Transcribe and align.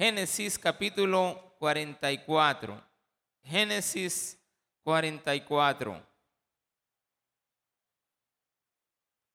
Génesis 0.00 0.58
capítulo 0.58 1.56
44. 1.58 2.82
Génesis 3.42 4.40
44. 4.82 6.02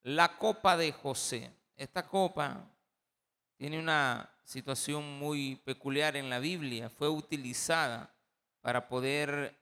La 0.01 0.35
copa 0.35 0.75
de 0.75 0.91
José. 0.91 1.51
Esta 1.77 2.07
copa 2.07 2.67
tiene 3.55 3.77
una 3.77 4.27
situación 4.43 5.19
muy 5.19 5.57
peculiar 5.57 6.15
en 6.15 6.31
la 6.31 6.39
Biblia. 6.39 6.89
Fue 6.89 7.09
utilizada 7.09 8.11
para 8.61 8.87
poder 8.87 9.55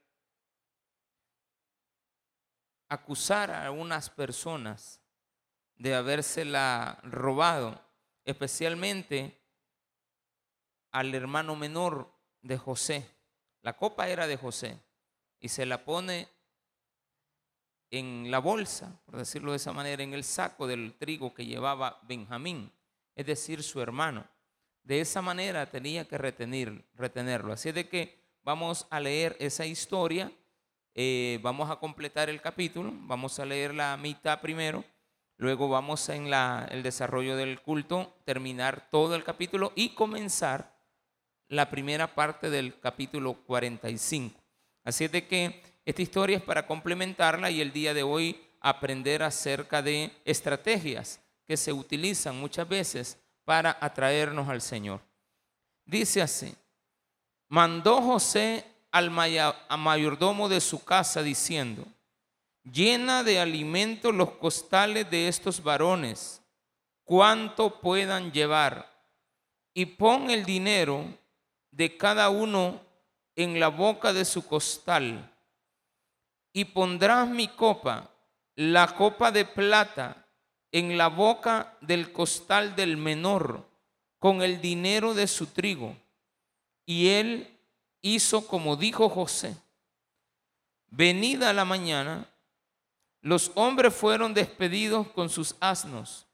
acusar 2.87 3.51
a 3.51 3.65
algunas 3.65 4.09
personas 4.09 5.01
de 5.75 5.95
habérsela 5.95 6.97
robado, 7.03 7.77
especialmente 8.23 9.42
al 10.93 11.13
hermano 11.13 11.55
menor 11.55 12.09
de 12.41 12.57
José. 12.57 13.05
La 13.61 13.75
copa 13.75 14.07
era 14.07 14.27
de 14.27 14.37
José 14.37 14.79
y 15.39 15.49
se 15.49 15.65
la 15.65 15.83
pone 15.83 16.29
en 17.89 18.31
la 18.31 18.39
bolsa, 18.39 19.01
por 19.05 19.17
decirlo 19.17 19.51
de 19.51 19.57
esa 19.57 19.73
manera, 19.73 20.03
en 20.03 20.13
el 20.13 20.23
saco 20.23 20.67
del 20.67 20.93
trigo 20.97 21.33
que 21.33 21.45
llevaba 21.45 21.99
Benjamín, 22.03 22.71
es 23.15 23.25
decir, 23.25 23.61
su 23.63 23.81
hermano. 23.81 24.25
De 24.83 25.01
esa 25.01 25.21
manera 25.21 25.69
tenía 25.69 26.07
que 26.07 26.17
retener, 26.17 26.85
retenerlo. 26.95 27.53
Así 27.53 27.71
de 27.71 27.87
que 27.87 28.19
vamos 28.43 28.87
a 28.89 28.99
leer 28.99 29.35
esa 29.39 29.65
historia, 29.65 30.31
eh, 30.93 31.39
vamos 31.41 31.71
a 31.71 31.77
completar 31.77 32.29
el 32.29 32.41
capítulo, 32.41 32.91
vamos 32.93 33.39
a 33.39 33.45
leer 33.45 33.73
la 33.73 33.97
mitad 33.97 34.41
primero, 34.41 34.83
luego 35.37 35.69
vamos 35.69 36.07
en 36.09 36.31
el 36.33 36.83
desarrollo 36.83 37.35
del 37.35 37.61
culto, 37.61 38.15
terminar 38.25 38.89
todo 38.91 39.15
el 39.15 39.23
capítulo 39.23 39.71
y 39.75 39.89
comenzar 39.89 40.72
la 41.53 41.69
primera 41.69 42.13
parte 42.13 42.49
del 42.49 42.79
capítulo 42.79 43.33
45. 43.33 44.39
Así 44.83 45.05
es 45.05 45.11
de 45.11 45.27
que 45.27 45.61
esta 45.85 46.01
historia 46.01 46.37
es 46.37 46.43
para 46.43 46.65
complementarla 46.65 47.51
y 47.51 47.61
el 47.61 47.71
día 47.71 47.93
de 47.93 48.01
hoy 48.01 48.41
aprender 48.59 49.21
acerca 49.21 49.81
de 49.81 50.11
estrategias 50.25 51.19
que 51.45 51.55
se 51.55 51.71
utilizan 51.71 52.39
muchas 52.39 52.67
veces 52.67 53.19
para 53.45 53.77
atraernos 53.79 54.49
al 54.49 54.61
Señor. 54.61 55.01
Dice 55.85 56.21
así, 56.21 56.55
mandó 57.49 58.01
José 58.01 58.65
al 58.91 59.11
mayordomo 59.11 60.49
de 60.49 60.61
su 60.61 60.83
casa 60.83 61.21
diciendo, 61.21 61.85
llena 62.63 63.23
de 63.23 63.39
alimento 63.39 64.11
los 64.11 64.31
costales 64.31 65.09
de 65.11 65.27
estos 65.27 65.61
varones, 65.61 66.41
cuanto 67.03 67.79
puedan 67.81 68.31
llevar, 68.31 68.91
y 69.73 69.85
pon 69.85 70.29
el 70.29 70.45
dinero 70.45 71.05
de 71.73 71.97
cada 71.97 72.29
uno 72.29 72.79
en 73.35 73.59
la 73.59 73.69
boca 73.69 74.13
de 74.13 74.25
su 74.25 74.45
costal, 74.45 75.29
y 76.53 76.65
pondrás 76.65 77.27
mi 77.27 77.47
copa, 77.47 78.11
la 78.55 78.95
copa 78.95 79.31
de 79.31 79.43
plata, 79.43 80.27
en 80.71 80.97
la 80.97 81.07
boca 81.07 81.75
del 81.81 82.11
costal 82.11 82.75
del 82.75 82.95
menor, 82.95 83.67
con 84.19 84.43
el 84.43 84.61
dinero 84.61 85.15
de 85.15 85.27
su 85.27 85.47
trigo. 85.47 85.97
Y 86.85 87.09
él 87.09 87.59
hizo 88.01 88.45
como 88.47 88.75
dijo 88.75 89.09
José. 89.09 89.55
Venida 90.87 91.53
la 91.53 91.65
mañana, 91.65 92.29
los 93.21 93.51
hombres 93.55 93.95
fueron 93.95 94.35
despedidos 94.35 95.07
con 95.07 95.29
sus 95.29 95.55
asnos. 95.59 96.27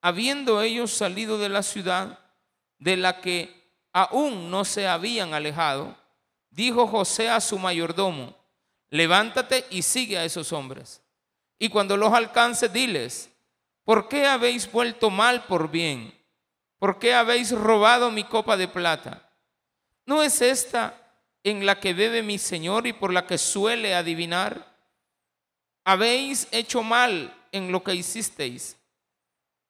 Habiendo 0.00 0.62
ellos 0.62 0.92
salido 0.92 1.38
de 1.38 1.50
la 1.50 1.62
ciudad, 1.62 2.18
de 2.78 2.96
la 2.96 3.20
que 3.20 3.57
aún 4.02 4.48
no 4.48 4.64
se 4.64 4.86
habían 4.86 5.34
alejado, 5.34 5.96
dijo 6.50 6.86
José 6.86 7.28
a 7.28 7.40
su 7.40 7.58
mayordomo, 7.58 8.36
levántate 8.90 9.66
y 9.70 9.82
sigue 9.82 10.18
a 10.18 10.24
esos 10.24 10.52
hombres. 10.52 11.02
Y 11.58 11.68
cuando 11.68 11.96
los 11.96 12.12
alcance, 12.12 12.68
diles, 12.68 13.28
¿por 13.82 14.08
qué 14.08 14.26
habéis 14.26 14.70
vuelto 14.70 15.10
mal 15.10 15.44
por 15.46 15.68
bien? 15.68 16.14
¿Por 16.78 17.00
qué 17.00 17.12
habéis 17.12 17.50
robado 17.50 18.12
mi 18.12 18.22
copa 18.22 18.56
de 18.56 18.68
plata? 18.68 19.28
¿No 20.06 20.22
es 20.22 20.40
esta 20.42 20.94
en 21.42 21.66
la 21.66 21.80
que 21.80 21.92
bebe 21.92 22.22
mi 22.22 22.38
Señor 22.38 22.86
y 22.86 22.92
por 22.92 23.12
la 23.12 23.26
que 23.26 23.36
suele 23.36 23.96
adivinar? 23.96 24.64
Habéis 25.84 26.46
hecho 26.52 26.84
mal 26.84 27.34
en 27.50 27.72
lo 27.72 27.82
que 27.82 27.96
hicisteis. 27.96 28.76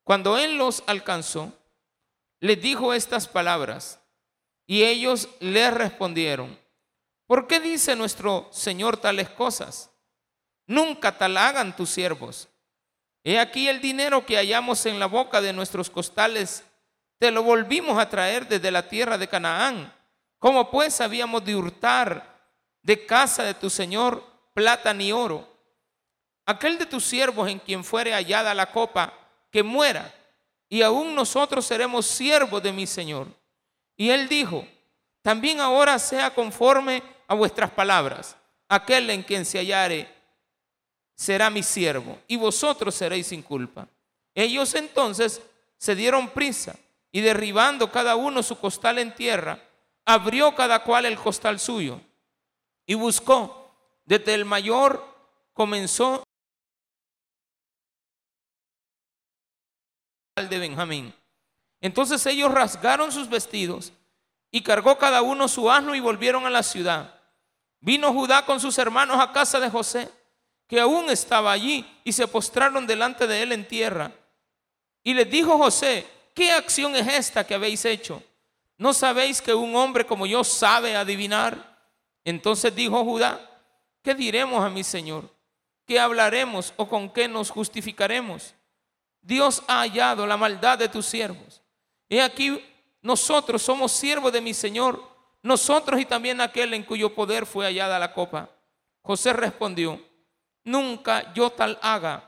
Cuando 0.05 0.37
él 0.37 0.59
los 0.59 0.85
alcanzó, 0.87 1.51
les 2.41 2.61
dijo 2.61 2.93
estas 2.93 3.27
palabras. 3.27 3.99
Y 4.71 4.85
ellos 4.85 5.31
le 5.41 5.71
respondieron, 5.71 6.57
¿por 7.27 7.47
qué 7.47 7.59
dice 7.59 7.97
nuestro 7.97 8.51
Señor 8.53 8.99
tales 8.99 9.31
cosas? 9.31 9.91
Nunca 10.67 11.17
tal 11.17 11.39
hagan 11.39 11.75
tus 11.75 11.89
siervos. 11.89 12.49
He 13.25 13.39
aquí 13.39 13.67
el 13.67 13.81
dinero 13.81 14.27
que 14.27 14.37
hallamos 14.37 14.85
en 14.85 14.99
la 14.99 15.07
boca 15.07 15.41
de 15.41 15.55
nuestros 15.55 15.89
costales, 15.89 16.65
te 17.19 17.31
lo 17.31 17.43
volvimos 17.43 17.99
a 17.99 18.11
traer 18.11 18.47
desde 18.47 18.71
la 18.71 18.87
tierra 18.87 19.17
de 19.17 19.27
Canaán. 19.27 19.91
¿Cómo 20.39 20.71
pues 20.71 21.01
habíamos 21.01 21.43
de 21.47 21.57
hurtar 21.57 22.39
de 22.83 23.07
casa 23.07 23.45
de 23.45 23.55
tu 23.55 23.71
Señor 23.71 24.23
plata 24.53 24.93
ni 24.93 25.13
oro? 25.13 25.49
Aquel 26.45 26.77
de 26.77 26.85
tus 26.85 27.07
siervos 27.07 27.49
en 27.49 27.59
quien 27.59 27.83
fuere 27.83 28.13
hallada 28.13 28.53
la 28.53 28.71
copa, 28.71 29.15
que 29.51 29.63
muera, 29.63 30.15
y 30.69 30.83
aún 30.83 31.15
nosotros 31.15 31.65
seremos 31.65 32.05
siervos 32.05 32.63
de 32.63 32.73
mi 32.73 32.87
Señor. 32.87 33.29
Y 33.99 34.11
él 34.11 34.29
dijo, 34.29 34.65
también 35.23 35.61
ahora 35.61 35.99
sea 35.99 36.33
conforme 36.33 37.03
a 37.27 37.35
vuestras 37.35 37.71
palabras. 37.73 38.37
Aquel 38.69 39.11
en 39.11 39.25
quien 39.25 39.45
se 39.45 39.59
hallare 39.59 40.09
será 41.15 41.51
mi 41.51 41.65
siervo 41.65 42.17
y 42.29 42.37
vosotros 42.37 42.95
seréis 42.95 43.27
sin 43.27 43.43
culpa. 43.43 43.89
Ellos 44.35 44.75
entonces 44.77 45.43
se 45.77 45.97
dieron 45.97 46.31
prisa 46.31 46.79
y 47.11 47.21
derribando 47.21 47.91
cada 47.91 48.15
uno 48.15 48.43
su 48.43 48.57
costal 48.59 48.99
en 48.99 49.13
tierra, 49.15 49.61
abrió 50.05 50.55
cada 50.55 50.85
cual 50.85 51.05
el 51.05 51.19
costal 51.19 51.59
suyo 51.59 52.01
y 52.87 52.95
buscó. 52.95 53.69
Desde 54.05 54.33
el 54.35 54.45
mayor 54.45 55.05
comenzó 55.53 56.23
de 60.37 60.59
Benjamín 60.59 61.13
entonces 61.81 62.25
ellos 62.27 62.53
rasgaron 62.53 63.13
sus 63.13 63.29
vestidos 63.29 63.93
y 64.51 64.63
cargó 64.63 64.99
cada 64.99 65.23
uno 65.23 65.47
su 65.49 65.71
asno 65.71 65.95
y 65.95 66.01
volvieron 66.01 66.47
a 66.47 66.51
la 66.51 66.63
ciudad. 66.63 67.15
Vino 67.81 68.13
Judá 68.13 68.45
con 68.45 68.61
sus 68.61 68.79
hermanos 68.79 69.21
a 69.21 69.33
casa 69.33 69.61
de 69.61 69.71
José, 69.71 70.11
que 70.67 70.81
aún 70.81 71.09
estaba 71.11 71.53
allí, 71.53 71.87
y 72.05 72.13
se 72.13 72.27
postraron 72.27 72.87
delante 72.87 73.27
de 73.27 73.43
él 73.43 73.53
en 73.53 73.67
tierra. 73.67 74.13
Y 75.05 75.15
les 75.15 75.31
dijo 75.31 75.57
José, 75.57 76.07
¿qué 76.35 76.51
acción 76.51 76.97
es 76.97 77.07
esta 77.07 77.47
que 77.47 77.55
habéis 77.55 77.85
hecho? 77.85 78.23
¿No 78.77 78.93
sabéis 78.93 79.41
que 79.41 79.55
un 79.55 79.75
hombre 79.77 80.05
como 80.05 80.27
yo 80.27 80.43
sabe 80.45 80.97
adivinar? 80.97 81.79
Entonces 82.25 82.75
dijo 82.75 83.05
Judá, 83.05 83.41
¿qué 84.03 84.15
diremos 84.15 84.63
a 84.65 84.69
mi 84.69 84.85
Señor? 84.85 85.31
¿Qué 85.87 85.99
hablaremos 85.99 86.75
o 86.77 86.89
con 86.89 87.11
qué 87.11 87.29
nos 87.29 87.51
justificaremos? 87.51 88.55
Dios 89.23 89.63
ha 89.69 89.81
hallado 89.81 90.27
la 90.27 90.37
maldad 90.37 90.79
de 90.79 90.89
tus 90.89 91.07
siervos 91.07 91.63
He 92.09 92.23
aquí, 92.23 92.65
nosotros 93.03 93.63
somos 93.63 93.93
siervos 93.93 94.33
de 94.33 94.41
mi 94.41 94.55
Señor, 94.55 95.03
nosotros 95.43 96.01
y 96.01 96.05
también 96.05 96.41
aquel 96.41 96.75
en 96.75 96.83
cuyo 96.83 97.15
poder 97.15 97.47
fue 97.47 97.67
hallada 97.67 97.99
la 97.99 98.13
copa. 98.13 98.51
José 99.03 99.33
respondió, 99.33 100.01
nunca 100.65 101.33
yo 101.35 101.51
tal 101.51 101.79
haga. 101.83 102.25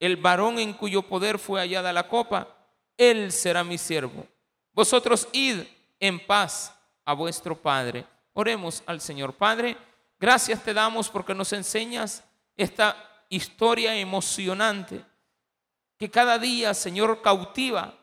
El 0.00 0.16
varón 0.16 0.58
en 0.58 0.72
cuyo 0.72 1.02
poder 1.02 1.38
fue 1.38 1.60
hallada 1.60 1.92
la 1.92 2.08
copa, 2.08 2.48
él 2.96 3.32
será 3.32 3.64
mi 3.64 3.78
siervo. 3.78 4.26
Vosotros 4.72 5.28
id 5.32 5.60
en 6.00 6.24
paz 6.26 6.74
a 7.04 7.14
vuestro 7.14 7.56
Padre. 7.56 8.04
Oremos 8.32 8.82
al 8.86 9.00
Señor. 9.00 9.34
Padre, 9.34 9.76
gracias 10.18 10.62
te 10.62 10.74
damos 10.74 11.08
porque 11.08 11.34
nos 11.34 11.52
enseñas 11.52 12.24
esta 12.56 12.96
historia 13.28 13.96
emocionante 13.96 15.04
que 15.96 16.10
cada 16.10 16.38
día, 16.38 16.74
Señor, 16.74 17.22
cautiva 17.22 17.94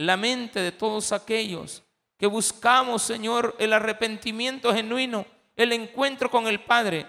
la 0.00 0.16
mente 0.16 0.60
de 0.60 0.72
todos 0.72 1.12
aquellos 1.12 1.82
que 2.16 2.26
buscamos, 2.26 3.02
Señor, 3.02 3.54
el 3.58 3.72
arrepentimiento 3.72 4.72
genuino, 4.72 5.26
el 5.56 5.72
encuentro 5.72 6.30
con 6.30 6.46
el 6.46 6.60
Padre, 6.60 7.06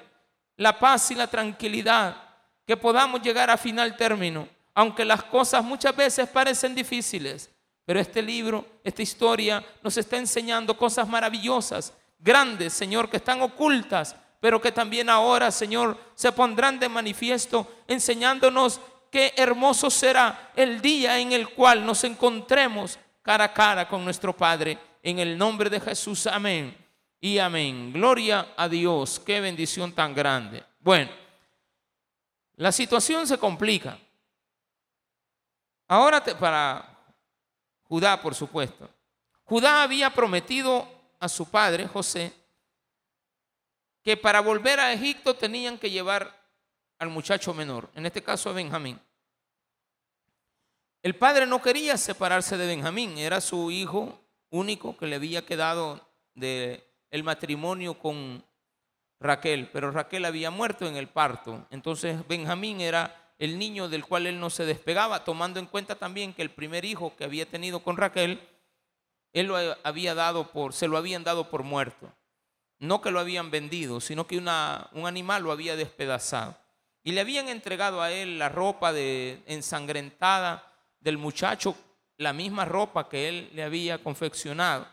la 0.57 0.77
paz 0.77 1.09
y 1.11 1.15
la 1.15 1.27
tranquilidad, 1.27 2.17
que 2.65 2.75
podamos 2.75 3.21
llegar 3.21 3.49
a 3.49 3.57
final 3.57 3.95
término, 3.95 4.47
aunque 4.73 5.05
las 5.05 5.23
cosas 5.23 5.63
muchas 5.63 5.95
veces 5.95 6.27
parecen 6.27 6.75
difíciles. 6.75 7.49
Pero 7.85 7.99
este 7.99 8.21
libro, 8.21 8.65
esta 8.83 9.01
historia 9.01 9.65
nos 9.81 9.95
está 9.95 10.17
enseñando 10.17 10.77
cosas 10.77 11.07
maravillosas, 11.07 11.93
grandes, 12.19 12.73
Señor, 12.73 13.09
que 13.09 13.17
están 13.17 13.41
ocultas, 13.41 14.17
pero 14.41 14.59
que 14.59 14.71
también 14.71 15.09
ahora, 15.09 15.49
Señor, 15.51 15.97
se 16.15 16.31
pondrán 16.33 16.77
de 16.77 16.89
manifiesto, 16.89 17.71
enseñándonos 17.87 18.81
qué 19.11 19.33
hermoso 19.37 19.91
será 19.91 20.51
el 20.55 20.81
día 20.81 21.19
en 21.19 21.33
el 21.33 21.49
cual 21.49 21.85
nos 21.85 22.03
encontremos 22.03 22.97
cara 23.21 23.45
a 23.45 23.53
cara 23.53 23.87
con 23.87 24.03
nuestro 24.03 24.35
Padre. 24.35 24.79
En 25.03 25.19
el 25.19 25.37
nombre 25.37 25.69
de 25.69 25.79
Jesús, 25.79 26.25
amén. 26.25 26.75
Y 27.19 27.37
amén. 27.37 27.93
Gloria 27.93 28.53
a 28.57 28.67
Dios. 28.67 29.19
Qué 29.19 29.39
bendición 29.39 29.93
tan 29.93 30.15
grande. 30.15 30.63
Bueno, 30.79 31.11
la 32.55 32.71
situación 32.71 33.27
se 33.27 33.37
complica. 33.37 33.99
Ahora 35.87 36.23
para 36.23 36.87
Judá, 37.83 38.21
por 38.21 38.33
supuesto. 38.33 38.89
Judá 39.43 39.83
había 39.83 40.09
prometido 40.11 40.87
a 41.19 41.27
su 41.27 41.49
padre, 41.49 41.87
José, 41.87 42.33
que 44.01 44.15
para 44.15 44.39
volver 44.39 44.79
a 44.79 44.93
Egipto 44.93 45.35
tenían 45.35 45.77
que 45.77 45.89
llevar 45.89 46.40
al 47.01 47.09
muchacho 47.09 47.51
menor, 47.55 47.89
en 47.95 48.05
este 48.05 48.21
caso 48.21 48.51
a 48.51 48.53
Benjamín. 48.53 48.99
El 51.01 51.15
padre 51.15 51.47
no 51.47 51.59
quería 51.59 51.97
separarse 51.97 52.57
de 52.57 52.67
Benjamín, 52.67 53.17
era 53.17 53.41
su 53.41 53.71
hijo 53.71 54.21
único 54.51 54.95
que 54.95 55.07
le 55.07 55.15
había 55.15 55.43
quedado 55.43 56.07
de 56.35 56.87
el 57.09 57.23
matrimonio 57.23 57.97
con 57.97 58.45
Raquel, 59.19 59.67
pero 59.73 59.89
Raquel 59.89 60.25
había 60.25 60.51
muerto 60.51 60.85
en 60.85 60.95
el 60.95 61.07
parto. 61.07 61.65
Entonces 61.71 62.27
Benjamín 62.27 62.81
era 62.81 63.33
el 63.39 63.57
niño 63.57 63.89
del 63.89 64.05
cual 64.05 64.27
él 64.27 64.39
no 64.39 64.51
se 64.51 64.65
despegaba, 64.65 65.23
tomando 65.23 65.59
en 65.59 65.65
cuenta 65.65 65.95
también 65.95 66.35
que 66.35 66.43
el 66.43 66.51
primer 66.51 66.85
hijo 66.85 67.15
que 67.15 67.23
había 67.23 67.47
tenido 67.47 67.79
con 67.79 67.97
Raquel, 67.97 68.47
él 69.33 69.47
lo 69.47 69.55
había 69.83 70.13
dado 70.13 70.51
por, 70.51 70.73
se 70.73 70.87
lo 70.87 70.97
habían 70.97 71.23
dado 71.23 71.49
por 71.49 71.63
muerto. 71.63 72.13
No 72.77 73.01
que 73.01 73.09
lo 73.09 73.19
habían 73.19 73.49
vendido, 73.49 74.01
sino 74.01 74.27
que 74.27 74.37
una, 74.37 74.87
un 74.91 75.07
animal 75.07 75.41
lo 75.41 75.51
había 75.51 75.75
despedazado. 75.75 76.60
Y 77.03 77.13
le 77.13 77.21
habían 77.21 77.49
entregado 77.49 78.01
a 78.01 78.11
él 78.11 78.37
la 78.37 78.49
ropa 78.49 78.93
de, 78.93 79.41
ensangrentada 79.47 80.71
del 80.99 81.17
muchacho, 81.17 81.75
la 82.17 82.33
misma 82.33 82.65
ropa 82.65 83.09
que 83.09 83.27
él 83.27 83.49
le 83.53 83.63
había 83.63 84.03
confeccionado, 84.03 84.87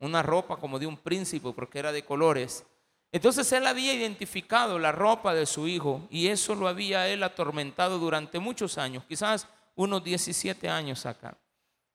una 0.00 0.22
ropa 0.22 0.56
como 0.56 0.78
de 0.78 0.86
un 0.86 0.98
príncipe 0.98 1.52
porque 1.54 1.78
era 1.78 1.92
de 1.92 2.04
colores. 2.04 2.66
Entonces 3.10 3.50
él 3.52 3.66
había 3.66 3.94
identificado 3.94 4.78
la 4.78 4.92
ropa 4.92 5.34
de 5.34 5.46
su 5.46 5.66
hijo 5.66 6.06
y 6.10 6.28
eso 6.28 6.54
lo 6.54 6.68
había 6.68 7.08
él 7.08 7.22
atormentado 7.22 7.98
durante 7.98 8.38
muchos 8.38 8.76
años, 8.76 9.04
quizás 9.08 9.48
unos 9.74 10.04
17 10.04 10.68
años 10.68 11.06
acá. 11.06 11.38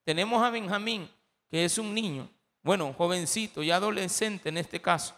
Tenemos 0.04 0.44
a 0.44 0.50
Benjamín, 0.50 1.10
que 1.50 1.66
es 1.66 1.78
un 1.78 1.94
niño, 1.94 2.30
bueno, 2.64 2.94
jovencito 2.94 3.62
y 3.62 3.70
adolescente 3.70 4.50
en 4.50 4.58
este 4.58 4.82
caso. 4.82 5.14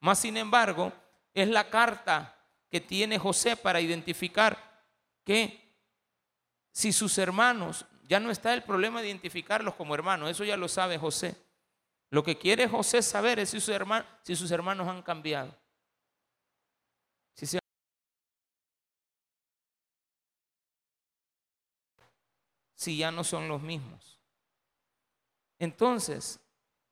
Más 0.00 0.18
sin 0.18 0.36
embargo, 0.36 0.92
es 1.32 1.48
la 1.48 1.70
carta 1.70 2.33
que 2.74 2.80
tiene 2.80 3.20
José 3.20 3.56
para 3.56 3.80
identificar 3.80 4.82
que 5.22 5.78
si 6.72 6.92
sus 6.92 7.16
hermanos, 7.18 7.86
ya 8.02 8.18
no 8.18 8.32
está 8.32 8.52
el 8.52 8.64
problema 8.64 9.00
de 9.00 9.06
identificarlos 9.06 9.76
como 9.76 9.94
hermanos, 9.94 10.28
eso 10.28 10.42
ya 10.42 10.56
lo 10.56 10.66
sabe 10.66 10.98
José. 10.98 11.36
Lo 12.10 12.24
que 12.24 12.36
quiere 12.36 12.66
José 12.66 13.00
saber 13.00 13.38
es 13.38 13.50
si 13.50 13.60
sus 13.60 14.50
hermanos, 14.50 14.88
han 14.88 15.02
cambiado. 15.02 15.56
Si 22.74 22.96
ya 22.96 23.12
no 23.12 23.22
son 23.22 23.46
los 23.46 23.62
mismos. 23.62 24.20
Entonces, 25.60 26.40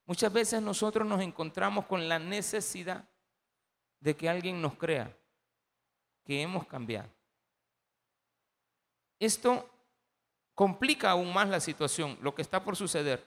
muchas 0.06 0.32
veces 0.32 0.62
nosotros 0.62 1.08
nos 1.08 1.20
encontramos 1.22 1.86
con 1.86 2.08
la 2.08 2.20
necesidad 2.20 3.08
de 3.98 4.14
que 4.14 4.28
alguien 4.28 4.62
nos 4.62 4.76
crea 4.76 5.18
que 6.24 6.42
hemos 6.42 6.66
cambiado. 6.66 7.08
Esto 9.18 9.68
complica 10.54 11.10
aún 11.10 11.32
más 11.32 11.48
la 11.48 11.60
situación, 11.60 12.18
lo 12.20 12.34
que 12.34 12.42
está 12.42 12.62
por 12.64 12.76
suceder. 12.76 13.24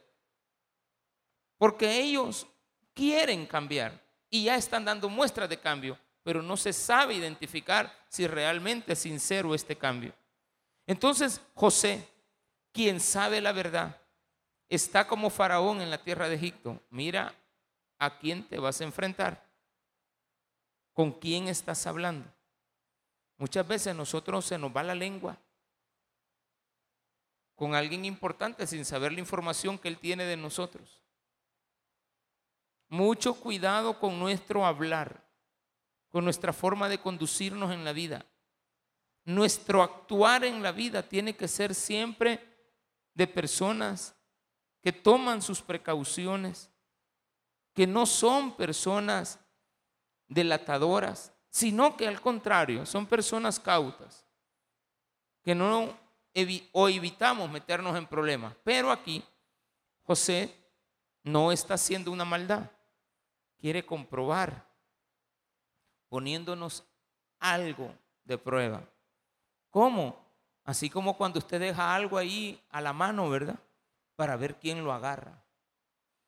Porque 1.58 2.02
ellos 2.02 2.48
quieren 2.94 3.46
cambiar 3.46 4.02
y 4.30 4.46
ya 4.46 4.56
están 4.56 4.86
dando 4.86 5.10
muestras 5.10 5.50
de 5.50 5.60
cambio, 5.60 5.98
pero 6.24 6.42
no 6.42 6.58
se 6.58 6.74
sabe 6.74 7.14
identificar 7.14 7.94
si 8.10 8.28
realmente 8.28 8.94
es 8.94 9.00
sincero 9.00 9.56
este 9.56 9.78
cambio. 9.78 10.14
Entonces 10.86 11.42
José, 11.54 12.08
quien 12.72 13.00
sabe 13.00 13.42
la 13.42 13.52
verdad, 13.52 14.02
está 14.68 15.08
como 15.08 15.30
faraón 15.30 15.82
en 15.82 15.90
la 15.90 16.04
tierra 16.04 16.28
de 16.28 16.36
Egipto. 16.36 16.82
Mira 16.90 17.34
a 17.98 18.18
quién 18.18 18.48
te 18.48 18.60
vas 18.60 18.82
a 18.82 18.84
enfrentar, 18.84 19.46
con 20.94 21.12
quién 21.12 21.48
estás 21.48 21.88
hablando. 21.88 22.35
Muchas 23.38 23.68
veces 23.68 23.96
nosotros 23.96 24.46
se 24.46 24.58
nos 24.58 24.76
va 24.76 24.84
la 24.84 24.96
lengua 24.96 25.38
con 27.56 27.74
alguien 27.74 28.06
importante 28.06 28.68
sin 28.68 28.86
saber 28.86 29.14
la 29.14 29.20
información 29.20 29.78
que 29.78 29.88
él 29.88 29.98
tiene 29.98 30.26
de 30.26 30.38
nosotros. 30.38 31.02
Mucho 32.90 33.34
cuidado 33.34 34.00
con 34.00 34.20
nuestro 34.20 34.66
hablar, 34.66 35.26
con 36.10 36.24
nuestra 36.24 36.54
forma 36.54 36.88
de 36.90 37.00
conducirnos 37.00 37.72
en 37.72 37.84
la 37.84 37.94
vida. 37.94 38.26
Nuestro 39.24 39.82
actuar 39.82 40.44
en 40.44 40.62
la 40.62 40.72
vida 40.72 41.02
tiene 41.02 41.36
que 41.36 41.48
ser 41.48 41.74
siempre 41.74 42.40
de 43.14 43.26
personas 43.26 44.16
que 44.82 44.94
toman 44.94 45.42
sus 45.42 45.62
precauciones, 45.62 46.70
que 47.74 47.88
no 47.88 48.06
son 48.06 48.56
personas 48.56 49.40
delatadoras, 50.28 51.34
sino 51.56 51.96
que 51.96 52.06
al 52.06 52.20
contrario, 52.20 52.86
son 52.86 53.06
personas 53.06 53.62
cautas, 53.62 54.26
que 55.42 55.56
no 55.56 55.98
o 56.74 56.90
evitamos 56.90 57.50
meternos 57.50 57.96
en 57.96 58.06
problemas. 58.06 58.54
Pero 58.66 58.92
aquí 58.92 59.24
José 60.04 60.54
no 61.24 61.54
está 61.54 61.76
haciendo 61.76 62.12
una 62.12 62.26
maldad 62.26 62.70
quiere 63.58 63.86
comprobar, 63.86 64.68
poniéndonos 66.10 66.84
algo 67.40 67.90
de 68.26 68.38
prueba. 68.38 68.84
¿Cómo? 69.70 70.14
Así 70.66 70.90
como 70.90 71.16
cuando 71.16 71.40
usted 71.40 71.62
deja 71.62 71.96
algo 71.96 72.18
ahí 72.18 72.62
a 72.70 72.82
la 72.82 72.92
mano, 72.92 73.30
¿verdad? 73.30 73.58
Para 74.18 74.36
ver 74.36 74.56
quién 74.60 74.84
lo 74.84 74.92
agarra. 74.92 75.42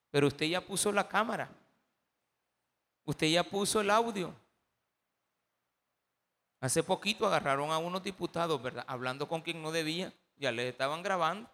Pero 0.10 0.28
usted 0.28 0.46
ya 0.46 0.62
puso 0.62 0.90
la 0.94 1.10
cámara. 1.10 1.50
Usted 3.04 3.28
ya 3.28 3.44
puso 3.44 3.82
el 3.82 3.90
audio. 3.90 4.34
Hace 6.60 6.82
poquito 6.84 7.28
agarraron 7.28 7.72
a 7.72 7.78
unos 7.78 8.04
diputados, 8.04 8.62
¿verdad? 8.62 8.86
Hablando 8.88 9.28
con 9.28 9.42
quien 9.42 9.62
no 9.62 9.72
debía. 9.72 10.14
Ya 10.38 10.52
les 10.52 10.70
estaban 10.72 11.04
grabando. 11.04 11.50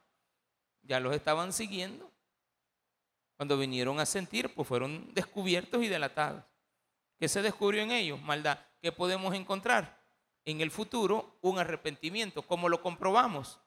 Ya 0.81 0.99
los 0.99 1.13
estaban 1.13 1.51
siguiendo. 1.51 2.09
Cuando 3.35 3.57
vinieron 3.57 3.99
a 3.99 4.05
sentir, 4.05 4.53
pues 4.53 4.67
fueron 4.67 5.13
descubiertos 5.13 5.83
y 5.83 5.87
delatados. 5.87 6.43
¿Qué 7.19 7.27
se 7.27 7.41
descubrió 7.41 7.81
en 7.81 7.91
ellos? 7.91 8.21
Maldad. 8.21 8.59
¿Qué 8.81 8.91
podemos 8.91 9.33
encontrar? 9.33 10.01
En 10.45 10.61
el 10.61 10.71
futuro, 10.71 11.37
un 11.41 11.59
arrepentimiento. 11.59 12.41
¿Cómo 12.41 12.69
lo 12.69 12.81
comprobamos? 12.81 13.59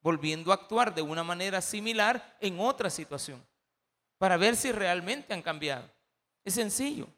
Volviendo 0.00 0.50
a 0.50 0.54
actuar 0.54 0.94
de 0.94 1.02
una 1.02 1.22
manera 1.22 1.60
similar 1.60 2.36
en 2.40 2.60
otra 2.60 2.90
situación. 2.90 3.44
Para 4.18 4.36
ver 4.36 4.56
si 4.56 4.72
realmente 4.72 5.34
han 5.34 5.42
cambiado. 5.42 5.90
Es 6.44 6.54
sencillo. 6.54 7.08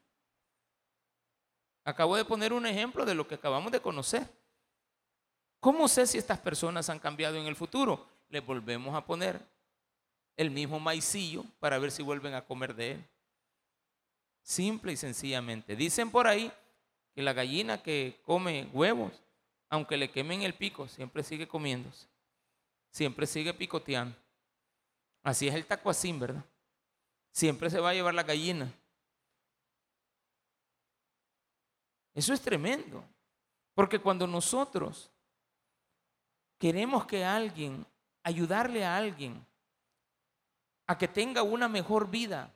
Acabo 1.85 2.17
de 2.17 2.25
poner 2.25 2.53
un 2.53 2.67
ejemplo 2.67 3.05
de 3.05 3.15
lo 3.15 3.29
que 3.29 3.35
acabamos 3.35 3.71
de 3.71 3.81
conocer. 3.81 4.27
¿Cómo 5.61 5.87
sé 5.89 6.07
si 6.07 6.19
estas 6.19 6.39
personas 6.39 6.89
han 6.89 6.99
cambiado 6.99 7.37
en 7.37 7.47
el 7.47 7.57
futuro? 7.57 8.07
Les 8.29 8.45
volvemos 8.45 8.95
a 8.95 9.05
poner 9.05 9.41
el 10.37 10.51
mismo 10.51 10.81
maicillo 10.81 11.45
para 11.61 11.79
ver 11.79 11.91
si 11.91 12.03
vuelven 12.03 12.35
a 12.35 12.45
comer 12.45 12.75
de 12.75 12.93
él. 12.93 13.05
Simple 14.43 14.93
y 14.93 14.97
sencillamente. 14.97 15.77
Dicen 15.77 16.11
por 16.11 16.27
ahí 16.27 16.53
que 17.15 17.23
la 17.23 17.33
gallina 17.33 17.83
que 17.83 18.21
come 18.25 18.69
huevos, 18.73 19.13
aunque 19.71 19.97
le 19.97 20.11
quemen 20.11 20.43
el 20.43 20.55
pico, 20.55 20.89
siempre 20.89 21.23
sigue 21.23 21.47
comiéndose. 21.47 22.07
Siempre 22.91 23.27
sigue 23.27 23.55
picoteando. 23.55 24.17
Así 25.23 25.49
es 25.49 25.55
el 25.55 25.67
tacuacín, 25.67 26.21
¿verdad? 26.21 26.45
Siempre 27.33 27.71
se 27.71 27.81
va 27.81 27.91
a 27.91 27.95
llevar 27.95 28.15
la 28.15 28.23
gallina. 28.23 28.73
Eso 32.15 32.33
es 32.33 32.41
tremendo. 32.41 33.05
Porque 33.75 33.99
cuando 33.99 34.27
nosotros 34.27 35.11
queremos 36.59 37.07
que 37.07 37.25
alguien, 37.25 37.85
ayudarle 38.23 38.85
a 38.85 38.97
alguien, 38.97 39.45
a 40.87 40.97
que 40.97 41.09
tenga 41.09 41.43
una 41.43 41.69
mejor 41.69 42.09
vida. 42.09 42.55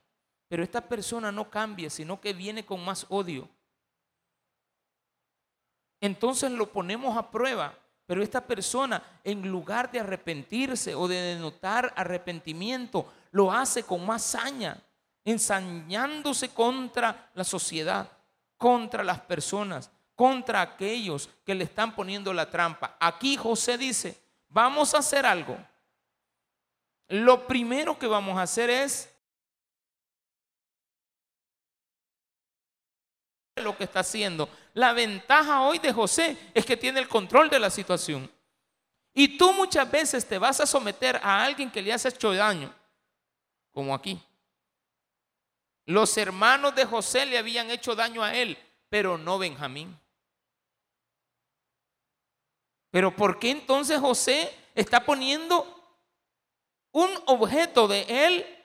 Pero 0.48 0.62
esta 0.62 0.80
persona 0.80 1.30
no 1.32 1.50
cambia, 1.50 1.90
sino 1.90 2.20
que 2.20 2.32
viene 2.32 2.64
con 2.64 2.84
más 2.84 3.04
odio. 3.08 3.48
Entonces 6.00 6.50
lo 6.52 6.72
ponemos 6.72 7.16
a 7.16 7.30
prueba. 7.30 7.76
Pero 8.06 8.22
esta 8.22 8.46
persona, 8.46 9.02
en 9.22 9.46
lugar 9.50 9.90
de 9.92 10.00
arrepentirse 10.00 10.94
o 10.94 11.06
de 11.06 11.16
denotar 11.16 11.92
arrepentimiento, 11.94 13.12
lo 13.32 13.52
hace 13.52 13.82
con 13.82 14.06
más 14.06 14.22
saña, 14.22 14.82
ensañándose 15.24 16.48
contra 16.48 17.30
la 17.34 17.44
sociedad, 17.44 18.10
contra 18.58 19.02
las 19.02 19.20
personas, 19.20 19.90
contra 20.14 20.60
aquellos 20.60 21.30
que 21.46 21.54
le 21.54 21.64
están 21.64 21.94
poniendo 21.94 22.34
la 22.34 22.50
trampa. 22.50 22.96
Aquí 23.00 23.36
José 23.36 23.78
dice, 23.78 24.20
vamos 24.50 24.92
a 24.94 24.98
hacer 24.98 25.24
algo 25.24 25.56
lo 27.08 27.46
primero 27.46 27.98
que 27.98 28.06
vamos 28.06 28.36
a 28.38 28.42
hacer 28.42 28.68
es 28.68 29.10
lo 33.56 33.76
que 33.76 33.84
está 33.84 34.00
haciendo. 34.00 34.48
La 34.74 34.92
ventaja 34.92 35.62
hoy 35.62 35.78
de 35.78 35.92
José 35.92 36.36
es 36.54 36.64
que 36.64 36.76
tiene 36.76 37.00
el 37.00 37.08
control 37.08 37.48
de 37.50 37.58
la 37.58 37.70
situación. 37.70 38.30
Y 39.14 39.38
tú 39.38 39.52
muchas 39.52 39.90
veces 39.90 40.28
te 40.28 40.38
vas 40.38 40.60
a 40.60 40.66
someter 40.66 41.16
a 41.16 41.42
alguien 41.42 41.70
que 41.70 41.82
le 41.82 41.92
has 41.92 42.04
hecho 42.04 42.32
daño, 42.32 42.72
como 43.72 43.94
aquí. 43.94 44.20
Los 45.88 46.18
hermanos 46.18 46.74
de 46.74 46.84
José 46.84 47.24
le 47.24 47.38
habían 47.38 47.70
hecho 47.70 47.94
daño 47.94 48.22
a 48.22 48.34
él, 48.34 48.58
pero 48.90 49.16
no 49.16 49.38
Benjamín. 49.38 49.98
Pero 52.90 53.16
¿por 53.16 53.38
qué 53.38 53.52
entonces 53.52 53.98
José 53.98 54.54
está 54.74 55.02
poniendo 55.02 55.66
un 56.92 57.08
objeto 57.24 57.88
de 57.88 58.02
él 58.26 58.64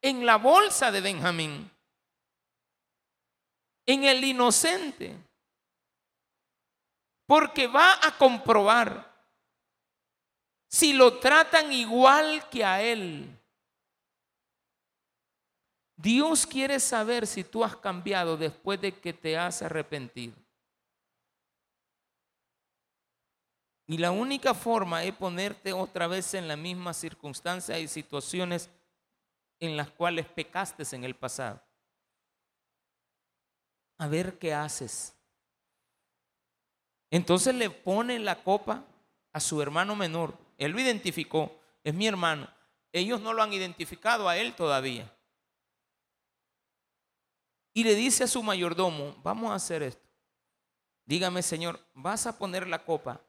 en 0.00 0.24
la 0.24 0.36
bolsa 0.36 0.92
de 0.92 1.00
Benjamín? 1.00 1.68
En 3.84 4.04
el 4.04 4.22
inocente. 4.22 5.18
Porque 7.26 7.66
va 7.66 7.98
a 8.00 8.16
comprobar 8.16 9.12
si 10.68 10.92
lo 10.92 11.18
tratan 11.18 11.72
igual 11.72 12.48
que 12.48 12.64
a 12.64 12.80
él. 12.80 13.28
Dios 16.04 16.46
quiere 16.46 16.78
saber 16.78 17.26
si 17.26 17.42
tú 17.42 17.64
has 17.64 17.74
cambiado 17.74 18.36
después 18.36 18.80
de 18.80 18.92
que 18.92 19.12
te 19.12 19.36
has 19.36 19.62
arrepentido. 19.62 20.36
Y 23.86 23.98
la 23.98 24.10
única 24.10 24.54
forma 24.54 25.02
es 25.02 25.14
ponerte 25.14 25.72
otra 25.72 26.06
vez 26.06 26.34
en 26.34 26.46
la 26.46 26.56
misma 26.56 26.94
circunstancia 26.94 27.78
y 27.78 27.88
situaciones 27.88 28.70
en 29.58 29.76
las 29.76 29.90
cuales 29.90 30.26
pecaste 30.26 30.84
en 30.94 31.04
el 31.04 31.16
pasado. 31.16 31.60
A 33.98 34.06
ver 34.06 34.38
qué 34.38 34.54
haces. 34.54 35.14
Entonces 37.10 37.54
le 37.54 37.70
pone 37.70 38.18
la 38.18 38.42
copa 38.42 38.84
a 39.32 39.40
su 39.40 39.60
hermano 39.60 39.96
menor 39.96 40.44
él 40.58 40.72
lo 40.72 40.80
identificó, 40.80 41.60
es 41.82 41.94
mi 41.94 42.06
hermano. 42.06 42.48
Ellos 42.92 43.20
no 43.20 43.32
lo 43.32 43.42
han 43.42 43.52
identificado 43.52 44.28
a 44.28 44.36
él 44.36 44.54
todavía. 44.54 45.10
Y 47.74 47.84
le 47.84 47.94
dice 47.94 48.24
a 48.24 48.28
su 48.28 48.42
mayordomo, 48.42 49.14
vamos 49.22 49.50
a 49.50 49.56
hacer 49.56 49.82
esto. 49.82 50.08
Dígame, 51.04 51.42
Señor, 51.42 51.78
vas 51.92 52.26
a 52.26 52.38
poner 52.38 52.66
la 52.66 52.82
copa 52.82 53.20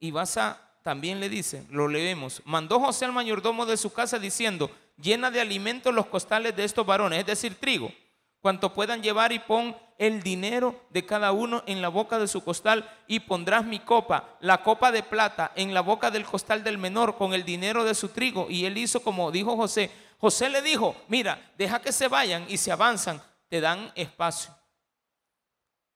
y 0.00 0.10
vas 0.10 0.36
a, 0.36 0.58
también 0.82 1.20
le 1.20 1.28
dice, 1.28 1.64
lo 1.70 1.86
leemos, 1.86 2.42
mandó 2.44 2.80
José 2.80 3.04
al 3.04 3.12
mayordomo 3.12 3.66
de 3.66 3.76
su 3.76 3.92
casa 3.92 4.18
diciendo, 4.18 4.70
llena 4.96 5.30
de 5.30 5.40
alimentos 5.40 5.94
los 5.94 6.06
costales 6.06 6.56
de 6.56 6.64
estos 6.64 6.84
varones, 6.84 7.20
es 7.20 7.26
decir, 7.26 7.54
trigo 7.54 7.92
cuanto 8.40 8.72
puedan 8.72 9.02
llevar 9.02 9.32
y 9.32 9.38
pon 9.38 9.76
el 9.98 10.22
dinero 10.22 10.80
de 10.90 11.04
cada 11.04 11.32
uno 11.32 11.62
en 11.66 11.82
la 11.82 11.88
boca 11.88 12.18
de 12.18 12.26
su 12.26 12.42
costal 12.42 12.88
y 13.06 13.20
pondrás 13.20 13.64
mi 13.64 13.80
copa, 13.80 14.36
la 14.40 14.62
copa 14.62 14.90
de 14.92 15.02
plata, 15.02 15.52
en 15.56 15.74
la 15.74 15.82
boca 15.82 16.10
del 16.10 16.24
costal 16.24 16.64
del 16.64 16.78
menor 16.78 17.16
con 17.16 17.34
el 17.34 17.44
dinero 17.44 17.84
de 17.84 17.94
su 17.94 18.08
trigo. 18.08 18.46
Y 18.48 18.64
él 18.64 18.78
hizo 18.78 19.02
como 19.02 19.30
dijo 19.30 19.56
José. 19.56 19.90
José 20.18 20.48
le 20.48 20.62
dijo, 20.62 20.96
mira, 21.08 21.52
deja 21.58 21.80
que 21.80 21.92
se 21.92 22.08
vayan 22.08 22.46
y 22.48 22.56
se 22.56 22.72
avanzan, 22.72 23.22
te 23.50 23.60
dan 23.60 23.92
espacio. 23.96 24.54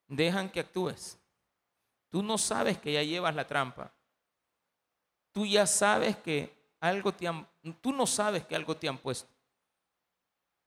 Dejan 0.08 0.50
que 0.50 0.60
actúes. 0.60 1.18
Tú 2.10 2.22
no 2.22 2.36
sabes 2.36 2.78
que 2.78 2.92
ya 2.92 3.02
llevas 3.02 3.34
la 3.34 3.46
trampa. 3.46 3.92
Tú 5.32 5.46
ya 5.46 5.66
sabes 5.66 6.16
que 6.16 6.52
algo 6.80 7.12
te 7.12 7.26
han, 7.26 7.48
tú 7.80 7.92
no 7.92 8.06
sabes 8.06 8.44
que 8.44 8.56
algo 8.56 8.76
te 8.76 8.88
han 8.88 8.98
puesto. 8.98 9.32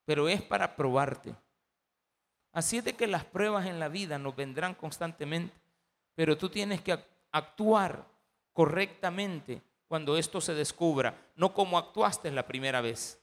Pero 0.06 0.30
es 0.30 0.42
para 0.42 0.76
probarte. 0.76 1.36
Así 2.54 2.78
es 2.78 2.86
de 2.86 2.94
que 2.94 3.06
las 3.06 3.26
pruebas 3.26 3.66
en 3.68 3.80
la 3.80 3.90
vida 3.90 4.18
nos 4.18 4.36
vendrán 4.36 4.74
constantemente, 4.74 5.54
pero 6.16 6.38
tú 6.38 6.50
tienes 6.50 6.82
que 6.82 6.98
actuar 7.32 8.08
correctamente 8.54 9.62
cuando 9.88 10.18
esto 10.18 10.40
se 10.42 10.54
descubra, 10.54 11.16
no 11.36 11.54
como 11.54 11.78
actuaste 11.78 12.32
la 12.32 12.48
primera 12.48 12.82
vez. 12.82 13.22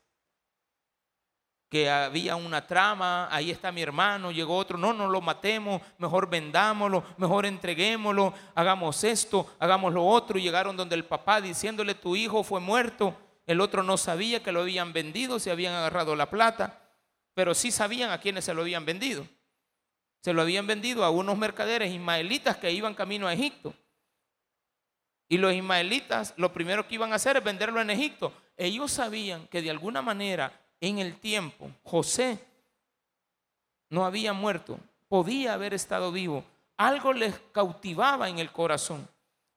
Que 1.75 1.91
había 1.91 2.37
una 2.37 2.65
trama, 2.65 3.29
ahí 3.35 3.51
está 3.51 3.73
mi 3.73 3.83
hermano, 3.83 4.31
llegó 4.31 4.57
otro, 4.57 4.79
no, 4.79 4.93
no 4.93 5.09
lo 5.09 5.21
matemos, 5.21 5.83
mejor 5.99 6.31
vendámoslo, 6.31 7.03
mejor 7.17 7.47
entreguémoslo, 7.47 8.33
hagamos 8.55 9.03
esto, 9.03 9.57
hagamos 9.59 9.93
lo 9.93 10.07
otro. 10.07 10.39
Llegaron 10.39 10.77
donde 10.77 10.95
el 10.95 11.05
papá 11.05 11.41
diciéndole, 11.41 11.97
tu 11.97 12.15
hijo 12.15 12.45
fue 12.45 12.61
muerto, 12.61 13.17
el 13.47 13.61
otro 13.61 13.83
no 13.83 13.97
sabía 13.97 14.41
que 14.41 14.53
lo 14.53 14.61
habían 14.61 14.93
vendido, 14.93 15.41
se 15.41 15.51
habían 15.51 15.75
agarrado 15.75 16.15
la 16.15 16.31
plata 16.31 16.83
pero 17.35 17.53
sí 17.55 17.71
sabían 17.71 18.11
a 18.11 18.21
quiénes 18.21 18.45
se 18.45 18.55
lo 18.55 18.63
habían 18.63 18.87
vendido. 18.87 19.27
Se 20.23 20.33
lo 20.33 20.41
habían 20.41 20.67
vendido 20.67 21.05
a 21.05 21.11
unos 21.11 21.37
mercaderes 21.37 21.93
ismaelitas 21.93 22.57
que 22.57 22.73
iban 22.73 22.95
camino 22.95 23.27
a 23.27 23.35
Egipto. 23.35 23.75
Y 25.29 25.37
los 25.37 25.53
ismaelitas 25.53 26.33
lo 26.37 26.53
primero 26.53 26.87
que 26.87 26.95
iban 26.95 27.13
a 27.13 27.17
hacer 27.17 27.37
es 27.37 27.45
venderlo 27.45 27.81
en 27.81 27.91
Egipto. 27.91 28.33
Ellos 28.57 28.93
sabían 28.93 29.49
que 29.49 29.61
de 29.61 29.71
alguna 29.71 30.01
manera 30.01 30.53
en 30.87 30.99
el 30.99 31.19
tiempo 31.19 31.71
José 31.83 32.39
no 33.89 34.05
había 34.05 34.33
muerto, 34.33 34.79
podía 35.09 35.55
haber 35.55 35.75
estado 35.75 36.11
vivo. 36.11 36.45
Algo 36.77 37.13
les 37.13 37.39
cautivaba 37.53 38.29
en 38.29 38.39
el 38.39 38.51
corazón. 38.51 39.09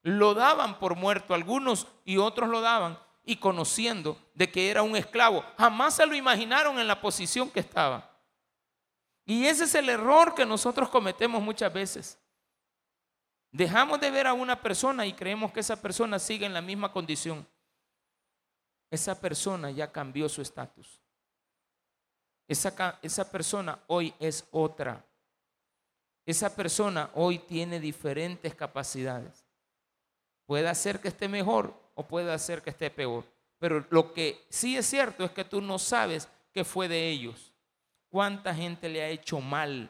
Lo 0.03 0.33
daban 0.33 0.79
por 0.79 0.95
muerto 0.95 1.33
algunos 1.33 1.87
y 2.05 2.17
otros 2.17 2.49
lo 2.49 2.61
daban 2.61 2.97
y 3.25 3.37
conociendo 3.37 4.17
de 4.35 4.49
que 4.51 4.69
era 4.69 4.83
un 4.83 4.95
esclavo. 4.95 5.43
Jamás 5.57 5.95
se 5.95 6.05
lo 6.05 6.15
imaginaron 6.15 6.79
en 6.79 6.87
la 6.87 7.01
posición 7.01 7.49
que 7.49 7.59
estaba. 7.59 8.09
Y 9.25 9.45
ese 9.45 9.65
es 9.65 9.75
el 9.75 9.89
error 9.89 10.33
que 10.33 10.45
nosotros 10.45 10.87
cometemos 10.87 11.41
muchas 11.41 11.73
veces. 11.73 12.17
Dejamos 13.51 13.99
de 13.99 14.11
ver 14.11 14.27
a 14.27 14.33
una 14.33 14.61
persona 14.61 15.05
y 15.05 15.13
creemos 15.13 15.51
que 15.51 15.59
esa 15.59 15.81
persona 15.81 16.19
sigue 16.19 16.45
en 16.45 16.53
la 16.53 16.61
misma 16.61 16.91
condición. 16.93 17.45
Esa 18.89 19.19
persona 19.19 19.71
ya 19.71 19.91
cambió 19.91 20.29
su 20.29 20.41
estatus. 20.41 21.01
Esa, 22.47 22.99
esa 23.01 23.29
persona 23.29 23.79
hoy 23.87 24.13
es 24.19 24.47
otra. 24.51 25.03
Esa 26.25 26.55
persona 26.55 27.09
hoy 27.13 27.39
tiene 27.39 27.79
diferentes 27.79 28.53
capacidades. 28.55 29.45
Puede 30.45 30.67
hacer 30.67 30.99
que 30.99 31.09
esté 31.09 31.27
mejor 31.27 31.73
o 31.95 32.07
puede 32.07 32.31
hacer 32.31 32.61
que 32.61 32.69
esté 32.69 32.89
peor. 32.89 33.25
Pero 33.59 33.85
lo 33.89 34.13
que 34.13 34.45
sí 34.49 34.77
es 34.77 34.85
cierto 34.85 35.23
es 35.23 35.31
que 35.31 35.43
tú 35.43 35.61
no 35.61 35.79
sabes 35.79 36.29
qué 36.53 36.63
fue 36.63 36.87
de 36.87 37.09
ellos. 37.09 37.53
¿Cuánta 38.09 38.53
gente 38.53 38.87
le 38.87 39.01
ha 39.01 39.09
hecho 39.09 39.41
mal 39.41 39.89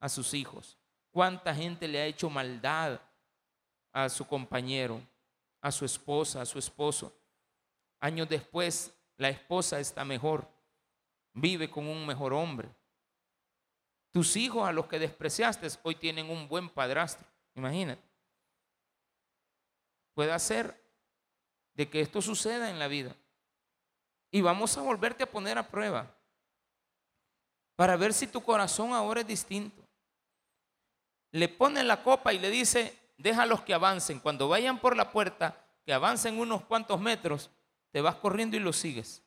a 0.00 0.08
sus 0.08 0.34
hijos? 0.34 0.76
¿Cuánta 1.10 1.54
gente 1.54 1.88
le 1.88 2.00
ha 2.00 2.06
hecho 2.06 2.28
maldad 2.28 3.00
a 3.92 4.08
su 4.08 4.26
compañero, 4.26 5.00
a 5.60 5.70
su 5.70 5.84
esposa, 5.84 6.42
a 6.42 6.46
su 6.46 6.58
esposo? 6.58 7.12
Años 8.00 8.28
después, 8.28 8.92
la 9.16 9.28
esposa 9.28 9.78
está 9.80 10.04
mejor, 10.04 10.46
vive 11.34 11.68
con 11.68 11.86
un 11.86 12.06
mejor 12.06 12.32
hombre. 12.32 12.68
Tus 14.12 14.36
hijos 14.36 14.66
a 14.66 14.72
los 14.72 14.86
que 14.86 14.98
despreciaste 14.98 15.66
hoy 15.82 15.96
tienen 15.96 16.30
un 16.30 16.48
buen 16.48 16.70
padrastro. 16.70 17.26
Imagínate. 17.56 18.02
Puede 20.14 20.38
ser 20.38 20.80
de 21.74 21.90
que 21.90 22.00
esto 22.00 22.22
suceda 22.22 22.70
en 22.70 22.78
la 22.78 22.86
vida. 22.86 23.14
Y 24.30 24.40
vamos 24.40 24.78
a 24.78 24.82
volverte 24.82 25.24
a 25.24 25.30
poner 25.30 25.58
a 25.58 25.68
prueba 25.68 26.16
para 27.76 27.96
ver 27.96 28.12
si 28.12 28.28
tu 28.28 28.42
corazón 28.42 28.92
ahora 28.92 29.20
es 29.20 29.26
distinto. 29.26 29.82
Le 31.32 31.48
pone 31.48 31.82
la 31.82 32.02
copa 32.04 32.32
y 32.32 32.38
le 32.38 32.50
dice, 32.50 32.96
déjalos 33.16 33.62
que 33.62 33.74
avancen. 33.74 34.20
Cuando 34.20 34.48
vayan 34.48 34.78
por 34.78 34.96
la 34.96 35.10
puerta, 35.10 35.66
que 35.84 35.92
avancen 35.92 36.38
unos 36.38 36.64
cuantos 36.64 37.00
metros, 37.00 37.50
te 37.90 38.00
vas 38.00 38.14
corriendo 38.16 38.56
y 38.56 38.60
los 38.60 38.76
sigues. 38.76 39.23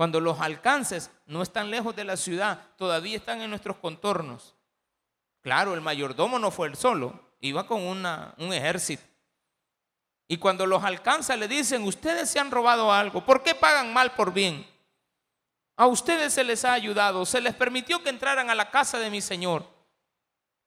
Cuando 0.00 0.18
los 0.18 0.40
alcances, 0.40 1.10
no 1.26 1.42
están 1.42 1.70
lejos 1.70 1.94
de 1.94 2.04
la 2.04 2.16
ciudad, 2.16 2.68
todavía 2.78 3.18
están 3.18 3.42
en 3.42 3.50
nuestros 3.50 3.76
contornos. 3.76 4.54
Claro, 5.42 5.74
el 5.74 5.82
mayordomo 5.82 6.38
no 6.38 6.50
fue 6.50 6.68
el 6.68 6.76
solo, 6.76 7.34
iba 7.40 7.66
con 7.66 7.82
una, 7.82 8.34
un 8.38 8.54
ejército. 8.54 9.02
Y 10.26 10.38
cuando 10.38 10.64
los 10.64 10.84
alcanza 10.84 11.36
le 11.36 11.48
dicen, 11.48 11.82
ustedes 11.82 12.30
se 12.30 12.38
han 12.38 12.50
robado 12.50 12.90
algo, 12.90 13.26
¿por 13.26 13.42
qué 13.42 13.54
pagan 13.54 13.92
mal 13.92 14.12
por 14.12 14.32
bien? 14.32 14.66
A 15.76 15.86
ustedes 15.86 16.32
se 16.32 16.44
les 16.44 16.64
ha 16.64 16.72
ayudado, 16.72 17.26
se 17.26 17.42
les 17.42 17.54
permitió 17.54 18.02
que 18.02 18.08
entraran 18.08 18.48
a 18.48 18.54
la 18.54 18.70
casa 18.70 18.98
de 18.98 19.10
mi 19.10 19.20
Señor. 19.20 19.66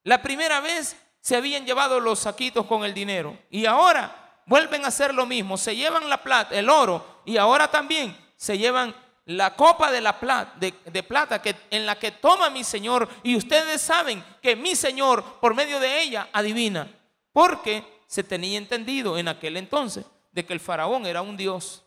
La 0.03 0.21
primera 0.21 0.59
vez 0.59 0.95
se 1.21 1.35
habían 1.35 1.65
llevado 1.65 1.99
los 1.99 2.19
saquitos 2.19 2.67
con 2.67 2.83
el 2.85 2.93
dinero 2.93 3.35
y 3.49 3.65
ahora 3.65 4.43
vuelven 4.45 4.85
a 4.85 4.89
hacer 4.89 5.11
lo 5.11 5.25
mismo, 5.25 5.57
se 5.57 5.75
llevan 5.75 6.07
la 6.07 6.21
plata, 6.21 6.53
el 6.53 6.69
oro 6.69 7.23
y 7.25 7.37
ahora 7.37 7.71
también 7.71 8.15
se 8.37 8.59
llevan 8.59 8.93
la 9.25 9.55
copa 9.55 9.91
de, 9.91 10.01
la 10.01 10.19
plata, 10.19 10.53
de, 10.57 11.03
plata 11.03 11.41
que, 11.41 11.55
en 11.69 11.85
la 11.85 11.97
que 11.97 12.11
toma 12.11 12.49
mi 12.49 12.63
Señor 12.63 13.07
y 13.23 13.35
ustedes 13.35 13.81
saben 13.81 14.23
que 14.41 14.55
mi 14.55 14.75
Señor 14.75 15.39
por 15.39 15.55
medio 15.55 15.79
de 15.79 16.01
ella 16.01 16.29
adivina. 16.33 16.91
Porque 17.31 17.83
se 18.07 18.23
tenía 18.23 18.57
entendido 18.57 19.17
en 19.17 19.27
aquel 19.27 19.57
entonces 19.57 20.05
de 20.31 20.45
que 20.45 20.53
el 20.53 20.59
faraón 20.59 21.05
era 21.05 21.21
un 21.21 21.37
dios. 21.37 21.83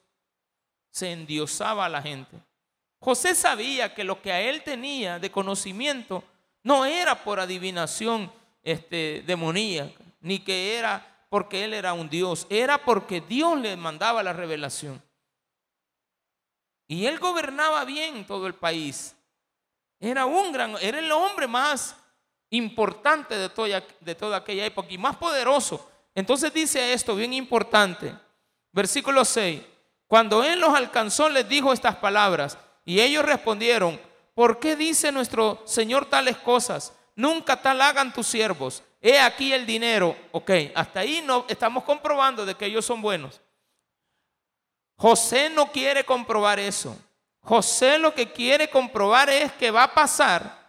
se 0.90 1.12
endiosaba 1.12 1.84
a 1.84 1.90
la 1.90 2.00
gente. 2.00 2.38
José 2.98 3.34
sabía 3.34 3.94
que 3.94 4.02
lo 4.02 4.22
que 4.22 4.32
a 4.32 4.40
él 4.40 4.62
tenía 4.62 5.18
de 5.18 5.30
conocimiento 5.30 6.24
no 6.62 6.86
era 6.86 7.22
por 7.22 7.38
adivinación 7.38 8.32
este, 8.62 9.22
demoníaca, 9.26 10.02
ni 10.20 10.38
que 10.38 10.76
era 10.76 11.26
porque 11.28 11.64
él 11.64 11.74
era 11.74 11.92
un 11.92 12.08
Dios, 12.08 12.46
era 12.48 12.78
porque 12.78 13.20
Dios 13.20 13.60
le 13.60 13.76
mandaba 13.76 14.22
la 14.22 14.32
revelación. 14.32 15.02
Y 16.88 17.06
él 17.06 17.18
gobernaba 17.18 17.84
bien 17.84 18.26
todo 18.26 18.46
el 18.46 18.54
país. 18.54 19.16
Era 19.98 20.26
un 20.26 20.52
gran, 20.52 20.76
era 20.80 20.98
el 20.98 21.10
hombre 21.10 21.46
más 21.46 21.96
importante 22.50 23.36
de 23.36 23.48
toda, 23.48 23.82
de 24.00 24.14
toda 24.14 24.38
aquella 24.38 24.66
época 24.66 24.88
y 24.90 24.98
más 24.98 25.16
poderoso. 25.16 25.90
Entonces 26.14 26.52
dice 26.52 26.92
esto, 26.92 27.16
bien 27.16 27.34
importante. 27.34 28.14
Versículo 28.72 29.24
6. 29.24 29.60
Cuando 30.06 30.44
él 30.44 30.60
los 30.60 30.74
alcanzó, 30.74 31.28
les 31.28 31.48
dijo 31.48 31.72
estas 31.72 31.96
palabras. 31.96 32.56
Y 32.84 33.00
ellos 33.00 33.24
respondieron, 33.24 34.00
¿por 34.34 34.60
qué 34.60 34.76
dice 34.76 35.10
nuestro 35.10 35.62
Señor 35.64 36.06
tales 36.06 36.36
cosas? 36.36 36.92
Nunca 37.16 37.60
tal 37.60 37.80
hagan 37.80 38.12
tus 38.12 38.26
siervos. 38.26 38.82
He 39.00 39.18
aquí 39.18 39.52
el 39.52 39.66
dinero. 39.66 40.16
Ok, 40.32 40.50
hasta 40.74 41.00
ahí 41.00 41.22
no 41.24 41.44
estamos 41.48 41.84
comprobando 41.84 42.46
de 42.46 42.54
que 42.54 42.66
ellos 42.66 42.84
son 42.84 43.02
buenos. 43.02 43.40
José 44.96 45.50
no 45.50 45.70
quiere 45.70 46.04
comprobar 46.04 46.58
eso. 46.58 46.96
José 47.40 47.98
lo 47.98 48.14
que 48.14 48.32
quiere 48.32 48.68
comprobar 48.68 49.30
es 49.30 49.52
que 49.52 49.70
va 49.70 49.84
a 49.84 49.94
pasar 49.94 50.66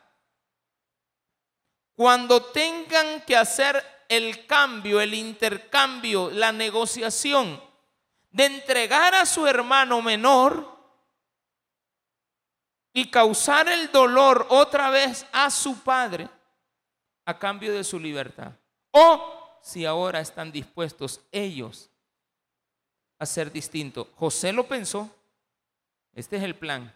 cuando 1.95 2.43
tengan 2.43 3.21
que 3.21 3.35
hacer 3.35 3.83
el 4.07 4.45
cambio, 4.45 5.01
el 5.01 5.15
intercambio, 5.15 6.29
la 6.29 6.51
negociación 6.51 7.59
de 8.29 8.45
entregar 8.45 9.15
a 9.15 9.25
su 9.25 9.47
hermano 9.47 10.01
menor 10.03 10.77
y 12.93 13.09
causar 13.09 13.67
el 13.69 13.91
dolor 13.91 14.45
otra 14.49 14.91
vez 14.91 15.25
a 15.31 15.49
su 15.49 15.79
padre 15.79 16.29
a 17.25 17.37
cambio 17.39 17.73
de 17.73 17.83
su 17.83 17.99
libertad. 17.99 18.51
O 18.91 19.59
si 19.63 19.85
ahora 19.85 20.19
están 20.19 20.51
dispuestos 20.51 21.21
ellos 21.31 21.89
a 23.19 23.25
ser 23.25 23.51
distintos. 23.51 24.07
José 24.15 24.53
lo 24.53 24.67
pensó. 24.67 25.09
Este 26.13 26.37
es 26.37 26.43
el 26.43 26.55
plan. 26.55 26.93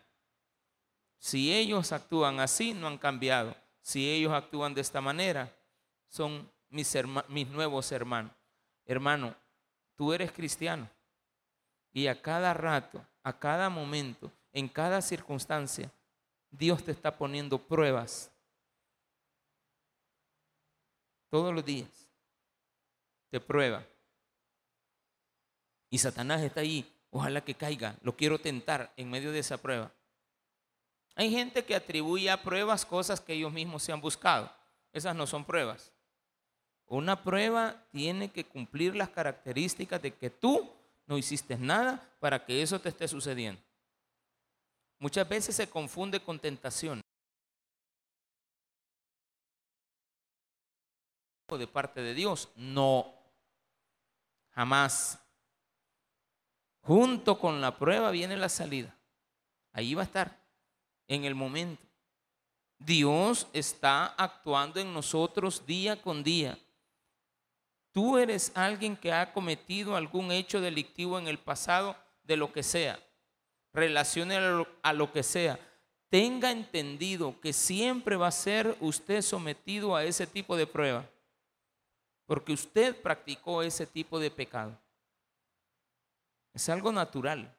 Si 1.18 1.54
ellos 1.54 1.92
actúan 1.92 2.40
así, 2.40 2.74
no 2.74 2.88
han 2.88 2.98
cambiado. 2.98 3.56
Si 3.82 4.10
ellos 4.10 4.34
actúan 4.34 4.74
de 4.74 4.82
esta 4.82 5.01
manera, 5.01 5.56
son 6.08 6.50
mis, 6.70 6.92
mis 7.28 7.48
nuevos 7.48 7.92
hermanos. 7.92 8.32
Hermano, 8.86 9.36
tú 9.96 10.13
eres 10.13 10.32
cristiano. 10.32 10.90
Y 11.94 12.08
a 12.08 12.20
cada 12.22 12.54
rato, 12.54 13.06
a 13.24 13.38
cada 13.38 13.70
momento, 13.70 14.32
en 14.51 14.68
cada 14.68 15.01
circunstancia, 15.01 15.92
Dios 16.50 16.84
te 16.84 16.92
está 16.92 17.16
poniendo 17.16 17.58
pruebas. 17.60 18.32
Todos 21.30 21.54
los 21.54 21.63
días. 21.63 22.10
Te 23.30 23.40
prueba. 23.40 23.86
Y 25.91 26.00
Satanás 26.00 26.41
está 26.41 26.62
ahí. 26.62 26.91
Ojalá 27.12 27.41
que 27.41 27.53
caiga. 27.53 27.98
Lo 28.01 28.15
quiero 28.15 28.39
tentar 28.39 28.91
en 28.95 29.12
medio 29.12 29.31
de 29.31 29.39
esa 29.39 29.57
prueba. 29.57 29.91
Hay 31.15 31.29
gente 31.29 31.63
que 31.65 31.75
atribuye 31.75 32.31
a 32.31 32.41
pruebas 32.41 32.86
cosas 32.86 33.19
que 33.19 33.33
ellos 33.33 33.51
mismos 33.51 33.83
se 33.83 33.91
han 33.91 34.01
buscado. 34.01 34.50
Esas 34.93 35.15
no 35.15 35.27
son 35.27 35.43
pruebas. 35.45 35.91
Una 36.88 37.21
prueba 37.21 37.86
tiene 37.91 38.31
que 38.31 38.45
cumplir 38.45 38.95
las 38.95 39.10
características 39.10 40.01
de 40.01 40.13
que 40.13 40.29
tú 40.29 40.71
no 41.05 41.17
hiciste 41.17 41.57
nada 41.57 42.10
para 42.19 42.43
que 42.45 42.62
eso 42.62 42.79
te 42.79 42.89
esté 42.89 43.07
sucediendo. 43.07 43.62
Muchas 44.98 45.27
veces 45.27 45.55
se 45.55 45.69
confunde 45.69 46.21
con 46.21 46.39
tentación. 46.39 47.01
De 51.49 51.67
parte 51.67 52.01
de 52.01 52.13
Dios, 52.13 52.47
no, 52.56 53.13
jamás. 54.51 55.19
Junto 56.82 57.38
con 57.38 57.62
la 57.62 57.78
prueba 57.78 58.12
viene 58.12 58.36
la 58.38 58.50
salida. 58.50 58.96
Ahí 59.72 59.94
va 59.94 60.02
a 60.02 60.06
estar, 60.06 60.38
en 61.08 61.26
el 61.26 61.36
momento. 61.36 61.84
Dios 62.80 63.48
está 63.54 64.08
actuando 64.08 64.80
en 64.80 64.94
nosotros 64.94 65.65
día 65.65 66.02
con 66.02 66.24
día. 66.24 66.58
Tú 67.91 68.17
eres 68.17 68.52
alguien 68.56 68.96
que 68.96 69.12
ha 69.12 69.34
cometido 69.34 69.96
algún 69.96 70.32
hecho 70.32 70.62
delictivo 70.62 71.20
en 71.20 71.28
el 71.28 71.38
pasado, 71.38 71.96
de 72.24 72.38
lo 72.38 72.54
que 72.54 72.63
sea, 72.63 73.00
relacione 73.74 74.38
a 74.82 74.94
lo 74.94 75.12
que 75.12 75.24
sea. 75.24 75.60
Tenga 76.10 76.52
entendido 76.52 77.39
que 77.39 77.54
siempre 77.54 78.15
va 78.15 78.28
a 78.28 78.32
ser 78.32 78.78
usted 78.80 79.22
sometido 79.22 79.96
a 79.96 80.04
ese 80.04 80.26
tipo 80.28 80.56
de 80.56 80.67
prueba, 80.67 81.10
porque 82.26 82.54
usted 82.54 83.00
practicó 83.02 83.62
ese 83.62 83.86
tipo 83.86 84.20
de 84.20 84.32
pecado. 84.32 84.78
Es 86.54 86.68
algo 86.70 86.92
natural. 86.92 87.56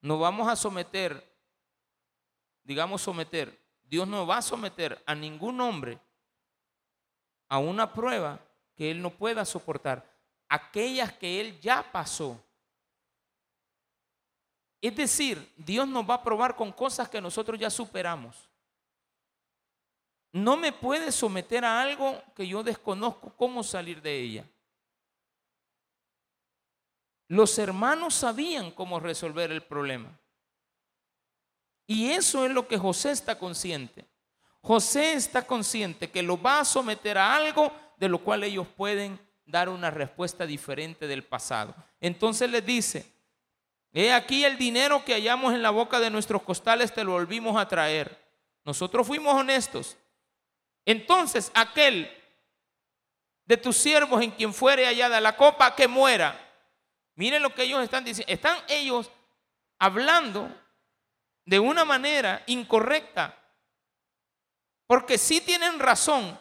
No 0.00 0.18
vamos 0.18 0.48
a 0.48 0.56
someter, 0.56 1.22
digamos 2.64 3.02
someter, 3.02 3.56
Dios 3.84 4.08
no 4.08 4.26
va 4.26 4.38
a 4.38 4.42
someter 4.42 5.00
a 5.06 5.14
ningún 5.14 5.60
hombre 5.60 5.98
a 7.48 7.58
una 7.58 7.92
prueba 7.92 8.40
que 8.74 8.90
él 8.90 9.02
no 9.02 9.10
pueda 9.10 9.44
soportar, 9.44 10.04
aquellas 10.48 11.12
que 11.12 11.40
él 11.40 11.60
ya 11.60 11.92
pasó. 11.92 12.42
Es 14.80 14.96
decir, 14.96 15.52
Dios 15.56 15.86
nos 15.86 16.08
va 16.08 16.14
a 16.14 16.22
probar 16.22 16.56
con 16.56 16.72
cosas 16.72 17.08
que 17.08 17.20
nosotros 17.20 17.60
ya 17.60 17.70
superamos. 17.70 18.48
No 20.32 20.56
me 20.56 20.72
puede 20.72 21.12
someter 21.12 21.64
a 21.64 21.80
algo 21.82 22.20
que 22.34 22.48
yo 22.48 22.62
desconozco 22.62 23.32
cómo 23.36 23.62
salir 23.62 24.00
de 24.00 24.18
ella. 24.18 24.44
Los 27.32 27.58
hermanos 27.58 28.12
sabían 28.12 28.72
cómo 28.72 29.00
resolver 29.00 29.50
el 29.52 29.62
problema. 29.62 30.20
Y 31.86 32.10
eso 32.10 32.44
es 32.44 32.52
lo 32.52 32.68
que 32.68 32.76
José 32.76 33.10
está 33.10 33.38
consciente. 33.38 34.04
José 34.60 35.14
está 35.14 35.46
consciente 35.46 36.10
que 36.10 36.22
lo 36.22 36.38
va 36.38 36.60
a 36.60 36.64
someter 36.66 37.16
a 37.16 37.34
algo 37.34 37.72
de 37.96 38.10
lo 38.10 38.18
cual 38.18 38.44
ellos 38.44 38.66
pueden 38.76 39.18
dar 39.46 39.70
una 39.70 39.90
respuesta 39.90 40.44
diferente 40.44 41.06
del 41.06 41.24
pasado. 41.24 41.74
Entonces 42.02 42.50
les 42.50 42.66
dice, 42.66 43.10
he 43.94 44.12
aquí 44.12 44.44
el 44.44 44.58
dinero 44.58 45.02
que 45.02 45.14
hallamos 45.14 45.54
en 45.54 45.62
la 45.62 45.70
boca 45.70 46.00
de 46.00 46.10
nuestros 46.10 46.42
costales 46.42 46.92
te 46.92 47.02
lo 47.02 47.12
volvimos 47.12 47.56
a 47.56 47.66
traer. 47.66 48.14
Nosotros 48.62 49.06
fuimos 49.06 49.32
honestos. 49.32 49.96
Entonces 50.84 51.50
aquel 51.54 52.14
de 53.46 53.56
tus 53.56 53.78
siervos 53.78 54.20
en 54.20 54.32
quien 54.32 54.52
fuere 54.52 54.84
hallada 54.84 55.18
la 55.18 55.34
copa 55.34 55.74
que 55.74 55.88
muera. 55.88 56.41
Miren 57.22 57.40
lo 57.40 57.54
que 57.54 57.62
ellos 57.62 57.80
están 57.84 58.04
diciendo. 58.04 58.32
Están 58.32 58.58
ellos 58.66 59.08
hablando 59.78 60.52
de 61.44 61.60
una 61.60 61.84
manera 61.84 62.42
incorrecta 62.48 63.38
porque 64.88 65.16
si 65.18 65.40
tienen 65.40 65.78
razón. 65.78 66.36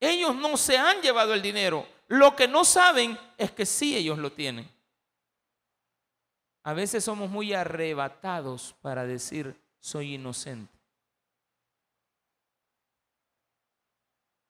Ellos 0.00 0.34
no 0.34 0.56
se 0.56 0.76
han 0.76 1.00
llevado 1.00 1.32
el 1.32 1.42
dinero. 1.42 1.86
Lo 2.08 2.34
que 2.34 2.48
no 2.48 2.64
saben 2.64 3.16
es 3.38 3.52
que 3.52 3.64
sí 3.64 3.96
ellos 3.96 4.18
lo 4.18 4.32
tienen. 4.32 4.68
A 6.64 6.72
veces 6.72 7.04
somos 7.04 7.30
muy 7.30 7.52
arrebatados 7.52 8.74
para 8.82 9.06
decir 9.06 9.56
soy 9.78 10.14
inocente. 10.14 10.76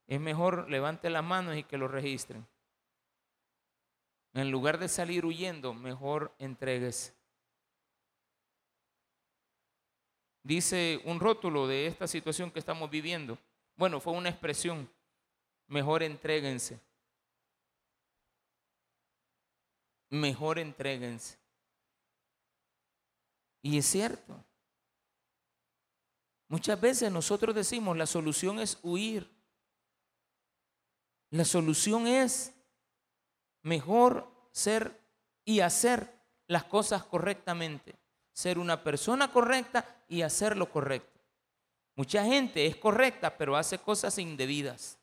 Es 0.06 0.18
mejor 0.18 0.70
levante 0.70 1.10
las 1.10 1.22
manos 1.22 1.54
y 1.54 1.64
que 1.64 1.76
lo 1.76 1.86
registren. 1.86 2.46
En 4.34 4.50
lugar 4.50 4.78
de 4.78 4.88
salir 4.88 5.24
huyendo, 5.24 5.72
mejor 5.72 6.34
entregues. 6.38 7.14
dice 10.44 11.00
un 11.06 11.18
rótulo 11.18 11.66
de 11.66 11.88
esta 11.88 12.06
situación 12.06 12.50
que 12.50 12.60
estamos 12.60 12.88
viviendo. 12.88 13.36
Bueno, 13.76 13.98
fue 13.98 14.12
una 14.12 14.28
expresión. 14.28 14.88
Mejor 15.66 16.04
entréguense. 16.04 16.78
Mejor 20.10 20.60
entréguense. 20.60 21.36
Y 23.62 23.78
es 23.78 23.86
cierto. 23.86 24.38
Muchas 26.48 26.80
veces 26.80 27.10
nosotros 27.10 27.54
decimos 27.54 27.96
la 27.96 28.06
solución 28.06 28.60
es 28.60 28.78
huir. 28.82 29.28
La 31.30 31.44
solución 31.44 32.06
es 32.06 32.53
mejor 33.64 34.30
ser 34.52 34.98
y 35.44 35.60
hacer 35.60 36.08
las 36.46 36.64
cosas 36.64 37.04
correctamente 37.04 37.96
ser 38.34 38.58
una 38.58 38.82
persona 38.82 39.32
correcta 39.32 40.04
y 40.08 40.22
hacer 40.22 40.56
lo 40.56 40.70
correcto. 40.70 41.20
Mucha 41.94 42.24
gente 42.24 42.66
es 42.66 42.76
correcta, 42.76 43.38
pero 43.38 43.56
hace 43.56 43.78
cosas 43.78 44.18
indebidas. 44.18 44.98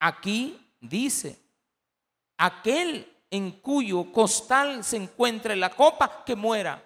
Aquí 0.00 0.74
dice, 0.80 1.40
aquel 2.36 3.10
en 3.30 3.52
cuyo 3.52 4.12
costal 4.12 4.82
se 4.82 4.96
encuentre 4.96 5.54
la 5.54 5.70
copa 5.70 6.24
que 6.24 6.34
muera. 6.34 6.82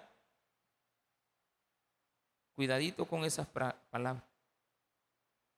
Cuidadito 2.55 3.05
con 3.05 3.25
esas 3.25 3.47
palabras. 3.47 4.23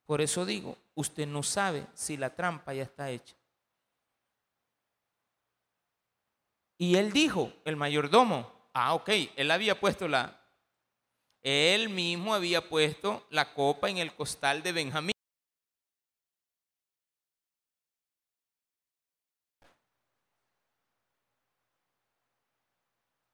Por 0.06 0.22
eso 0.22 0.46
digo, 0.46 0.78
usted 0.96 1.28
no 1.28 1.44
sabe 1.44 1.86
si 1.94 2.16
la 2.16 2.34
trampa 2.34 2.74
ya 2.74 2.84
está 2.84 3.10
hecha. 3.10 3.36
Y 6.78 6.96
él 6.96 7.12
dijo, 7.12 7.54
el 7.66 7.76
mayordomo, 7.76 8.52
ah, 8.74 8.94
ok, 8.94 9.10
él 9.36 9.52
había 9.52 9.80
puesto 9.80 10.08
la, 10.08 10.40
él 11.42 11.90
mismo 11.90 12.34
había 12.34 12.68
puesto 12.68 13.26
la 13.30 13.54
copa 13.54 13.90
en 13.90 13.98
el 13.98 14.14
costal 14.16 14.64
de 14.64 14.72
Benjamín. 14.72 15.14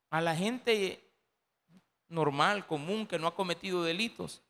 A 0.09 0.21
la 0.21 0.35
gente 0.35 1.03
normal, 2.07 2.65
común, 2.65 3.05
que 3.05 3.19
no 3.19 3.27
ha 3.27 3.35
cometido 3.35 3.83
delitos, 3.83 4.41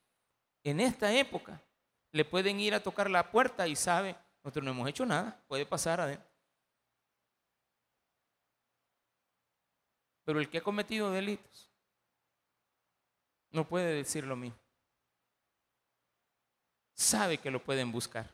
en 0.63 0.79
esta 0.79 1.13
época 1.13 1.61
le 2.11 2.23
pueden 2.23 2.61
ir 2.61 2.73
a 2.73 2.81
tocar 2.81 3.09
la 3.09 3.29
puerta 3.29 3.67
y 3.67 3.75
sabe, 3.75 4.15
nosotros 4.41 4.63
no 4.63 4.71
hemos 4.71 4.87
hecho 4.87 5.05
nada, 5.05 5.37
puede 5.47 5.65
pasar 5.65 5.99
adentro. 5.99 6.28
Pero 10.29 10.39
el 10.39 10.47
que 10.47 10.59
ha 10.59 10.61
cometido 10.61 11.09
delitos 11.09 11.71
no 13.49 13.67
puede 13.67 13.95
decir 13.95 14.27
lo 14.27 14.35
mismo. 14.35 14.59
Sabe 16.93 17.39
que 17.39 17.49
lo 17.49 17.63
pueden 17.63 17.91
buscar. 17.91 18.29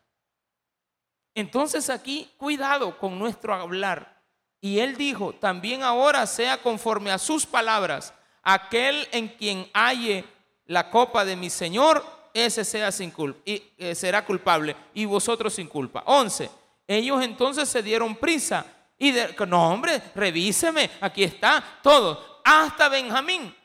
Entonces 1.33 1.89
aquí, 1.89 2.29
cuidado 2.35 2.99
con 2.99 3.17
nuestro 3.17 3.53
hablar. 3.53 4.21
Y 4.59 4.79
él 4.79 4.97
dijo, 4.97 5.35
también 5.35 5.83
ahora 5.83 6.27
sea 6.27 6.61
conforme 6.61 7.11
a 7.11 7.17
sus 7.17 7.45
palabras, 7.45 8.13
aquel 8.43 9.07
en 9.13 9.29
quien 9.29 9.71
halle 9.73 10.25
la 10.65 10.89
copa 10.89 11.23
de 11.23 11.37
mi 11.37 11.49
Señor, 11.49 12.05
ese 12.33 12.65
sea 12.65 12.91
sin 12.91 13.11
culpa, 13.11 13.39
y, 13.45 13.71
eh, 13.77 13.95
será 13.95 14.25
culpable, 14.25 14.75
y 14.93 15.05
vosotros 15.05 15.53
sin 15.53 15.69
culpa. 15.69 16.03
11. 16.07 16.51
Ellos 16.89 17.23
entonces 17.23 17.69
se 17.69 17.81
dieron 17.81 18.17
prisa 18.17 18.74
y 18.97 19.11
de, 19.11 19.35
no, 19.47 19.69
hombre, 19.69 20.01
revíseme, 20.15 20.89
aquí 21.01 21.23
está 21.23 21.63
todo, 21.81 22.41
hasta 22.43 22.89
Benjamín, 22.89 23.55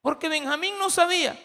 porque 0.00 0.28
Benjamín 0.28 0.78
no 0.78 0.90
sabía. 0.90 1.38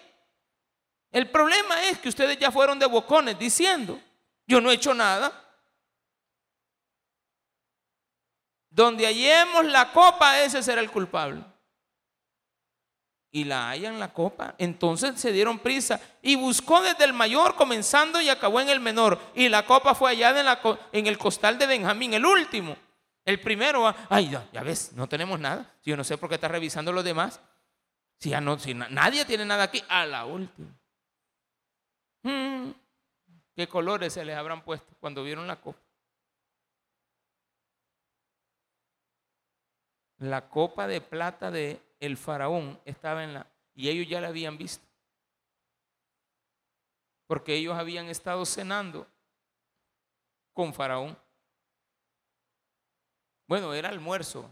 El 1.11 1.29
problema 1.29 1.83
es 1.87 1.99
que 1.99 2.09
ustedes 2.09 2.37
ya 2.37 2.51
fueron 2.51 2.79
de 2.79 2.85
bocones 2.85 3.37
diciendo, 3.37 3.99
yo 4.47 4.61
no 4.61 4.71
he 4.71 4.75
hecho 4.75 4.93
nada. 4.93 5.31
Donde 8.69 9.05
hallemos 9.05 9.65
la 9.65 9.91
copa, 9.91 10.39
ese 10.39 10.63
será 10.63 10.79
el 10.79 10.89
culpable. 10.89 11.43
Y 13.33 13.43
la 13.43 13.69
hallan 13.69 13.99
la 13.99 14.13
copa. 14.13 14.55
Entonces 14.57 15.19
se 15.19 15.31
dieron 15.31 15.59
prisa 15.59 15.99
y 16.21 16.35
buscó 16.35 16.81
desde 16.81 17.03
el 17.03 17.13
mayor, 17.13 17.55
comenzando 17.55 18.21
y 18.21 18.29
acabó 18.29 18.61
en 18.61 18.69
el 18.69 18.79
menor. 18.79 19.19
Y 19.35 19.49
la 19.49 19.65
copa 19.65 19.95
fue 19.95 20.11
hallada 20.11 20.59
en, 20.93 21.07
el 21.07 21.17
costal 21.17 21.57
de 21.57 21.67
Benjamín, 21.67 22.13
el 22.13 22.25
último. 22.25 22.77
El 23.23 23.39
primero, 23.39 23.93
ay, 24.09 24.29
ya, 24.29 24.63
ves, 24.63 24.93
no 24.93 25.07
tenemos 25.07 25.39
nada. 25.39 25.75
Yo 25.83 25.95
no 25.95 26.03
sé 26.03 26.17
por 26.17 26.29
qué 26.29 26.35
está 26.35 26.47
revisando 26.47 26.91
los 26.91 27.03
demás. 27.03 27.39
Si 28.17 28.29
ya 28.29 28.41
no, 28.41 28.57
si 28.57 28.73
nadie 28.73 29.25
tiene 29.25 29.45
nada 29.45 29.63
aquí, 29.63 29.83
a 29.87 30.05
la 30.05 30.25
última. 30.25 30.69
Hmm, 32.23 32.71
¿Qué 33.55 33.67
colores 33.67 34.13
se 34.13 34.25
les 34.25 34.35
habrán 34.35 34.63
puesto 34.63 34.95
cuando 34.99 35.23
vieron 35.23 35.47
la 35.47 35.59
copa? 35.59 35.79
La 40.17 40.49
copa 40.49 40.87
de 40.87 41.01
plata 41.01 41.49
de 41.49 41.81
el 41.99 42.17
faraón 42.17 42.79
estaba 42.85 43.23
en 43.23 43.33
la 43.33 43.47
y 43.73 43.89
ellos 43.89 44.07
ya 44.07 44.21
la 44.21 44.27
habían 44.27 44.57
visto. 44.57 44.85
Porque 47.25 47.55
ellos 47.55 47.77
habían 47.77 48.07
estado 48.07 48.45
cenando 48.45 49.07
con 50.53 50.73
faraón. 50.73 51.17
Bueno, 53.51 53.73
era 53.73 53.89
almuerzo. 53.89 54.49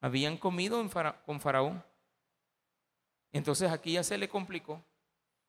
Habían 0.00 0.36
comido 0.36 0.84
con 1.24 1.40
Faraón. 1.40 1.80
Entonces 3.30 3.70
aquí 3.70 3.92
ya 3.92 4.02
se 4.02 4.18
le 4.18 4.28
complicó. 4.28 4.84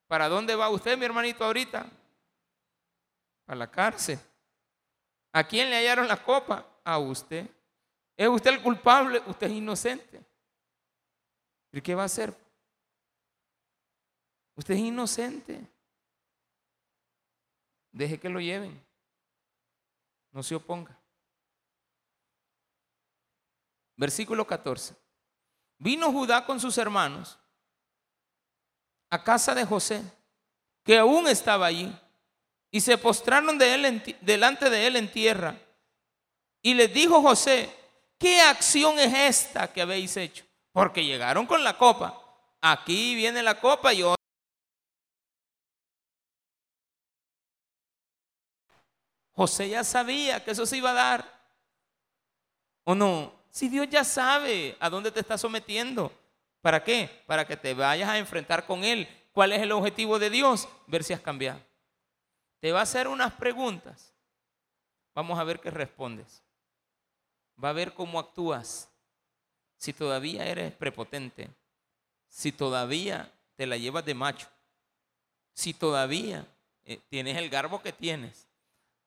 ¿Para 0.06 0.30
dónde 0.30 0.56
va 0.56 0.69
usted, 0.69 0.95
mi 0.95 1.06
hermanito, 1.06 1.43
ahorita? 1.43 1.89
A 3.47 3.56
la 3.56 3.65
cárcel. 3.71 4.19
¿A 5.32 5.43
quién 5.43 5.71
le 5.71 5.78
hallaron 5.78 6.08
la 6.08 6.21
copa? 6.21 6.63
A 6.84 6.99
usted. 6.99 7.49
¿Es 8.15 8.28
usted 8.28 8.52
el 8.52 8.62
culpable? 8.62 9.19
Usted 9.26 9.47
es 9.47 9.54
inocente. 9.54 10.23
¿Y 11.71 11.82
qué 11.82 11.95
va 11.95 12.04
a 12.04 12.06
hacer? 12.06 12.32
Usted 14.54 14.76
es 14.76 14.82
inocente. 14.82 15.67
Deje 17.91 18.19
que 18.19 18.30
lo 18.30 18.39
lleven. 18.39 18.80
No 20.32 20.43
se 20.43 20.54
oponga. 20.54 20.95
Versículo 23.96 24.46
14. 24.46 24.96
Vino 25.78 26.12
Judá 26.12 26.46
con 26.46 26.60
sus 26.60 26.78
hermanos 26.78 27.38
a 29.10 29.24
casa 29.24 29.54
de 29.54 29.64
José, 29.64 30.02
que 30.84 30.98
aún 30.98 31.28
estaba 31.28 31.68
allí, 31.68 31.96
y 32.72 32.82
se 32.82 32.98
postraron 32.98 33.60
de 33.60 33.76
él 33.76 34.18
delante 34.22 34.72
de 34.72 34.88
él 34.88 34.96
en 34.96 35.12
tierra. 35.12 35.56
Y 36.64 36.74
les 36.74 36.92
dijo 36.92 37.22
José, 37.22 37.70
¿qué 38.18 38.42
acción 38.42 38.98
es 38.98 39.14
esta 39.14 39.72
que 39.72 39.84
habéis 39.84 40.18
hecho? 40.18 40.44
Porque 40.72 41.06
llegaron 41.06 41.46
con 41.46 41.64
la 41.64 41.78
copa. 41.78 42.20
Aquí 42.60 43.14
viene 43.14 43.44
la 43.44 43.60
copa 43.60 43.94
y 43.94 44.00
yo... 44.00 44.16
José 49.34 49.70
ya 49.70 49.84
sabía 49.84 50.44
que 50.44 50.52
eso 50.52 50.66
se 50.66 50.78
iba 50.78 50.90
a 50.90 50.94
dar. 50.94 51.48
¿O 52.86 52.96
no? 52.96 53.43
Si 53.54 53.70
Dios 53.70 53.88
ya 53.88 54.04
sabe 54.04 54.76
a 54.80 54.89
dónde 54.89 55.12
te 55.12 55.20
está 55.20 55.38
sometiendo. 55.38 56.12
¿Para 56.60 56.84
qué? 56.84 57.24
Para 57.28 57.46
que 57.46 57.56
te 57.56 57.76
vayas 57.76 58.10
a 58.10 58.18
enfrentar 58.18 58.66
con 58.66 58.84
Él. 58.84 59.08
¿Cuál 59.32 59.54
es 59.54 59.62
el 59.62 59.72
objetivo 59.72 60.18
de 60.18 60.32
Dios? 60.32 60.68
Ver 60.88 61.04
si 61.04 61.13
has 61.13 61.22
cambiado. 61.22 61.62
Te 62.60 62.72
va 62.72 62.80
a 62.80 62.84
hacer 62.84 63.08
unas 63.08 63.32
preguntas. 63.34 64.12
Vamos 65.13 65.38
a 65.38 65.44
ver 65.44 65.60
qué 65.60 65.70
respondes. 65.70 66.42
Va 67.63 67.70
a 67.70 67.74
ver 67.74 67.94
cómo 67.94 68.18
actúas. 68.18 68.89
Si 69.78 69.94
todavía 69.94 70.48
eres 70.48 70.74
prepotente. 70.74 71.48
Si 72.28 72.52
todavía 72.52 73.32
te 73.56 73.68
la 73.68 73.78
llevas 73.78 74.04
de 74.04 74.16
macho. 74.16 74.48
Si 75.54 75.76
todavía 75.76 76.48
eh, 76.86 77.00
tienes 77.08 77.38
el 77.38 77.52
garbo 77.52 77.84
que 77.84 77.94
tienes. 77.94 78.48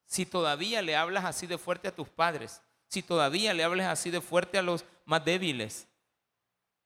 Si 0.05 0.25
todavía 0.25 0.83
le 0.83 0.95
hablas 0.95 1.25
así 1.25 1.49
de 1.49 1.59
fuerte 1.59 1.89
a 1.89 1.97
tus 1.97 2.09
padres 2.09 2.63
si 2.89 3.03
todavía 3.03 3.55
le 3.55 3.65
hables 3.65 3.87
así 3.87 4.11
de 4.11 4.21
fuerte 4.21 4.59
a 4.59 4.63
los 4.63 4.85
más 5.05 5.25
débiles. 5.25 5.87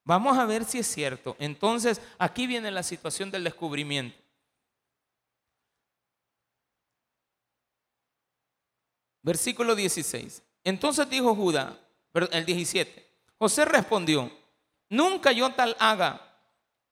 Vamos 0.04 0.38
a 0.38 0.46
ver 0.46 0.64
si 0.64 0.78
es 0.78 0.86
cierto. 0.86 1.36
Entonces, 1.38 2.00
aquí 2.18 2.46
viene 2.46 2.70
la 2.70 2.82
situación 2.82 3.30
del 3.30 3.44
descubrimiento. 3.44 4.18
Versículo 9.22 9.74
16. 9.74 10.42
Entonces 10.64 11.08
dijo 11.08 11.34
Judá, 11.34 11.78
el 12.12 12.44
17, 12.44 13.06
José 13.38 13.64
respondió, 13.64 14.30
nunca 14.88 15.32
yo 15.32 15.50
tal 15.50 15.76
haga. 15.78 16.20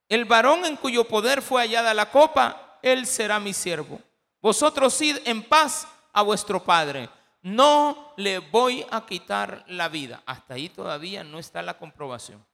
El 0.08 0.24
varón 0.24 0.64
en 0.64 0.76
cuyo 0.76 1.04
poder 1.04 1.42
fue 1.42 1.62
hallada 1.62 1.92
la 1.92 2.10
copa, 2.10 2.78
él 2.82 3.06
será 3.06 3.40
mi 3.40 3.52
siervo. 3.52 4.00
Vosotros 4.40 5.00
id 5.02 5.18
en 5.24 5.42
paz 5.42 5.86
a 6.12 6.22
vuestro 6.22 6.62
padre 6.62 7.10
no 7.42 8.14
le 8.16 8.38
voy 8.38 8.84
a 8.90 9.06
quitar 9.06 9.64
la 9.68 9.88
vida. 9.88 10.22
Hasta 10.26 10.54
ahí 10.54 10.68
todavía 10.68 11.24
no 11.24 11.38
está 11.38 11.62
la 11.62 11.78
comprobación. 11.78 12.44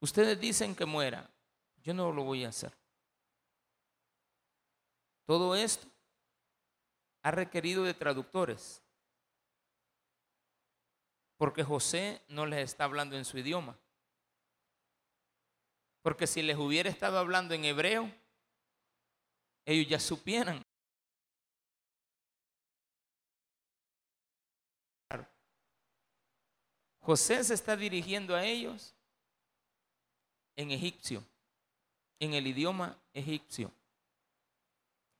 Ustedes 0.00 0.38
dicen 0.38 0.74
que 0.74 0.84
muera. 0.84 1.30
Yo 1.82 1.94
no 1.94 2.12
lo 2.12 2.24
voy 2.24 2.44
a 2.44 2.48
hacer. 2.48 2.72
Todo 5.26 5.54
esto 5.54 5.86
ha 7.22 7.30
requerido 7.30 7.84
de 7.84 7.94
traductores. 7.94 8.82
Porque 11.36 11.64
José 11.64 12.22
no 12.28 12.46
les 12.46 12.64
está 12.64 12.84
hablando 12.84 13.16
en 13.16 13.24
su 13.24 13.38
idioma. 13.38 13.78
Porque 16.02 16.26
si 16.26 16.42
les 16.42 16.58
hubiera 16.58 16.90
estado 16.90 17.18
hablando 17.18 17.54
en 17.54 17.64
hebreo, 17.64 18.10
ellos 19.64 19.88
ya 19.88 19.98
supieran 19.98 20.63
José 27.04 27.44
se 27.44 27.52
está 27.52 27.76
dirigiendo 27.76 28.34
a 28.34 28.46
ellos 28.46 28.94
en 30.56 30.70
egipcio, 30.70 31.22
en 32.18 32.32
el 32.32 32.46
idioma 32.46 32.96
egipcio. 33.12 33.70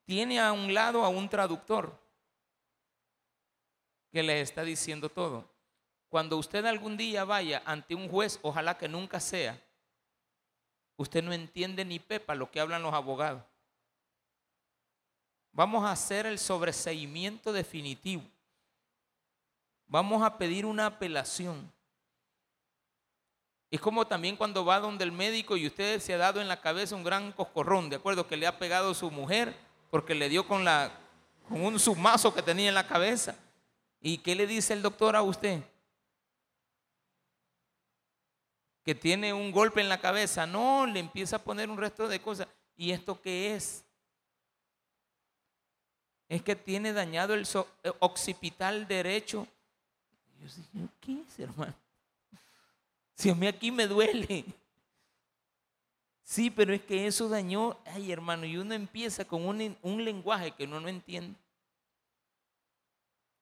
Tiene 0.07 0.41
a 0.41 0.53
un 0.53 0.73
lado 0.73 1.05
a 1.05 1.11
un 1.11 1.29
traductor 1.29 1.95
que 4.11 4.23
les 4.23 4.49
está 4.49 4.63
diciendo 4.63 5.11
todo. 5.11 5.45
Cuando 6.09 6.39
usted 6.39 6.65
algún 6.65 6.97
día 6.97 7.25
vaya 7.25 7.63
ante 7.67 7.95
un 7.95 8.09
juez, 8.09 8.39
ojalá 8.41 8.79
que 8.79 8.89
nunca 8.89 9.21
sea, 9.21 9.61
usted 10.97 11.23
no 11.23 11.35
entiende 11.35 11.85
ni 11.85 11.99
pepa 11.99 12.35
lo 12.35 12.51
que 12.51 12.61
hablan 12.61 12.83
los 12.83 12.95
abogados. 12.95 13.43
Vamos 15.53 15.85
a 15.85 15.93
hacer 15.93 16.25
el 16.25 16.39
sobreseimiento 16.39 17.53
definitivo. 17.53 18.23
Vamos 19.87 20.23
a 20.23 20.39
pedir 20.39 20.65
una 20.65 20.87
apelación. 20.87 21.74
Es 23.75 23.81
como 23.81 24.07
también 24.07 24.37
cuando 24.37 24.65
va 24.65 24.79
donde 24.79 25.03
el 25.03 25.11
médico 25.11 25.57
y 25.57 25.67
usted 25.67 25.99
se 25.99 26.15
ha 26.15 26.17
dado 26.17 26.41
en 26.41 26.47
la 26.47 26.61
cabeza 26.61 26.95
un 26.95 27.03
gran 27.03 27.33
coscorrón, 27.33 27.91
¿de 27.91 27.97
acuerdo? 27.97 28.25
Que 28.29 28.37
le 28.37 28.47
ha 28.47 28.57
pegado 28.57 28.95
su 28.95 29.11
mujer 29.11 29.53
porque 29.91 30.15
le 30.15 30.29
dio 30.29 30.47
con, 30.47 30.65
un 31.51 31.81
sumazo 31.81 32.33
que 32.33 32.41
tenía 32.41 32.69
en 32.69 32.77
la 32.77 32.87
cabeza. 32.87 33.35
¿Y 34.01 34.19
qué 34.19 34.37
le 34.37 34.47
dice 34.47 34.75
el 34.75 34.81
doctor 34.81 35.17
a 35.17 35.23
usted? 35.23 35.61
Que 38.85 38.95
tiene 38.95 39.33
un 39.33 39.51
golpe 39.51 39.81
en 39.81 39.89
la 39.89 39.99
cabeza. 39.99 40.47
No, 40.47 40.87
le 40.87 41.01
empieza 41.01 41.35
a 41.35 41.43
poner 41.43 41.69
un 41.69 41.77
resto 41.77 42.07
de 42.07 42.21
cosas. 42.21 42.47
¿Y 42.77 42.93
esto 42.93 43.21
qué 43.21 43.57
es? 43.57 43.85
Es 46.29 46.43
que 46.43 46.55
tiene 46.55 46.93
dañado 46.93 47.35
el 47.35 47.43
eh, 47.43 47.93
occipital 47.99 48.87
derecho. 48.87 49.49
Yo 50.41 50.49
¿qué 51.01 51.23
es, 51.27 51.41
hermano? 51.41 51.75
Si 53.15 53.31
a 53.31 53.35
mí 53.35 53.47
aquí 53.47 53.71
me 53.71 53.87
duele. 53.87 54.45
Sí, 56.25 56.51
pero 56.51 56.73
es 56.73 56.83
que 56.83 57.07
eso 57.07 57.29
dañó, 57.29 57.77
ay 57.85 58.11
hermano, 58.11 58.47
y 58.47 58.57
uno 58.57 58.75
empieza 58.75 59.25
con 59.25 59.45
un, 59.45 60.05
lenguaje 60.05 60.53
que 60.53 60.65
uno 60.65 60.81
no 60.81 60.89
entiende. 60.89 61.39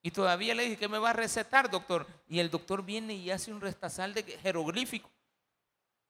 Y 0.03 0.11
todavía 0.11 0.55
le 0.55 0.65
dije, 0.65 0.77
¿qué 0.77 0.89
me 0.89 0.99
va 0.99 1.11
a 1.11 1.15
recetar, 1.15 1.71
doctor? 1.71 2.09
Y 2.29 2.41
el 2.41 2.51
doctor 2.51 2.85
viene 2.85 3.15
y 3.15 3.31
hace 3.31 3.53
un 3.53 3.61
restazal 3.61 4.13
de 4.15 4.25
jeroglífico. 4.25 5.09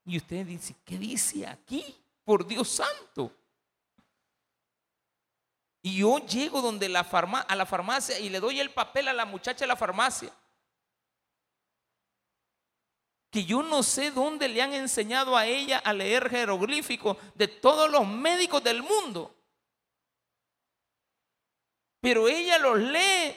Y 0.07 0.17
usted 0.17 0.47
dice, 0.47 0.75
¿qué 0.85 0.97
dice 0.97 1.47
aquí? 1.47 1.85
Por 2.25 2.47
Dios 2.47 2.69
santo. 2.71 3.31
Y 5.83 5.99
yo 5.99 6.19
llego 6.21 6.63
donde 6.63 6.89
la 6.89 7.01
a 7.01 7.57
la 7.57 7.67
farmacia 7.67 8.19
y 8.19 8.31
le 8.31 8.41
doy 8.41 8.61
el 8.61 8.71
papel 8.71 9.09
a 9.09 9.13
la 9.13 9.27
muchacha 9.27 9.61
de 9.61 9.67
la 9.67 9.77
farmacia 9.77 10.33
que 13.33 13.47
yo 13.47 13.63
no 13.63 13.83
sé 13.83 14.11
dónde 14.11 14.47
le 14.47 14.61
han 14.61 14.75
enseñado 14.75 15.39
a 15.39 15.47
ella 15.47 15.79
a 15.79 15.95
leer 15.95 16.29
jeroglíficos 16.29 17.17
de 17.35 17.49
todos 17.49 17.91
los 17.91 18.07
médicos 18.07 18.63
del 18.63 18.83
mundo. 18.83 19.35
Pero 21.99 22.29
ella 22.29 22.59
los 22.59 22.79
lee 22.79 23.35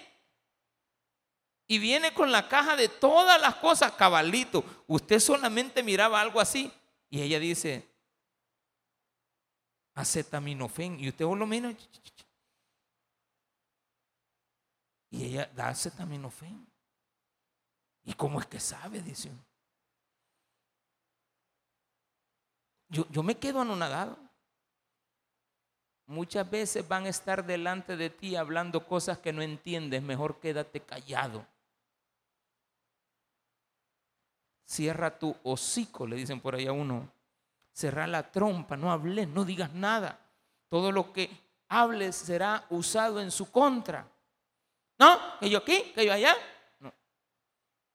y 1.67 1.79
viene 1.79 2.13
con 2.13 2.29
la 2.29 2.49
caja 2.49 2.75
de 2.75 2.89
todas 2.89 3.39
las 3.39 3.55
cosas, 3.55 3.93
cabalito. 3.93 4.65
Usted 4.85 5.17
solamente 5.21 5.81
miraba 5.81 6.19
algo 6.19 6.41
así 6.41 6.69
y 7.09 7.21
ella 7.21 7.39
dice, 7.39 7.87
acetaminofén. 9.93 10.99
Y 10.99 11.07
usted 11.07 11.23
lo 11.23 11.47
mira. 11.47 11.73
Y 15.09 15.23
ella 15.23 15.49
da 15.55 15.69
acetaminofén. 15.69 16.67
¿Y 18.03 18.13
cómo 18.13 18.41
es 18.41 18.45
que 18.47 18.59
sabe? 18.59 19.01
Dice. 19.01 19.31
Yo, 22.89 23.23
me 23.23 23.35
quedo 23.35 23.61
anonadado. 23.61 24.17
Muchas 26.07 26.49
veces 26.49 26.87
van 26.87 27.05
a 27.05 27.09
estar 27.09 27.45
delante 27.45 27.97
de 27.97 28.11
ti 28.11 28.35
hablando 28.35 28.85
cosas 28.85 29.17
que 29.17 29.33
no 29.33 29.41
entiendes, 29.41 30.03
mejor 30.03 30.39
quédate 30.39 30.79
callado. 30.81 31.45
Cierra 34.67 35.17
tu 35.17 35.35
hocico, 35.43 36.05
le 36.05 36.15
dicen 36.15 36.39
por 36.41 36.55
ahí 36.55 36.67
a 36.67 36.71
uno. 36.71 37.11
Cerra 37.71 38.07
la 38.07 38.31
trompa, 38.31 38.77
no 38.77 38.91
hables, 38.91 39.27
no 39.27 39.45
digas 39.45 39.73
nada. 39.73 40.19
Todo 40.69 40.91
lo 40.91 41.11
que 41.11 41.29
hables 41.69 42.15
será 42.15 42.65
usado 42.69 43.19
en 43.19 43.31
su 43.31 43.51
contra. 43.51 44.07
No, 44.97 45.19
que 45.39 45.49
yo 45.49 45.59
aquí, 45.59 45.91
que 45.93 46.05
yo 46.05 46.13
allá. 46.13 46.35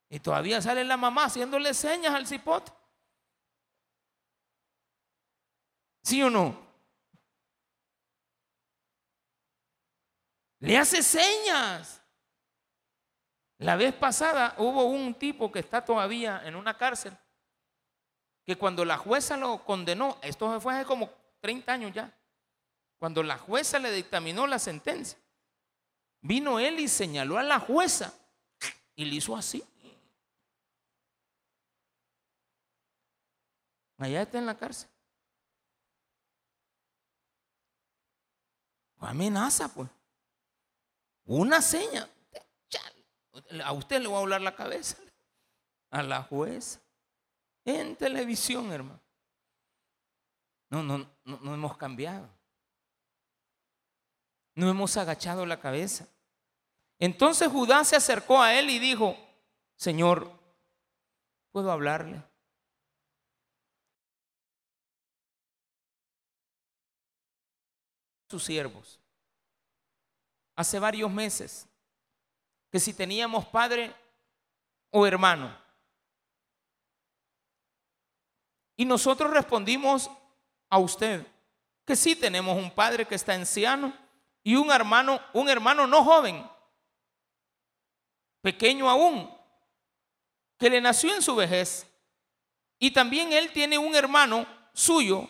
Y 0.09 0.19
todavía 0.19 0.61
sale 0.61 0.83
la 0.83 0.97
mamá 0.97 1.25
haciéndole 1.25 1.73
señas 1.73 2.13
al 2.13 2.27
cipote. 2.27 2.71
¿Sí 6.03 6.21
o 6.23 6.29
no? 6.29 6.59
Le 10.59 10.77
hace 10.77 11.01
señas. 11.01 12.01
La 13.57 13.75
vez 13.75 13.93
pasada 13.93 14.55
hubo 14.57 14.85
un 14.85 15.13
tipo 15.13 15.51
que 15.51 15.59
está 15.59 15.83
todavía 15.83 16.41
en 16.45 16.55
una 16.55 16.77
cárcel, 16.77 17.15
que 18.43 18.57
cuando 18.57 18.85
la 18.85 18.97
jueza 18.97 19.37
lo 19.37 19.63
condenó, 19.63 20.17
esto 20.21 20.59
fue 20.59 20.73
hace 20.73 20.85
como 20.85 21.11
30 21.41 21.71
años 21.71 21.93
ya, 21.93 22.15
cuando 22.97 23.21
la 23.23 23.37
jueza 23.37 23.79
le 23.79 23.91
dictaminó 23.91 24.47
la 24.47 24.59
sentencia, 24.59 25.19
vino 26.21 26.59
él 26.59 26.79
y 26.79 26.87
señaló 26.87 27.37
a 27.37 27.43
la 27.43 27.59
jueza 27.59 28.13
y 28.95 29.05
le 29.05 29.15
hizo 29.15 29.35
así. 29.35 29.63
Allá 33.97 34.23
está 34.23 34.37
en 34.37 34.45
la 34.47 34.57
cárcel. 34.57 34.90
Amenaza, 39.09 39.73
pues. 39.73 39.89
Una 41.25 41.61
seña. 41.61 42.07
A 43.63 43.71
usted 43.73 44.01
le 44.01 44.07
va 44.07 44.17
a 44.17 44.21
hablar 44.21 44.41
la 44.41 44.55
cabeza. 44.55 44.97
A 45.89 46.03
la 46.03 46.23
jueza. 46.23 46.79
En 47.65 47.95
televisión, 47.95 48.71
hermano. 48.71 49.01
No, 50.69 50.83
no, 50.83 50.97
no, 51.25 51.39
no 51.41 51.53
hemos 51.53 51.77
cambiado. 51.77 52.29
No 54.55 54.69
hemos 54.69 54.95
agachado 54.97 55.45
la 55.45 55.59
cabeza. 55.59 56.07
Entonces 56.99 57.47
Judá 57.49 57.83
se 57.83 57.95
acercó 57.95 58.41
a 58.41 58.53
él 58.53 58.69
y 58.69 58.79
dijo, 58.79 59.17
Señor, 59.75 60.31
¿puedo 61.51 61.71
hablarle? 61.71 62.23
Sus 68.31 68.45
siervos 68.45 68.99
hace 70.55 70.79
varios 70.79 71.11
meses 71.11 71.67
que 72.71 72.79
si 72.79 72.93
teníamos 72.93 73.45
padre 73.45 73.93
o 74.89 75.05
hermano. 75.05 75.53
Y 78.77 78.85
nosotros 78.85 79.29
respondimos 79.31 80.09
a 80.69 80.77
usted 80.77 81.27
que 81.85 81.95
sí 81.97 82.15
tenemos 82.15 82.57
un 82.57 82.71
padre 82.71 83.05
que 83.05 83.15
está 83.15 83.33
anciano 83.33 83.93
y 84.43 84.55
un 84.55 84.71
hermano, 84.71 85.19
un 85.33 85.49
hermano 85.49 85.85
no 85.85 86.03
joven, 86.05 86.49
pequeño 88.41 88.89
aún, 88.89 89.29
que 90.57 90.69
le 90.69 90.79
nació 90.79 91.13
en 91.13 91.21
su 91.21 91.35
vejez. 91.35 91.85
Y 92.79 92.91
también 92.91 93.33
él 93.33 93.51
tiene 93.51 93.77
un 93.77 93.93
hermano 93.93 94.47
suyo, 94.73 95.29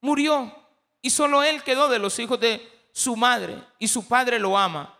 murió 0.00 0.59
y 1.02 1.10
solo 1.10 1.42
él 1.42 1.62
quedó 1.62 1.88
de 1.88 1.98
los 1.98 2.18
hijos 2.18 2.38
de 2.40 2.70
su 2.92 3.16
madre 3.16 3.62
y 3.78 3.88
su 3.88 4.06
padre 4.06 4.38
lo 4.38 4.56
ama. 4.56 4.96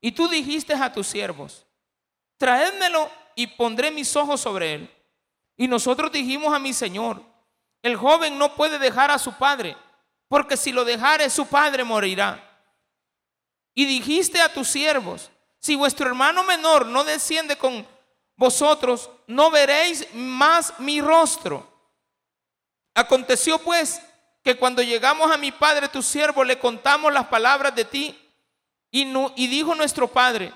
Y 0.00 0.12
tú 0.12 0.28
dijiste 0.28 0.74
a 0.74 0.92
tus 0.92 1.06
siervos, 1.06 1.66
traédmelo 2.36 3.10
y 3.34 3.46
pondré 3.46 3.90
mis 3.90 4.14
ojos 4.16 4.40
sobre 4.40 4.74
él. 4.74 4.90
Y 5.56 5.68
nosotros 5.68 6.10
dijimos 6.12 6.54
a 6.54 6.58
mi 6.58 6.72
Señor, 6.72 7.22
el 7.82 7.96
joven 7.96 8.38
no 8.38 8.54
puede 8.54 8.78
dejar 8.78 9.10
a 9.10 9.18
su 9.18 9.32
padre, 9.34 9.76
porque 10.28 10.56
si 10.56 10.72
lo 10.72 10.84
dejare 10.84 11.30
su 11.30 11.46
padre 11.46 11.84
morirá. 11.84 12.42
Y 13.74 13.84
dijiste 13.84 14.40
a 14.40 14.52
tus 14.52 14.68
siervos, 14.68 15.30
si 15.58 15.74
vuestro 15.74 16.06
hermano 16.06 16.42
menor 16.44 16.86
no 16.86 17.04
desciende 17.04 17.56
con 17.56 17.86
vosotros, 18.36 19.10
no 19.26 19.50
veréis 19.50 20.06
más 20.14 20.78
mi 20.78 21.00
rostro. 21.00 21.66
Aconteció 22.94 23.58
pues 23.58 24.00
que 24.44 24.56
cuando 24.56 24.82
llegamos 24.82 25.32
a 25.32 25.38
mi 25.38 25.50
padre, 25.50 25.88
tu 25.88 26.02
siervo, 26.02 26.44
le 26.44 26.58
contamos 26.58 27.10
las 27.10 27.26
palabras 27.26 27.74
de 27.74 27.86
ti 27.86 28.14
y, 28.90 29.10
y 29.36 29.46
dijo 29.46 29.74
nuestro 29.74 30.06
padre, 30.06 30.52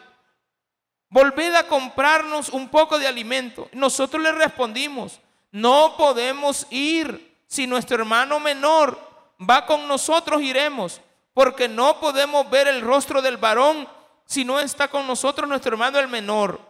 volved 1.09 1.55
a 1.55 1.67
comprarnos 1.67 2.51
un 2.51 2.69
poco 2.69 2.99
de 2.99 3.07
alimento. 3.07 3.71
Nosotros 3.73 4.23
le 4.23 4.33
respondimos, 4.33 5.19
no 5.51 5.97
podemos 5.97 6.67
ir. 6.69 7.27
Si 7.47 7.67
nuestro 7.67 7.97
hermano 7.97 8.39
menor 8.39 9.01
va 9.41 9.65
con 9.65 9.89
nosotros, 9.89 10.43
iremos, 10.43 11.01
porque 11.33 11.67
no 11.67 11.99
podemos 11.99 12.49
ver 12.51 12.69
el 12.69 12.83
rostro 12.83 13.23
del 13.23 13.39
varón 13.39 13.89
si 14.27 14.45
no 14.45 14.61
está 14.61 14.89
con 14.89 15.07
nosotros 15.07 15.49
nuestro 15.49 15.73
hermano 15.73 15.99
el 15.99 16.09
menor. 16.09 16.61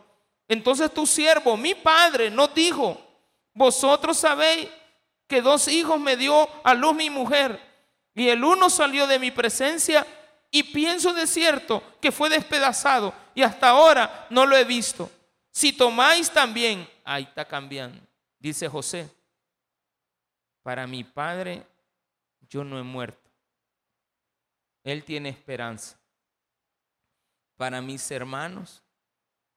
Entonces 0.47 0.95
tu 0.95 1.05
siervo, 1.05 1.57
mi 1.57 1.75
padre, 1.75 2.31
nos 2.31 2.55
dijo, 2.55 2.97
vosotros 3.55 4.19
sabéis 4.19 4.69
que 5.29 5.43
dos 5.43 5.69
hijos 5.69 6.01
me 6.01 6.17
dio 6.17 6.49
a 6.65 6.75
luz 6.75 6.95
mi 6.95 7.11
mujer, 7.11 7.61
y 8.15 8.29
el 8.29 8.43
uno 8.43 8.69
salió 8.69 9.07
de 9.07 9.21
mi 9.21 9.31
presencia 9.31 10.05
y 10.51 10.65
pienso 10.65 11.13
de 11.13 11.27
cierto 11.27 11.83
que 12.01 12.11
fue 12.11 12.29
despedazado 12.29 13.15
y 13.35 13.43
hasta 13.43 13.69
ahora 13.69 14.27
no 14.31 14.45
lo 14.45 14.57
he 14.57 14.65
visto. 14.65 15.09
Si 15.53 15.73
tomáis 15.73 16.31
también, 16.31 16.89
ahí 17.05 17.23
está 17.23 17.45
cambiando, 17.45 18.01
dice 18.39 18.67
José, 18.67 19.09
para 20.63 20.87
mi 20.87 21.05
padre 21.05 21.65
yo 22.49 22.65
no 22.65 22.79
he 22.79 22.83
muerto. 22.83 23.31
Él 24.83 25.05
tiene 25.05 25.29
esperanza. 25.29 25.99
Para 27.57 27.81
mis 27.83 28.11
hermanos 28.11 28.83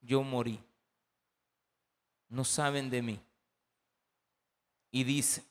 yo 0.02 0.24
morí. 0.24 0.60
No 2.28 2.44
saben 2.44 2.90
de 2.90 3.02
mí. 3.02 3.20
Y 4.92 5.04
dice, 5.04 5.44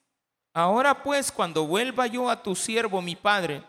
ahora 0.52 1.02
pues 1.02 1.30
cuando 1.32 1.66
vuelva 1.66 2.06
yo 2.06 2.30
a 2.30 2.42
tu 2.42 2.54
siervo, 2.54 3.00
mi 3.02 3.16
padre, 3.16 3.62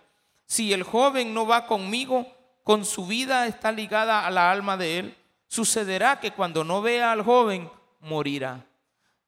si 0.46 0.74
el 0.74 0.84
joven 0.84 1.34
no 1.34 1.48
va 1.48 1.68
conmigo, 1.68 2.28
con 2.64 2.86
su 2.86 3.08
vida 3.08 3.48
está 3.48 3.72
ligada 3.72 4.26
a 4.26 4.32
la 4.32 4.52
alma 4.52 4.78
de 4.78 5.00
él, 5.00 5.18
sucederá 5.48 6.20
que 6.20 6.32
cuando 6.32 6.64
no 6.64 6.82
vea 6.82 7.12
al 7.12 7.24
joven, 7.24 7.70
morirá. 8.00 8.66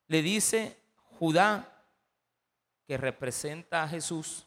Le 0.08 0.22
dice 0.22 0.78
Judá, 1.20 1.70
que 2.86 2.98
representa 2.98 3.84
a 3.84 3.88
Jesús 3.88 4.46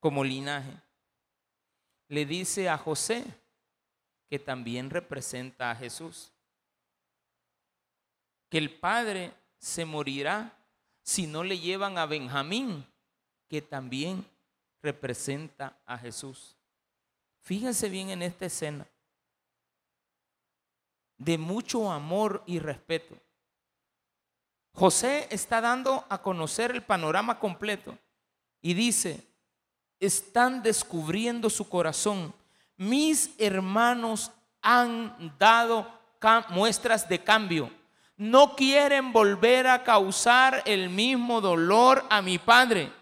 como 0.00 0.24
linaje. 0.24 0.72
Le 2.08 2.24
dice 2.26 2.68
a 2.68 2.78
José, 2.78 3.24
que 4.28 4.38
también 4.38 4.90
representa 4.90 5.70
a 5.70 5.76
Jesús, 5.76 6.32
que 8.48 8.58
el 8.58 8.78
padre 8.78 9.32
se 9.58 9.84
morirá 9.84 10.56
si 11.02 11.26
no 11.26 11.44
le 11.44 11.58
llevan 11.58 11.98
a 11.98 12.06
Benjamín, 12.06 12.86
que 13.48 13.60
también 13.60 14.24
representa 14.82 15.76
a 15.86 15.98
Jesús. 15.98 16.56
Fíjense 17.40 17.88
bien 17.88 18.10
en 18.10 18.22
esta 18.22 18.46
escena 18.46 18.86
de 21.24 21.38
mucho 21.38 21.90
amor 21.90 22.42
y 22.46 22.58
respeto. 22.58 23.16
José 24.74 25.28
está 25.30 25.60
dando 25.60 26.04
a 26.08 26.20
conocer 26.20 26.72
el 26.72 26.82
panorama 26.82 27.38
completo 27.38 27.96
y 28.60 28.74
dice, 28.74 29.24
están 30.00 30.62
descubriendo 30.62 31.48
su 31.48 31.68
corazón. 31.68 32.34
Mis 32.76 33.30
hermanos 33.38 34.32
han 34.62 35.36
dado 35.38 35.86
muestras 36.50 37.08
de 37.08 37.22
cambio. 37.22 37.70
No 38.22 38.54
quieren 38.54 39.12
volver 39.12 39.66
a 39.66 39.82
causar 39.82 40.62
el 40.64 40.90
mismo 40.90 41.40
dolor 41.40 42.06
a 42.08 42.22
mi 42.22 42.38
padre. 42.38 42.92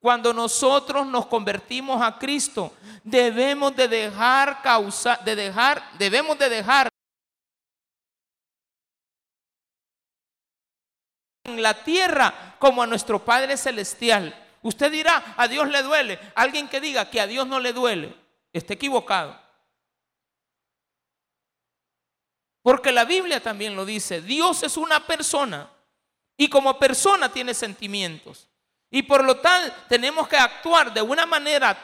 Cuando 0.00 0.34
nosotros 0.34 1.06
nos 1.06 1.26
convertimos 1.26 2.02
a 2.02 2.18
Cristo, 2.18 2.74
debemos 3.04 3.76
de 3.76 3.86
dejar 3.86 4.60
causar, 4.60 5.22
de 5.22 5.36
dejar, 5.36 5.80
debemos 5.98 6.36
de 6.36 6.48
dejar 6.48 6.88
en 11.44 11.62
la 11.62 11.84
tierra 11.84 12.56
como 12.58 12.82
a 12.82 12.88
nuestro 12.88 13.24
Padre 13.24 13.56
celestial. 13.56 14.34
Usted 14.62 14.90
dirá, 14.90 15.34
a 15.36 15.46
Dios 15.46 15.68
le 15.68 15.80
duele. 15.84 16.18
Alguien 16.34 16.66
que 16.66 16.80
diga 16.80 17.08
que 17.08 17.20
a 17.20 17.28
Dios 17.28 17.46
no 17.46 17.60
le 17.60 17.72
duele, 17.72 18.16
está 18.52 18.74
equivocado. 18.74 19.39
Porque 22.62 22.92
la 22.92 23.04
Biblia 23.04 23.42
también 23.42 23.74
lo 23.74 23.84
dice, 23.84 24.20
Dios 24.20 24.62
es 24.62 24.76
una 24.76 25.06
persona 25.06 25.70
y 26.36 26.48
como 26.48 26.78
persona 26.78 27.30
tiene 27.30 27.54
sentimientos. 27.54 28.48
Y 28.90 29.02
por 29.02 29.24
lo 29.24 29.36
tal 29.36 29.72
tenemos 29.88 30.28
que 30.28 30.36
actuar 30.36 30.92
de 30.92 31.00
una 31.00 31.24
manera 31.26 31.76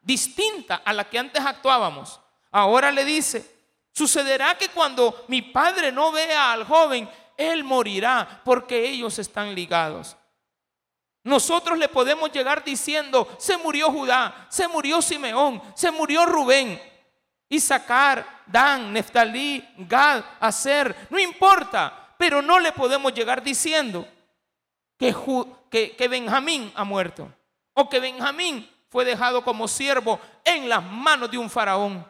distinta 0.00 0.82
a 0.84 0.92
la 0.92 1.08
que 1.08 1.18
antes 1.18 1.44
actuábamos. 1.44 2.20
Ahora 2.50 2.90
le 2.90 3.04
dice, 3.04 3.48
sucederá 3.92 4.56
que 4.56 4.68
cuando 4.68 5.24
mi 5.28 5.42
padre 5.42 5.92
no 5.92 6.10
vea 6.10 6.52
al 6.52 6.64
joven, 6.64 7.08
él 7.36 7.64
morirá 7.64 8.42
porque 8.44 8.88
ellos 8.88 9.18
están 9.18 9.54
ligados. 9.54 10.16
Nosotros 11.24 11.78
le 11.78 11.88
podemos 11.88 12.30
llegar 12.32 12.62
diciendo, 12.62 13.26
se 13.38 13.56
murió 13.56 13.90
Judá, 13.90 14.46
se 14.50 14.68
murió 14.68 15.00
Simeón, 15.00 15.60
se 15.74 15.90
murió 15.90 16.26
Rubén, 16.26 16.80
Isaacar, 17.54 18.42
Dan, 18.46 18.92
Neftalí, 18.92 19.64
Gad, 19.78 20.22
Aser, 20.40 20.94
no 21.10 21.18
importa, 21.18 22.14
pero 22.18 22.42
no 22.42 22.58
le 22.58 22.72
podemos 22.72 23.12
llegar 23.12 23.42
diciendo 23.42 24.06
que, 24.98 25.14
que, 25.96 26.08
Benjamín 26.08 26.72
ha 26.74 26.84
muerto 26.84 27.30
o 27.74 27.88
que 27.88 28.00
Benjamín 28.00 28.68
fue 28.88 29.04
dejado 29.04 29.42
como 29.42 29.66
siervo 29.66 30.20
en 30.44 30.68
las 30.68 30.82
manos 30.82 31.30
de 31.30 31.38
un 31.38 31.50
faraón. 31.50 32.06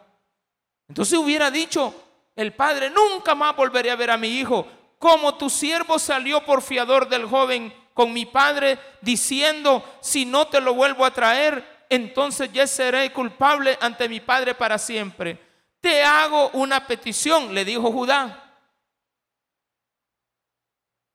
Entonces 0.87 1.17
hubiera 1.17 1.49
dicho 1.49 1.93
el 2.35 2.53
padre, 2.53 2.89
nunca 2.89 3.33
más 3.33 3.55
volveré 3.55 3.89
a 3.89 3.95
ver 3.95 4.11
a 4.11 4.17
mi 4.17 4.27
hijo, 4.27 4.67
como 4.99 5.35
tu 5.35 5.49
siervo 5.49 5.97
salió 5.97 6.45
por 6.45 6.61
fiador 6.61 7.09
del 7.09 7.25
joven 7.25 7.73
con 7.93 8.11
mi 8.11 8.25
padre, 8.25 8.77
diciendo, 9.01 9.83
si 10.01 10.25
no 10.25 10.47
te 10.47 10.59
lo 10.59 10.73
vuelvo 10.73 11.05
a 11.05 11.11
traer, 11.11 11.74
entonces 11.95 12.51
ya 12.51 12.67
seré 12.67 13.11
culpable 13.11 13.77
ante 13.81 14.07
mi 14.07 14.19
padre 14.19 14.53
para 14.53 14.77
siempre. 14.77 15.39
Te 15.81 16.03
hago 16.03 16.49
una 16.51 16.85
petición, 16.85 17.53
le 17.53 17.65
dijo 17.65 17.91
Judá. 17.91 18.41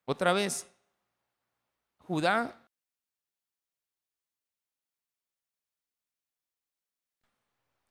Otra 0.06 0.32
vez, 0.32 0.66
Judá 2.00 2.56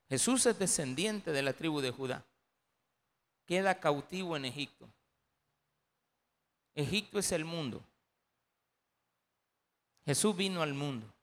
Jesús 0.10 0.44
es 0.48 0.58
descendiente 0.58 1.32
de 1.32 1.44
la 1.44 1.54
tribu 1.54 1.82
de 1.82 1.92
Judá. 1.92 2.26
Queda 3.46 3.80
cautivo 3.80 4.36
en 4.36 4.46
Egipto. 4.46 4.90
Egipto 6.74 7.20
es 7.20 7.32
el 7.32 7.46
mundo. 7.46 7.84
Jesús 10.06 10.36
vino 10.36 10.64
al 10.64 10.74
mundo 10.74 11.14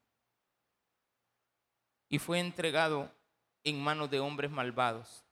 y 2.09 2.19
fue 2.19 2.41
entregado 2.41 3.11
en 3.65 3.83
manos 3.83 4.11
de 4.11 4.21
hombres 4.21 4.51
malvados. 4.51 5.25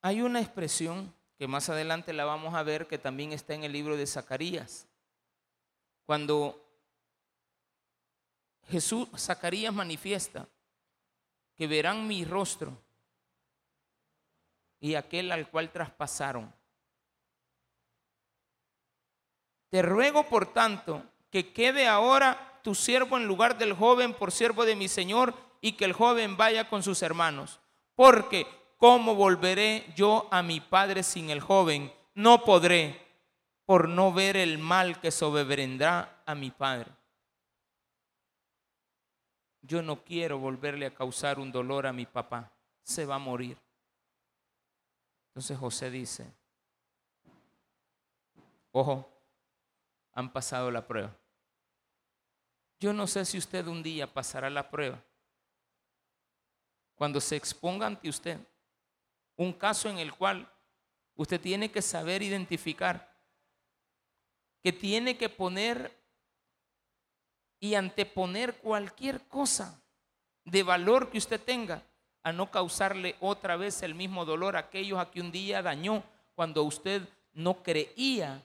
Hay 0.00 0.22
una 0.22 0.40
expresión 0.40 1.14
que 1.38 1.46
más 1.46 1.68
adelante 1.68 2.12
la 2.12 2.24
vamos 2.24 2.54
a 2.54 2.62
ver 2.62 2.86
que 2.86 2.98
también 2.98 3.32
está 3.32 3.54
en 3.54 3.64
el 3.64 3.72
libro 3.72 3.96
de 3.96 4.06
Zacarías, 4.06 4.86
cuando 6.06 6.58
Jesús, 8.68 9.08
Zacarías 9.16 9.72
manifiesta 9.72 10.48
que 11.56 11.66
verán 11.66 12.06
mi 12.06 12.24
rostro 12.24 12.76
y 14.80 14.94
aquel 14.94 15.30
al 15.30 15.48
cual 15.48 15.70
traspasaron. 15.70 16.52
Te 19.68 19.80
ruego, 19.80 20.24
por 20.28 20.52
tanto, 20.52 21.02
que 21.30 21.52
quede 21.52 21.86
ahora 21.86 22.51
tu 22.62 22.74
siervo 22.74 23.16
en 23.16 23.26
lugar 23.26 23.58
del 23.58 23.72
joven 23.74 24.14
por 24.14 24.32
siervo 24.32 24.64
de 24.64 24.76
mi 24.76 24.88
Señor 24.88 25.34
y 25.60 25.72
que 25.72 25.84
el 25.84 25.92
joven 25.92 26.36
vaya 26.36 26.68
con 26.68 26.82
sus 26.82 27.02
hermanos. 27.02 27.60
Porque, 27.94 28.46
¿cómo 28.78 29.14
volveré 29.14 29.86
yo 29.96 30.28
a 30.30 30.42
mi 30.42 30.60
padre 30.60 31.02
sin 31.02 31.30
el 31.30 31.40
joven? 31.40 31.92
No 32.14 32.44
podré 32.44 33.00
por 33.64 33.88
no 33.88 34.12
ver 34.12 34.36
el 34.36 34.58
mal 34.58 35.00
que 35.00 35.10
sobrevendrá 35.10 36.22
a 36.26 36.34
mi 36.34 36.50
padre. 36.50 36.90
Yo 39.62 39.80
no 39.82 40.02
quiero 40.02 40.38
volverle 40.38 40.86
a 40.86 40.94
causar 40.94 41.38
un 41.38 41.52
dolor 41.52 41.86
a 41.86 41.92
mi 41.92 42.06
papá. 42.06 42.50
Se 42.82 43.06
va 43.06 43.14
a 43.14 43.18
morir. 43.20 43.56
Entonces 45.28 45.56
José 45.56 45.90
dice, 45.90 46.30
ojo, 48.72 49.08
han 50.12 50.30
pasado 50.32 50.70
la 50.70 50.86
prueba. 50.86 51.16
Yo 52.82 52.92
no 52.92 53.06
sé 53.06 53.24
si 53.24 53.38
usted 53.38 53.64
un 53.68 53.80
día 53.80 54.12
pasará 54.12 54.50
la 54.50 54.68
prueba. 54.68 55.00
Cuando 56.96 57.20
se 57.20 57.36
exponga 57.36 57.86
ante 57.86 58.08
usted 58.08 58.40
un 59.36 59.52
caso 59.52 59.88
en 59.88 59.98
el 59.98 60.12
cual 60.12 60.52
usted 61.14 61.40
tiene 61.40 61.70
que 61.70 61.80
saber 61.80 62.22
identificar 62.24 63.16
que 64.64 64.72
tiene 64.72 65.16
que 65.16 65.28
poner 65.28 65.96
y 67.60 67.76
anteponer 67.76 68.56
cualquier 68.56 69.28
cosa 69.28 69.80
de 70.44 70.64
valor 70.64 71.08
que 71.08 71.18
usted 71.18 71.40
tenga 71.40 71.84
a 72.24 72.32
no 72.32 72.50
causarle 72.50 73.14
otra 73.20 73.54
vez 73.54 73.80
el 73.84 73.94
mismo 73.94 74.24
dolor 74.24 74.56
a 74.56 74.60
aquellos 74.60 74.98
a 74.98 75.08
que 75.08 75.20
un 75.20 75.30
día 75.30 75.62
dañó 75.62 76.02
cuando 76.34 76.64
usted 76.64 77.08
no 77.32 77.62
creía 77.62 78.42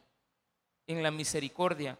en 0.86 1.02
la 1.02 1.10
misericordia, 1.10 1.98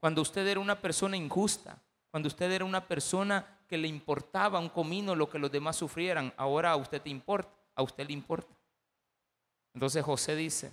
cuando 0.00 0.22
usted 0.22 0.46
era 0.46 0.60
una 0.60 0.80
persona 0.80 1.16
injusta, 1.16 1.82
cuando 2.10 2.28
usted 2.28 2.50
era 2.50 2.64
una 2.64 2.86
persona 2.86 3.58
que 3.68 3.76
le 3.76 3.88
importaba 3.88 4.58
un 4.58 4.68
comino 4.68 5.14
lo 5.14 5.28
que 5.28 5.38
los 5.38 5.50
demás 5.50 5.76
sufrieran, 5.76 6.32
ahora 6.36 6.70
a 6.70 6.76
usted 6.76 7.02
te 7.02 7.10
importa, 7.10 7.52
a 7.74 7.82
usted 7.82 8.06
le 8.06 8.12
importa. 8.12 8.54
Entonces 9.74 10.04
José 10.04 10.34
dice, 10.34 10.72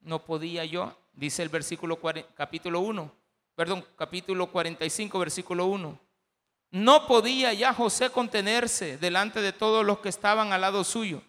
no 0.00 0.24
podía 0.24 0.64
yo, 0.64 0.96
dice 1.12 1.42
el 1.42 1.48
versículo 1.48 2.00
capítulo 2.34 2.80
1, 2.80 3.10
perdón, 3.54 3.86
capítulo 3.96 4.50
45, 4.50 5.18
versículo 5.18 5.66
1, 5.66 5.98
No 6.72 7.06
podía 7.06 7.52
ya 7.52 7.72
José 7.72 8.10
contenerse 8.10 8.98
delante 8.98 9.40
de 9.40 9.52
todos 9.52 9.84
los 9.84 10.00
que 10.00 10.08
estaban 10.08 10.52
al 10.52 10.60
lado 10.60 10.82
suyo. 10.82 11.22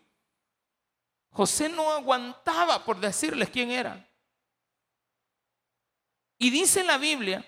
José 1.30 1.70
no 1.70 1.92
aguantaba 1.92 2.84
por 2.84 3.00
decirles 3.00 3.50
quién 3.50 3.70
era. 3.70 4.10
Y 6.38 6.50
dice 6.50 6.84
la 6.84 6.98
Biblia 6.98 7.46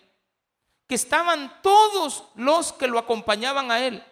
que 0.87 0.95
estaban 0.95 1.61
todos 1.61 2.23
los 2.35 2.71
que 2.73 2.87
lo 2.87 2.97
acompañaban 2.97 3.71
a 3.71 3.85
él. 3.85 4.03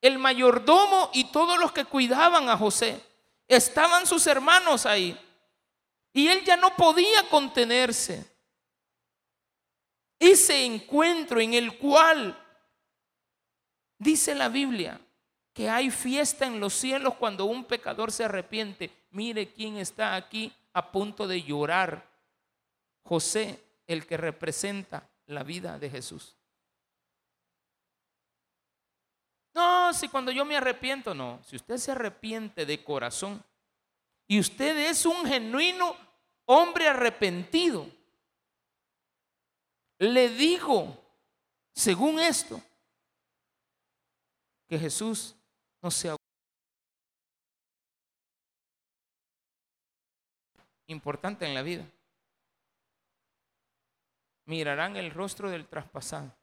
El 0.00 0.18
mayordomo 0.18 1.10
y 1.14 1.24
todos 1.24 1.58
los 1.58 1.72
que 1.72 1.86
cuidaban 1.86 2.48
a 2.50 2.56
José. 2.56 3.02
Estaban 3.48 4.06
sus 4.06 4.26
hermanos 4.26 4.84
ahí. 4.84 5.18
Y 6.12 6.28
él 6.28 6.44
ya 6.44 6.56
no 6.56 6.76
podía 6.76 7.28
contenerse. 7.30 8.30
Ese 10.18 10.64
encuentro 10.64 11.40
en 11.40 11.54
el 11.54 11.78
cual 11.78 12.38
dice 13.98 14.34
la 14.34 14.48
Biblia 14.48 15.00
que 15.52 15.70
hay 15.70 15.90
fiesta 15.90 16.46
en 16.46 16.60
los 16.60 16.74
cielos 16.74 17.14
cuando 17.14 17.46
un 17.46 17.64
pecador 17.64 18.12
se 18.12 18.24
arrepiente. 18.24 18.90
Mire 19.10 19.52
quién 19.52 19.78
está 19.78 20.16
aquí 20.16 20.52
a 20.72 20.90
punto 20.90 21.26
de 21.26 21.42
llorar. 21.42 22.13
José, 23.04 23.62
el 23.86 24.06
que 24.06 24.16
representa 24.16 25.10
la 25.26 25.42
vida 25.42 25.78
de 25.78 25.90
Jesús. 25.90 26.36
No, 29.54 29.92
si 29.94 30.08
cuando 30.08 30.32
yo 30.32 30.44
me 30.44 30.56
arrepiento, 30.56 31.14
no. 31.14 31.40
Si 31.44 31.56
usted 31.56 31.76
se 31.76 31.92
arrepiente 31.92 32.66
de 32.66 32.82
corazón 32.82 33.44
y 34.26 34.40
usted 34.40 34.76
es 34.88 35.06
un 35.06 35.24
genuino 35.26 35.96
hombre 36.46 36.88
arrepentido, 36.88 37.86
le 39.98 40.28
digo, 40.30 40.98
según 41.72 42.18
esto, 42.18 42.60
que 44.66 44.78
Jesús 44.78 45.36
no 45.80 45.90
sea 45.90 46.16
importante 50.86 51.46
en 51.46 51.54
la 51.54 51.62
vida 51.62 51.86
mirarán 54.46 54.96
el 54.96 55.10
rostro 55.10 55.50
del 55.50 55.66
traspasado. 55.66 56.34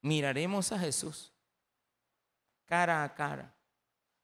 Miraremos 0.00 0.72
a 0.72 0.78
Jesús 0.78 1.32
cara 2.68 3.02
a 3.02 3.14
cara. 3.14 3.54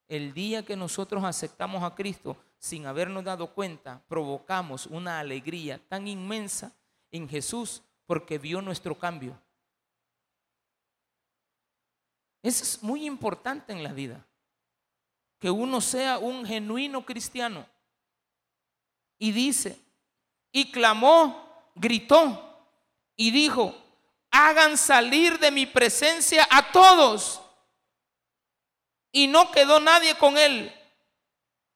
El 0.07 0.35
día 0.35 0.65
que 0.65 0.77
nosotros 0.77 1.25
aceptamos 1.25 1.83
a 1.83 1.95
Cristo 1.95 2.37
sin 2.59 2.87
habernos 2.87 3.25
dado 3.25 3.53
cuenta, 3.53 4.03
provocamos 4.07 4.87
una 4.87 5.19
alegría 5.19 5.81
tan 5.89 6.07
inmensa 6.07 6.73
en 7.11 7.29
Jesús 7.29 7.83
porque 8.07 8.39
vio 8.39 8.61
nuestro 8.61 8.97
cambio. 8.99 9.39
Eso 12.43 12.63
es 12.63 12.83
muy 12.83 13.07
importante 13.07 13.73
en 13.73 13.83
la 13.83 13.93
vida. 13.93 14.25
Que 15.39 15.51
uno 15.51 15.81
sea 15.81 16.19
un 16.19 16.45
genuino 16.45 17.05
cristiano. 17.05 17.67
Y 19.19 19.33
dice, 19.33 19.81
y 20.57 20.71
clamó, 20.71 21.73
gritó 21.75 22.41
y 23.17 23.33
dijo, 23.33 23.75
hagan 24.31 24.79
salir 24.79 25.37
de 25.41 25.51
mi 25.51 25.67
presencia 25.67 26.47
a 26.49 26.71
todos. 26.71 27.41
Y 29.11 29.27
no 29.27 29.51
quedó 29.51 29.81
nadie 29.81 30.17
con 30.17 30.39
él 30.39 30.73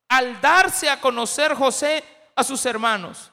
al 0.09 0.41
darse 0.41 0.89
a 0.89 1.01
conocer 1.01 1.57
José 1.57 2.05
a 2.37 2.45
sus 2.45 2.65
hermanos. 2.67 3.33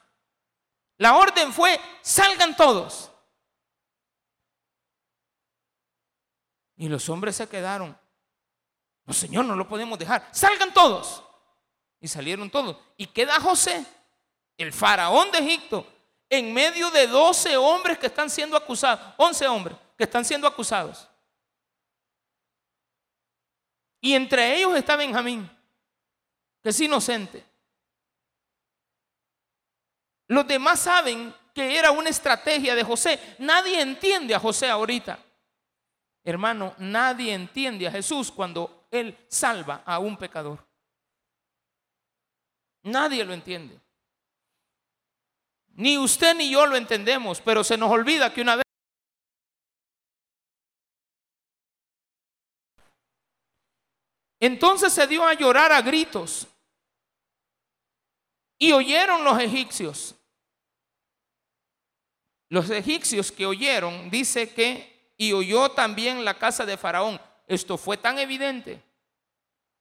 La 0.98 1.16
orden 1.16 1.54
fue, 1.54 1.80
salgan 2.02 2.58
todos. 2.58 3.12
Y 6.76 6.90
los 6.90 7.08
hombres 7.08 7.36
se 7.36 7.48
quedaron. 7.48 7.96
No, 9.06 9.14
Señor, 9.14 9.46
no 9.46 9.56
lo 9.56 9.68
podemos 9.68 10.00
dejar. 10.00 10.28
Salgan 10.32 10.74
todos. 10.74 11.24
Y 12.00 12.08
salieron 12.08 12.50
todos. 12.50 12.78
Y 12.98 13.06
queda 13.06 13.40
José 13.40 13.86
el 14.58 14.72
faraón 14.72 15.32
de 15.32 15.40
Egipto, 15.40 15.86
en 16.30 16.54
medio 16.54 16.90
de 16.92 17.08
12 17.08 17.58
hombres 17.58 17.98
que 17.98 18.08
están 18.08 18.30
siendo 18.30 18.58
acusados, 18.58 19.14
11 19.18 19.48
hombres 19.48 19.78
que 19.98 20.04
están 20.04 20.26
siendo 20.26 20.48
acusados. 20.48 21.08
Y 24.02 24.14
entre 24.14 24.56
ellos 24.58 24.76
está 24.76 24.96
Benjamín, 24.96 25.50
que 26.62 26.70
es 26.70 26.80
inocente. 26.80 27.44
Los 30.28 30.48
demás 30.48 30.80
saben 30.80 31.34
que 31.54 31.78
era 31.78 31.92
una 31.92 32.10
estrategia 32.10 32.76
de 32.76 32.84
José. 32.84 33.20
Nadie 33.40 33.80
entiende 33.82 34.36
a 34.36 34.40
José 34.40 34.70
ahorita. 34.70 35.20
Hermano, 36.24 36.74
nadie 36.80 37.34
entiende 37.34 37.88
a 37.88 37.92
Jesús 37.92 38.32
cuando 38.32 38.88
Él 38.92 39.18
salva 39.28 39.84
a 39.86 40.00
un 40.00 40.18
pecador. 40.18 40.66
Nadie 42.84 43.24
lo 43.24 43.34
entiende. 43.34 43.80
Ni 45.76 45.98
usted 45.98 46.36
ni 46.36 46.50
yo 46.50 46.66
lo 46.66 46.78
entendemos, 46.78 47.42
pero 47.42 47.64
se 47.64 47.78
nos 47.78 47.92
olvida 47.92 48.34
que 48.34 48.42
una 48.42 48.56
vez... 48.56 48.66
Entonces 54.40 54.94
se 54.94 55.08
dio 55.08 55.26
a 55.26 55.34
llorar 55.34 55.72
a 55.72 55.82
gritos 55.82 56.48
y 58.58 58.72
oyeron 58.72 59.24
los 59.24 59.40
egipcios. 59.40 60.16
Los 62.50 62.70
egipcios 62.70 63.32
que 63.32 63.46
oyeron, 63.46 64.10
dice 64.10 64.54
que, 64.54 65.14
y 65.18 65.34
oyó 65.34 65.72
también 65.72 66.24
la 66.24 66.38
casa 66.38 66.66
de 66.66 66.78
Faraón. 66.78 67.20
Esto 67.48 67.78
fue 67.78 67.98
tan 67.98 68.18
evidente 68.20 68.82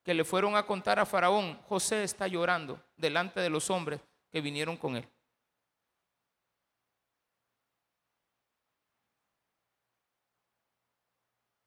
que 0.02 0.14
le 0.14 0.24
fueron 0.24 0.56
a 0.56 0.66
contar 0.66 0.98
a 0.98 1.06
Faraón, 1.06 1.58
José 1.68 2.04
está 2.04 2.26
llorando 2.26 2.78
delante 2.96 3.40
de 3.40 3.48
los 3.48 3.70
hombres 3.70 4.00
que 4.30 4.40
vinieron 4.40 4.76
con 4.76 4.96
él. 4.96 5.08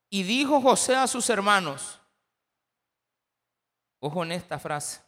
Y 0.09 0.23
dijo 0.23 0.61
José 0.61 0.95
a 0.95 1.07
sus 1.07 1.29
hermanos, 1.29 1.99
ojo 3.99 4.23
en 4.23 4.31
esta 4.31 4.57
frase, 4.57 5.01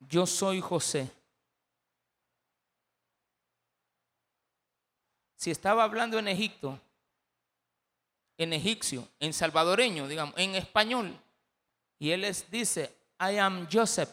yo 0.00 0.26
soy 0.26 0.60
José. 0.60 1.10
Si 5.36 5.50
estaba 5.50 5.84
hablando 5.84 6.18
en 6.18 6.28
Egipto, 6.28 6.80
en 8.38 8.52
egipcio, 8.52 9.06
en 9.20 9.32
salvadoreño, 9.32 10.08
digamos, 10.08 10.34
en 10.38 10.54
español, 10.54 11.18
y 11.98 12.10
él 12.10 12.22
les 12.22 12.50
dice, 12.50 12.96
I 13.20 13.36
am 13.38 13.68
Joseph, 13.70 14.10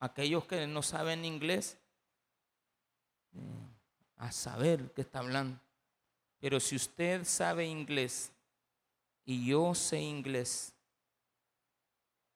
aquellos 0.00 0.44
que 0.44 0.66
no 0.66 0.82
saben 0.82 1.24
inglés, 1.24 1.78
eh, 3.32 3.38
a 4.16 4.32
saber 4.32 4.92
qué 4.92 5.02
está 5.02 5.20
hablando. 5.20 5.58
Pero 6.46 6.60
si 6.60 6.76
usted 6.76 7.24
sabe 7.24 7.66
inglés 7.66 8.30
y 9.24 9.48
yo 9.48 9.74
sé 9.74 10.00
inglés 10.00 10.72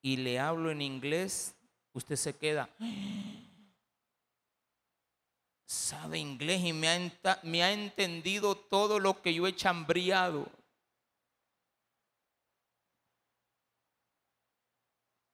y 0.03 0.17
le 0.17 0.37
hablo 0.37 0.73
en 0.73 0.83
inglés, 0.83 1.55
usted 1.93 2.17
se 2.17 2.37
queda, 2.37 2.69
sabe 5.65 6.19
inglés 6.19 6.61
y 6.65 6.73
me 6.73 6.89
ha, 6.89 7.73
entendido 7.73 8.57
todo 8.57 8.99
lo 8.99 9.23
que 9.23 9.33
yo 9.33 9.47
he 9.47 9.55
chambriado. 9.55 10.51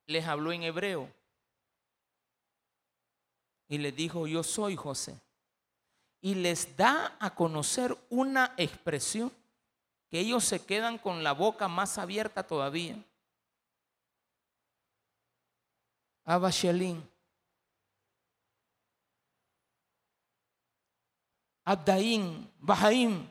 Les 0.05 0.27
habló 0.27 0.53
en 0.53 0.65
hebreo 0.65 1.11
y 3.69 3.79
les 3.79 3.97
dijo, 3.97 4.27
yo 4.27 4.43
soy 4.43 4.77
José 4.77 5.19
y 6.21 6.35
les 6.35 6.77
da 6.77 7.17
a 7.21 7.35
conocer 7.35 7.97
una 8.11 8.55
expresión 8.57 9.33
que 10.09 10.21
ellos 10.21 10.45
se 10.45 10.65
quedan 10.65 10.99
con 10.99 11.23
la 11.23 11.33
boca 11.33 11.69
más 11.69 11.99
abierta 11.99 12.43
todavía. 12.43 12.97
Abashelin. 16.25 17.03
Abdaín, 21.65 22.51
Bajaim. 22.59 23.29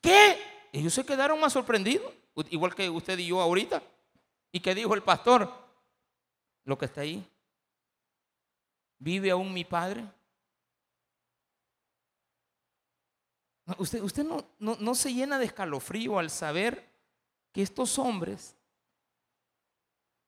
¿Qué? 0.00 0.38
Ellos 0.72 0.92
se 0.92 1.04
quedaron 1.04 1.40
más 1.40 1.52
sorprendidos, 1.52 2.12
igual 2.50 2.74
que 2.74 2.88
usted 2.88 3.18
y 3.18 3.26
yo 3.26 3.40
ahorita. 3.40 3.82
¿Y 4.52 4.60
qué 4.60 4.74
dijo 4.74 4.94
el 4.94 5.02
pastor? 5.02 5.50
Lo 6.64 6.76
que 6.76 6.84
está 6.84 7.00
ahí. 7.00 7.26
¿Vive 8.98 9.30
aún 9.30 9.52
mi 9.52 9.64
padre? 9.64 10.04
Usted, 13.78 14.02
usted 14.02 14.24
no, 14.24 14.44
no, 14.58 14.94
se 14.94 15.12
llena 15.12 15.38
de 15.38 15.46
escalofrío 15.46 16.18
al 16.18 16.30
saber 16.30 16.90
que 17.52 17.62
estos 17.62 17.98
hombres 17.98 18.56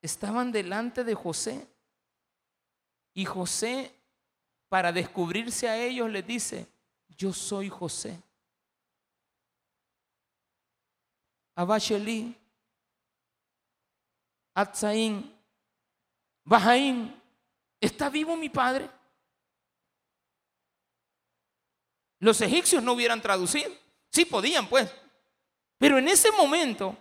estaban 0.02 0.52
delante 0.52 1.04
de 1.04 1.14
José. 1.14 1.66
Y 3.14 3.24
José, 3.24 3.92
para 4.68 4.92
descubrirse 4.92 5.68
a 5.68 5.76
ellos, 5.76 6.10
les 6.10 6.26
dice, 6.26 6.66
yo 7.08 7.32
soy 7.32 7.68
José. 7.68 8.20
Abasheli, 11.54 12.36
Atzaín, 14.54 15.32
Bajaín, 16.44 17.14
¿está 17.80 18.10
vivo 18.10 18.36
mi 18.36 18.48
padre? 18.48 18.90
Los 22.24 22.40
egipcios 22.40 22.82
no 22.82 22.94
hubieran 22.94 23.20
traducido. 23.20 23.70
Sí 24.10 24.24
podían, 24.24 24.66
pues. 24.66 24.90
Pero 25.76 25.98
en 25.98 26.08
ese 26.08 26.32
momento 26.32 26.96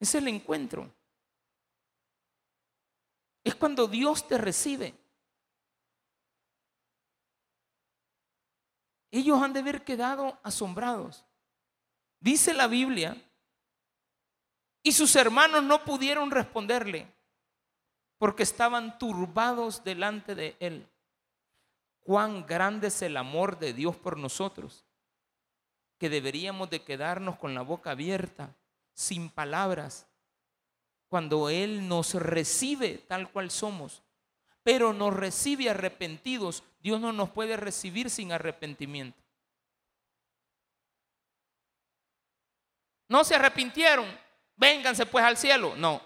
es 0.00 0.14
el 0.14 0.28
encuentro. 0.28 0.90
Es 3.44 3.54
cuando 3.54 3.86
Dios 3.86 4.26
te 4.26 4.38
recibe. 4.38 4.94
Ellos 9.10 9.42
han 9.42 9.52
de 9.52 9.60
haber 9.60 9.84
quedado 9.84 10.38
asombrados. 10.42 11.26
Dice 12.18 12.54
la 12.54 12.68
Biblia, 12.68 13.14
y 14.82 14.92
sus 14.92 15.14
hermanos 15.16 15.64
no 15.64 15.84
pudieron 15.84 16.30
responderle 16.30 17.12
porque 18.16 18.42
estaban 18.42 18.98
turbados 18.98 19.84
delante 19.84 20.34
de 20.34 20.56
él. 20.60 20.88
Cuán 22.02 22.46
grande 22.46 22.88
es 22.88 23.02
el 23.02 23.16
amor 23.16 23.58
de 23.58 23.72
Dios 23.72 23.96
por 23.96 24.16
nosotros, 24.18 24.84
que 25.98 26.10
deberíamos 26.10 26.68
de 26.68 26.82
quedarnos 26.82 27.38
con 27.38 27.54
la 27.54 27.62
boca 27.62 27.92
abierta, 27.92 28.54
sin 28.92 29.30
palabras, 29.30 30.06
cuando 31.08 31.48
Él 31.48 31.86
nos 31.88 32.14
recibe 32.14 32.98
tal 33.06 33.30
cual 33.30 33.50
somos, 33.50 34.02
pero 34.62 34.92
nos 34.92 35.14
recibe 35.14 35.70
arrepentidos. 35.70 36.64
Dios 36.80 37.00
no 37.00 37.12
nos 37.12 37.30
puede 37.30 37.56
recibir 37.56 38.10
sin 38.10 38.32
arrepentimiento. 38.32 39.20
No 43.08 43.24
se 43.24 43.34
arrepintieron, 43.34 44.06
vénganse 44.56 45.04
pues 45.04 45.24
al 45.24 45.36
cielo. 45.36 45.76
No. 45.76 46.00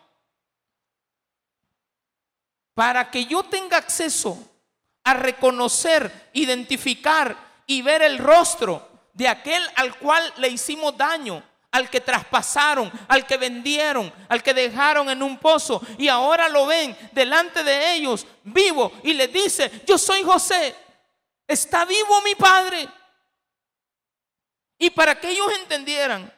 Para 2.74 3.10
que 3.10 3.24
yo 3.24 3.44
tenga 3.44 3.76
acceso 3.76 4.55
a 5.06 5.14
reconocer, 5.14 6.30
identificar 6.32 7.36
y 7.64 7.80
ver 7.80 8.02
el 8.02 8.18
rostro 8.18 8.88
de 9.12 9.28
aquel 9.28 9.62
al 9.76 9.96
cual 9.98 10.34
le 10.38 10.48
hicimos 10.48 10.96
daño, 10.96 11.40
al 11.70 11.88
que 11.88 12.00
traspasaron, 12.00 12.90
al 13.06 13.24
que 13.24 13.36
vendieron, 13.36 14.12
al 14.28 14.42
que 14.42 14.52
dejaron 14.52 15.08
en 15.08 15.22
un 15.22 15.38
pozo 15.38 15.80
y 15.96 16.08
ahora 16.08 16.48
lo 16.48 16.66
ven 16.66 16.96
delante 17.12 17.62
de 17.62 17.94
ellos 17.94 18.26
vivo 18.42 18.92
y 19.04 19.12
le 19.12 19.28
dice, 19.28 19.84
yo 19.86 19.96
soy 19.96 20.24
José, 20.24 20.74
está 21.46 21.84
vivo 21.84 22.20
mi 22.22 22.34
padre. 22.34 22.88
Y 24.76 24.90
para 24.90 25.20
que 25.20 25.30
ellos 25.30 25.52
entendieran, 25.60 26.32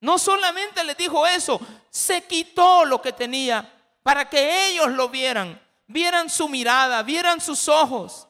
no 0.00 0.16
solamente 0.16 0.84
les 0.84 0.96
dijo 0.96 1.26
eso, 1.26 1.60
se 1.90 2.22
quitó 2.22 2.84
lo 2.84 3.02
que 3.02 3.12
tenía 3.12 3.68
para 4.04 4.30
que 4.30 4.68
ellos 4.68 4.88
lo 4.90 5.08
vieran, 5.08 5.60
vieran 5.88 6.30
su 6.30 6.48
mirada, 6.48 7.02
vieran 7.02 7.40
sus 7.40 7.66
ojos 7.66 8.28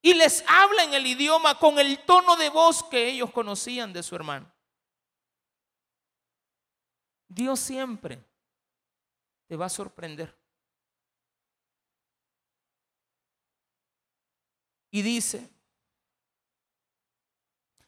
y 0.00 0.14
les 0.14 0.44
habla 0.46 0.84
en 0.84 0.94
el 0.94 1.06
idioma 1.06 1.58
con 1.58 1.78
el 1.78 1.98
tono 2.04 2.36
de 2.36 2.48
voz 2.48 2.82
que 2.84 3.08
ellos 3.08 3.30
conocían 3.30 3.92
de 3.92 4.02
su 4.02 4.14
hermano. 4.14 4.50
Dios 7.28 7.58
siempre 7.58 8.22
te 9.46 9.56
va 9.56 9.66
a 9.66 9.70
sorprender. 9.70 10.34
Y 14.90 15.02
dice, 15.02 15.50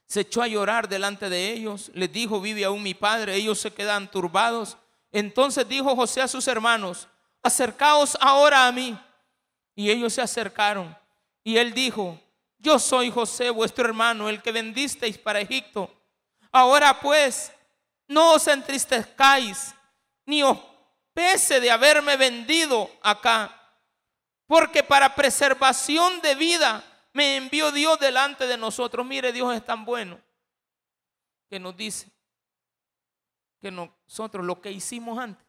se 0.07 0.21
echó 0.21 0.43
a 0.43 0.49
llorar 0.49 0.89
delante 0.89 1.29
de 1.29 1.53
ellos, 1.53 1.91
les 1.95 2.11
dijo, 2.11 2.41
vive 2.41 2.65
aún 2.65 2.83
mi 2.83 2.95
padre, 2.95 3.37
ellos 3.37 3.61
se 3.61 3.73
quedan 3.73 4.11
turbados. 4.11 4.77
Entonces 5.13 5.69
dijo 5.69 5.95
José 5.95 6.23
a 6.23 6.29
sus 6.29 6.49
hermanos, 6.49 7.09
acercaos 7.47 8.17
ahora 8.21 8.67
a 8.67 8.73
mí. 8.73 8.99
Y 9.75 9.91
ellos 9.91 10.13
se 10.13 10.23
acercaron. 10.23 10.97
Y 11.43 11.57
él 11.57 11.73
dijo, 11.73 12.21
yo 12.59 12.79
soy 12.79 13.11
José, 13.11 13.51
vuestro 13.51 13.87
hermano, 13.87 14.29
el 14.29 14.43
que 14.43 14.53
vendisteis 14.53 15.17
para 15.19 15.41
Egipto. 15.41 15.91
Ahora 16.51 16.99
pues, 17.01 17.53
no 18.09 18.35
os 18.35 18.49
entristezcáis, 18.49 19.75
ni 20.25 20.43
os 20.43 20.59
pese 21.13 21.61
de 21.61 21.71
haberme 21.71 22.17
vendido 22.17 22.91
acá, 23.03 23.55
porque 24.47 24.83
para 24.83 25.15
preservación 25.15 26.21
de 26.21 26.35
vida 26.35 26.85
me 27.13 27.37
envió 27.37 27.73
Dios 27.73 27.99
delante 27.99 28.47
de 28.47 28.59
nosotros. 28.59 29.07
Mire, 29.07 29.33
Dios 29.33 29.55
es 29.55 29.65
tan 29.65 29.85
bueno 29.85 30.21
que 31.49 31.59
nos 31.59 31.77
dice 31.77 32.11
que 33.61 33.71
nosotros 33.71 34.45
lo 34.45 34.61
que 34.61 34.71
hicimos 34.71 35.19
antes, 35.19 35.46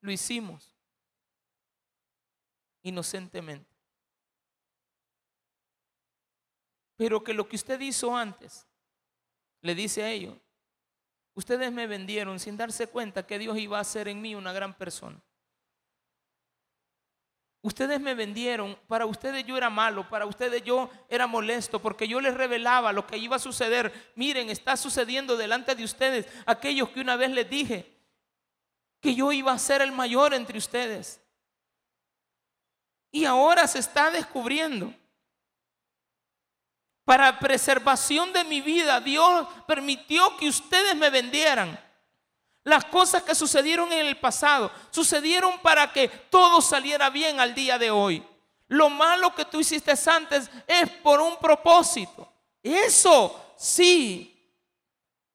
lo 0.00 0.10
hicimos 0.10 0.76
inocentemente. 2.82 3.68
Pero 6.96 7.22
que 7.22 7.32
lo 7.32 7.48
que 7.48 7.56
usted 7.56 7.80
hizo 7.80 8.14
antes, 8.14 8.66
le 9.62 9.74
dice 9.74 10.02
a 10.02 10.10
ellos, 10.10 10.36
ustedes 11.34 11.72
me 11.72 11.86
vendieron 11.86 12.38
sin 12.38 12.56
darse 12.56 12.86
cuenta 12.86 13.26
que 13.26 13.38
Dios 13.38 13.58
iba 13.58 13.78
a 13.78 13.84
ser 13.84 14.08
en 14.08 14.20
mí 14.20 14.34
una 14.34 14.52
gran 14.52 14.74
persona. 14.76 15.22
Ustedes 17.62 18.00
me 18.00 18.14
vendieron, 18.14 18.78
para 18.86 19.04
ustedes 19.04 19.44
yo 19.44 19.56
era 19.58 19.68
malo, 19.68 20.08
para 20.08 20.24
ustedes 20.24 20.62
yo 20.62 20.90
era 21.10 21.26
molesto, 21.26 21.80
porque 21.80 22.08
yo 22.08 22.18
les 22.18 22.34
revelaba 22.34 22.90
lo 22.92 23.06
que 23.06 23.18
iba 23.18 23.36
a 23.36 23.38
suceder. 23.40 24.12
Miren, 24.14 24.48
está 24.48 24.78
sucediendo 24.78 25.36
delante 25.36 25.74
de 25.74 25.84
ustedes 25.84 26.26
aquellos 26.46 26.88
que 26.88 27.00
una 27.00 27.16
vez 27.16 27.30
les 27.30 27.50
dije 27.50 27.99
que 29.00 29.14
yo 29.14 29.32
iba 29.32 29.52
a 29.52 29.58
ser 29.58 29.82
el 29.82 29.92
mayor 29.92 30.34
entre 30.34 30.58
ustedes. 30.58 31.20
Y 33.10 33.24
ahora 33.24 33.66
se 33.66 33.78
está 33.78 34.10
descubriendo 34.10 34.94
para 37.10 37.40
preservación 37.40 38.32
de 38.32 38.44
mi 38.44 38.60
vida, 38.60 39.00
Dios 39.00 39.44
permitió 39.66 40.36
que 40.36 40.48
ustedes 40.48 40.94
me 40.94 41.10
vendieran. 41.10 41.76
Las 42.62 42.84
cosas 42.84 43.24
que 43.24 43.34
sucedieron 43.34 43.92
en 43.92 44.06
el 44.06 44.16
pasado 44.18 44.70
sucedieron 44.92 45.58
para 45.58 45.92
que 45.92 46.06
todo 46.06 46.60
saliera 46.60 47.10
bien 47.10 47.40
al 47.40 47.52
día 47.52 47.78
de 47.78 47.90
hoy. 47.90 48.22
Lo 48.68 48.88
malo 48.88 49.34
que 49.34 49.44
tú 49.44 49.58
hiciste 49.58 49.92
antes 50.08 50.48
es 50.68 50.88
por 51.02 51.20
un 51.20 51.36
propósito. 51.38 52.32
Eso 52.62 53.54
sí 53.56 54.29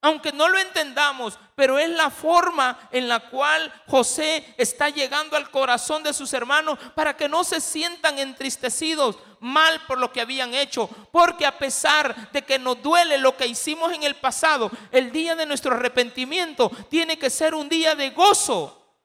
aunque 0.05 0.31
no 0.31 0.47
lo 0.47 0.59
entendamos, 0.59 1.39
pero 1.55 1.79
es 1.79 1.89
la 1.89 2.11
forma 2.11 2.77
en 2.91 3.07
la 3.07 3.21
cual 3.21 3.73
José 3.87 4.53
está 4.55 4.89
llegando 4.89 5.35
al 5.35 5.49
corazón 5.49 6.03
de 6.03 6.13
sus 6.13 6.31
hermanos 6.33 6.77
para 6.93 7.17
que 7.17 7.27
no 7.27 7.43
se 7.43 7.59
sientan 7.59 8.19
entristecidos 8.19 9.17
mal 9.39 9.81
por 9.87 9.97
lo 9.97 10.13
que 10.13 10.21
habían 10.21 10.53
hecho, 10.53 10.87
porque 11.11 11.43
a 11.47 11.57
pesar 11.57 12.31
de 12.31 12.43
que 12.43 12.59
nos 12.59 12.83
duele 12.83 13.17
lo 13.17 13.35
que 13.35 13.47
hicimos 13.47 13.93
en 13.93 14.03
el 14.03 14.13
pasado, 14.13 14.69
el 14.91 15.11
día 15.11 15.33
de 15.33 15.47
nuestro 15.47 15.73
arrepentimiento 15.73 16.69
tiene 16.87 17.17
que 17.17 17.31
ser 17.31 17.55
un 17.55 17.67
día 17.67 17.95
de 17.95 18.11
gozo. 18.11 18.99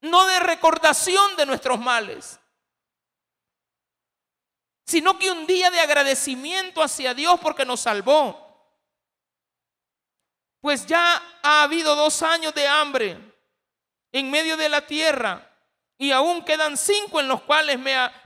No 0.00 0.26
de 0.26 0.40
recordación 0.40 1.36
de 1.36 1.46
nuestros 1.46 1.78
males 1.78 2.40
sino 4.88 5.18
que 5.18 5.30
un 5.30 5.46
día 5.46 5.70
de 5.70 5.80
agradecimiento 5.80 6.82
hacia 6.82 7.12
Dios 7.12 7.38
porque 7.40 7.66
nos 7.66 7.80
salvó. 7.80 8.48
Pues 10.62 10.86
ya 10.86 11.22
ha 11.42 11.62
habido 11.62 11.94
dos 11.94 12.22
años 12.22 12.54
de 12.54 12.66
hambre 12.66 13.18
en 14.10 14.30
medio 14.30 14.56
de 14.56 14.70
la 14.70 14.80
tierra 14.80 15.46
y 15.98 16.10
aún 16.10 16.42
quedan 16.42 16.78
cinco 16.78 17.20
en 17.20 17.28
los 17.28 17.42
cuales 17.42 17.78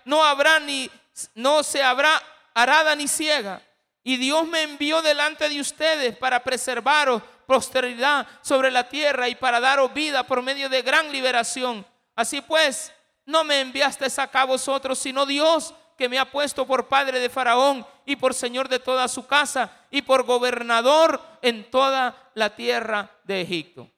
no 0.04 0.22
habrá 0.22 0.60
ni 0.60 0.88
no 1.34 1.64
se 1.64 1.82
habrá 1.82 2.22
arada 2.54 2.94
ni 2.94 3.08
ciega. 3.08 3.60
Y 4.04 4.16
Dios 4.16 4.46
me 4.46 4.62
envió 4.62 5.02
delante 5.02 5.48
de 5.48 5.60
ustedes 5.60 6.16
para 6.16 6.44
preservaros 6.44 7.22
posteridad 7.44 8.24
sobre 8.40 8.70
la 8.70 8.88
tierra 8.88 9.28
y 9.28 9.34
para 9.34 9.58
daros 9.58 9.92
vida 9.92 10.22
por 10.22 10.40
medio 10.42 10.68
de 10.68 10.82
gran 10.82 11.10
liberación. 11.10 11.84
Así 12.14 12.40
pues, 12.40 12.92
no 13.26 13.42
me 13.42 13.60
enviaste 13.60 14.06
acá 14.16 14.44
vosotros, 14.44 15.00
sino 15.00 15.26
Dios 15.26 15.74
que 16.02 16.08
me 16.08 16.18
ha 16.18 16.28
puesto 16.28 16.66
por 16.66 16.88
padre 16.88 17.20
de 17.20 17.30
Faraón 17.30 17.86
y 18.04 18.16
por 18.16 18.34
señor 18.34 18.68
de 18.68 18.80
toda 18.80 19.06
su 19.06 19.24
casa 19.24 19.86
y 19.88 20.02
por 20.02 20.24
gobernador 20.24 21.22
en 21.42 21.70
toda 21.70 22.32
la 22.34 22.56
tierra 22.56 23.08
de 23.22 23.40
Egipto. 23.40 23.88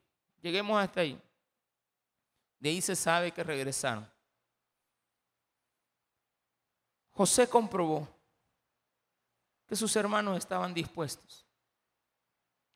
Lleguemos 0.43 0.79
hasta 0.79 1.01
ahí. 1.01 1.19
De 2.59 2.69
ahí 2.69 2.83
se 2.83 2.95
sabe 2.95 3.33
que 3.33 3.43
regresaron. 3.43 4.07
José 7.13 7.49
comprobó 7.49 8.07
que 9.67 9.75
sus 9.75 9.97
hermanos 9.97 10.37
estaban 10.37 10.75
dispuestos 10.75 11.47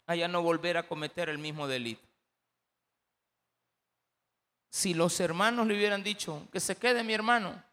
a 0.06 0.16
ya 0.16 0.26
no 0.26 0.40
volver 0.40 0.78
a 0.78 0.88
cometer 0.88 1.28
el 1.28 1.36
mismo 1.36 1.68
delito. 1.68 2.08
Si 4.70 4.94
los 4.94 5.20
hermanos 5.20 5.66
le 5.66 5.74
hubieran 5.76 6.02
dicho 6.02 6.48
que 6.50 6.60
se 6.60 6.76
quede 6.76 7.04
mi 7.04 7.12
hermano, 7.12 7.67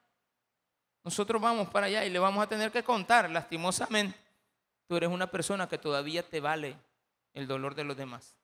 nosotros 1.05 1.39
vamos 1.39 1.69
para 1.69 1.85
allá 1.85 2.03
y 2.03 2.09
le 2.09 2.17
vamos 2.17 2.43
a 2.43 2.49
tener 2.49 2.71
que 2.71 2.83
contar, 2.83 3.29
lastimosamente. 3.29 4.17
Tú 4.87 4.97
eres 4.97 5.07
una 5.07 5.29
persona 5.29 5.69
que 5.69 5.77
todavía 5.77 6.27
te 6.27 6.39
vale 6.39 6.75
el 7.33 7.45
dolor 7.45 7.75
de 7.75 7.83
los 7.83 7.95
demás. 7.95 8.35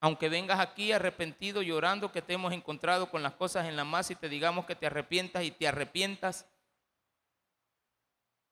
Aunque 0.00 0.28
vengas 0.28 0.58
aquí 0.58 0.90
arrepentido, 0.90 1.62
llorando 1.62 2.10
que 2.10 2.22
te 2.22 2.32
hemos 2.32 2.52
encontrado 2.52 3.08
con 3.08 3.22
las 3.22 3.34
cosas 3.34 3.66
en 3.66 3.76
la 3.76 3.84
masa 3.84 4.14
y 4.14 4.16
te 4.16 4.28
digamos 4.28 4.66
que 4.66 4.74
te 4.74 4.86
arrepientas 4.86 5.44
y 5.44 5.52
te 5.52 5.68
arrepientas, 5.68 6.44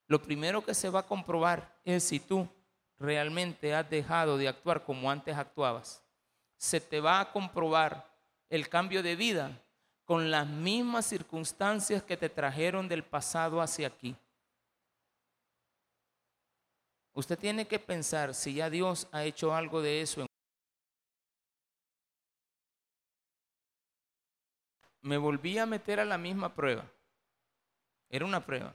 lo 0.07 0.23
primero 0.23 0.65
que 0.65 0.75
se 0.75 0.91
va 0.91 1.01
a 1.01 1.07
comprobar 1.07 1.77
es 1.85 2.05
si 2.05 2.21
tú 2.21 2.49
realmente 3.01 3.75
has 3.75 3.91
dejado 3.91 4.39
de 4.39 4.47
actuar 4.47 4.85
como 4.85 5.11
antes 5.11 5.37
actuabas. 5.37 6.05
Se 6.57 6.81
te 6.81 7.01
va 7.01 7.19
a 7.19 7.33
comprobar 7.33 8.09
el 8.49 8.69
cambio 8.69 9.03
de 9.03 9.17
vida 9.17 9.61
con 10.07 10.31
las 10.31 10.47
mismas 10.47 11.05
circunstancias 11.05 12.03
que 12.03 12.17
te 12.17 12.31
trajeron 12.31 12.89
del 12.89 13.05
pasado 13.05 13.61
hacia 13.61 13.89
aquí. 13.89 14.17
Usted 17.13 17.39
tiene 17.39 17.67
que 17.67 17.79
pensar 17.79 18.35
si 18.35 18.55
ya 18.55 18.71
Dios 18.71 19.09
ha 19.13 19.25
hecho 19.25 19.55
algo 19.55 19.83
de 19.83 20.01
eso 20.01 20.23
en 20.23 20.27
me 25.07 25.19
volví 25.19 25.57
a 25.57 25.67
meter 25.67 26.01
a 26.01 26.05
la 26.05 26.19
misma 26.19 26.53
prueba. 26.53 26.85
Era 28.09 28.25
una 28.25 28.45
prueba. 28.45 28.75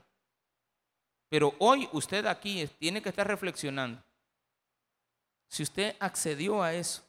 Pero 1.28 1.54
hoy 1.58 1.88
usted 1.92 2.24
aquí 2.24 2.66
tiene 2.78 3.02
que 3.02 3.10
estar 3.10 3.26
reflexionando. 3.26 4.02
Si 5.48 5.62
usted 5.62 5.94
accedió 6.00 6.62
a 6.62 6.72
eso 6.72 7.02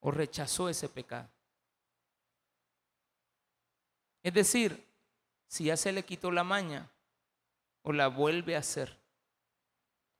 o 0.00 0.10
rechazó 0.10 0.68
ese 0.68 0.88
pecado. 0.90 1.28
Es 4.22 4.34
decir, 4.34 4.86
si 5.46 5.64
ya 5.64 5.76
se 5.76 5.92
le 5.92 6.04
quitó 6.04 6.30
la 6.30 6.44
maña 6.44 6.88
o 7.82 7.92
la 7.92 8.08
vuelve 8.08 8.56
a 8.56 8.60
hacer. 8.60 8.96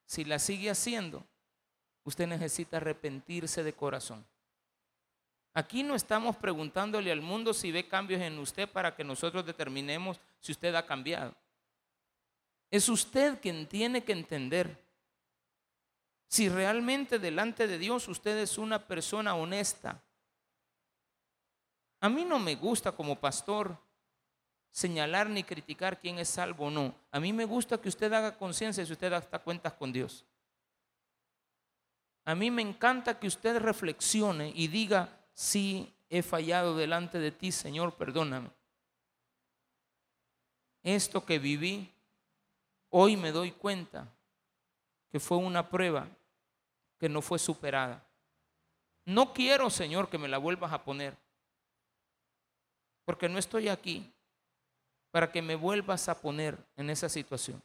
Si 0.06 0.24
la 0.24 0.38
sigue 0.38 0.70
haciendo, 0.70 1.24
usted 2.04 2.26
necesita 2.26 2.78
arrepentirse 2.78 3.62
de 3.62 3.72
corazón. 3.72 4.24
Aquí 5.52 5.82
no 5.82 5.94
estamos 5.94 6.36
preguntándole 6.36 7.12
al 7.12 7.20
mundo 7.20 7.52
si 7.52 7.72
ve 7.72 7.86
cambios 7.86 8.20
en 8.20 8.38
usted 8.38 8.68
para 8.68 8.94
que 8.94 9.04
nosotros 9.04 9.44
determinemos 9.44 10.20
si 10.40 10.52
usted 10.52 10.74
ha 10.74 10.86
cambiado. 10.86 11.34
Es 12.70 12.88
usted 12.88 13.40
quien 13.40 13.66
tiene 13.66 14.02
que 14.02 14.12
entender 14.12 14.82
si 16.28 16.48
realmente 16.48 17.18
delante 17.18 17.66
de 17.66 17.78
Dios 17.78 18.06
usted 18.06 18.38
es 18.38 18.58
una 18.58 18.86
persona 18.86 19.34
honesta. 19.34 20.00
A 22.00 22.08
mí 22.08 22.24
no 22.24 22.38
me 22.38 22.54
gusta 22.54 22.92
como 22.92 23.16
pastor 23.16 23.76
señalar 24.70 25.28
ni 25.28 25.42
criticar 25.42 26.00
quién 26.00 26.18
es 26.18 26.28
salvo 26.28 26.66
o 26.66 26.70
no. 26.70 26.94
A 27.10 27.20
mí 27.20 27.32
me 27.32 27.44
gusta 27.44 27.80
que 27.80 27.88
usted 27.88 28.12
haga 28.12 28.36
conciencia 28.36 28.84
si 28.84 28.92
usted 28.92 29.10
da 29.10 29.38
cuentas 29.40 29.72
con 29.74 29.92
Dios. 29.92 30.24
A 32.24 32.34
mí 32.34 32.50
me 32.50 32.62
encanta 32.62 33.18
que 33.18 33.26
usted 33.26 33.58
reflexione 33.58 34.52
y 34.54 34.68
diga, 34.68 35.20
si 35.32 35.92
he 36.08 36.22
fallado 36.22 36.76
delante 36.76 37.18
de 37.18 37.32
ti, 37.32 37.50
Señor, 37.50 37.96
perdóname. 37.96 38.50
Esto 40.82 41.24
que 41.24 41.38
viví, 41.38 41.92
hoy 42.90 43.16
me 43.16 43.32
doy 43.32 43.52
cuenta 43.52 44.08
que 45.10 45.20
fue 45.20 45.38
una 45.38 45.68
prueba 45.68 46.08
que 46.98 47.08
no 47.08 47.20
fue 47.20 47.38
superada. 47.38 48.04
No 49.04 49.32
quiero, 49.32 49.70
Señor, 49.70 50.08
que 50.08 50.18
me 50.18 50.28
la 50.28 50.38
vuelvas 50.38 50.72
a 50.72 50.84
poner, 50.84 51.16
porque 53.04 53.28
no 53.28 53.38
estoy 53.38 53.68
aquí 53.68 54.12
para 55.10 55.30
que 55.32 55.42
me 55.42 55.56
vuelvas 55.56 56.08
a 56.08 56.20
poner 56.20 56.58
en 56.76 56.90
esa 56.90 57.08
situación. 57.08 57.62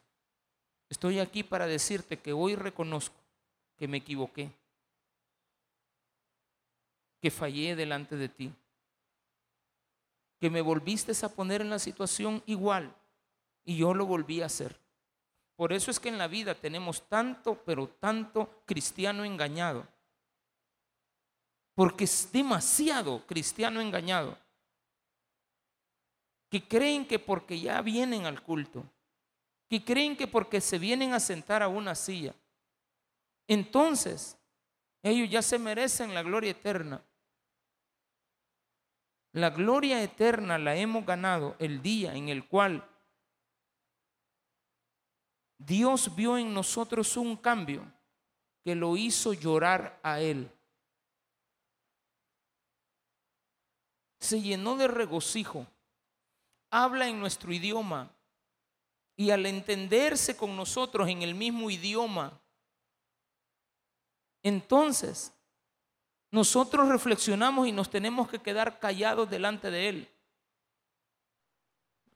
Estoy 0.88 1.18
aquí 1.18 1.42
para 1.42 1.66
decirte 1.66 2.18
que 2.18 2.32
hoy 2.32 2.54
reconozco 2.54 3.16
que 3.76 3.88
me 3.88 3.98
equivoqué 3.98 4.50
que 7.20 7.30
fallé 7.30 7.74
delante 7.74 8.16
de 8.16 8.28
ti, 8.28 8.52
que 10.38 10.50
me 10.50 10.60
volviste 10.60 11.12
a 11.24 11.28
poner 11.28 11.60
en 11.60 11.70
la 11.70 11.78
situación 11.78 12.42
igual 12.46 12.94
y 13.64 13.76
yo 13.78 13.94
lo 13.94 14.06
volví 14.06 14.42
a 14.42 14.46
hacer. 14.46 14.78
Por 15.56 15.72
eso 15.72 15.90
es 15.90 15.98
que 15.98 16.10
en 16.10 16.18
la 16.18 16.28
vida 16.28 16.54
tenemos 16.54 17.08
tanto, 17.08 17.60
pero 17.64 17.88
tanto 17.88 18.62
cristiano 18.66 19.24
engañado. 19.24 19.86
Porque 21.74 22.04
es 22.04 22.30
demasiado 22.30 23.26
cristiano 23.26 23.80
engañado. 23.80 24.38
Que 26.48 26.66
creen 26.66 27.06
que 27.06 27.18
porque 27.18 27.58
ya 27.60 27.80
vienen 27.82 28.26
al 28.26 28.42
culto, 28.42 28.84
que 29.68 29.84
creen 29.84 30.16
que 30.16 30.26
porque 30.26 30.60
se 30.60 30.78
vienen 30.78 31.12
a 31.12 31.20
sentar 31.20 31.62
a 31.62 31.68
una 31.68 31.94
silla, 31.94 32.34
entonces 33.48 34.38
ellos 35.02 35.30
ya 35.30 35.42
se 35.42 35.58
merecen 35.58 36.14
la 36.14 36.22
gloria 36.22 36.50
eterna. 36.50 37.04
La 39.32 39.50
gloria 39.50 40.02
eterna 40.02 40.58
la 40.58 40.76
hemos 40.76 41.04
ganado 41.04 41.56
el 41.58 41.82
día 41.82 42.14
en 42.14 42.28
el 42.28 42.48
cual 42.48 42.88
Dios 45.58 46.14
vio 46.14 46.38
en 46.38 46.52
nosotros 46.52 47.16
un 47.16 47.36
cambio 47.36 47.84
que 48.64 48.74
lo 48.74 48.96
hizo 48.96 49.32
llorar 49.32 50.00
a 50.02 50.20
Él. 50.20 50.50
Se 54.18 54.40
llenó 54.40 54.76
de 54.76 54.88
regocijo, 54.88 55.66
habla 56.70 57.08
en 57.08 57.20
nuestro 57.20 57.52
idioma 57.52 58.10
y 59.16 59.30
al 59.30 59.46
entenderse 59.46 60.36
con 60.36 60.56
nosotros 60.56 61.08
en 61.08 61.22
el 61.22 61.34
mismo 61.34 61.70
idioma, 61.70 62.38
entonces 64.42 65.32
nosotros 66.30 66.88
reflexionamos 66.88 67.66
y 67.66 67.72
nos 67.72 67.88
tenemos 67.88 68.28
que 68.28 68.40
quedar 68.40 68.78
callados 68.78 69.28
delante 69.30 69.70
de 69.70 69.88
Él. 69.88 70.08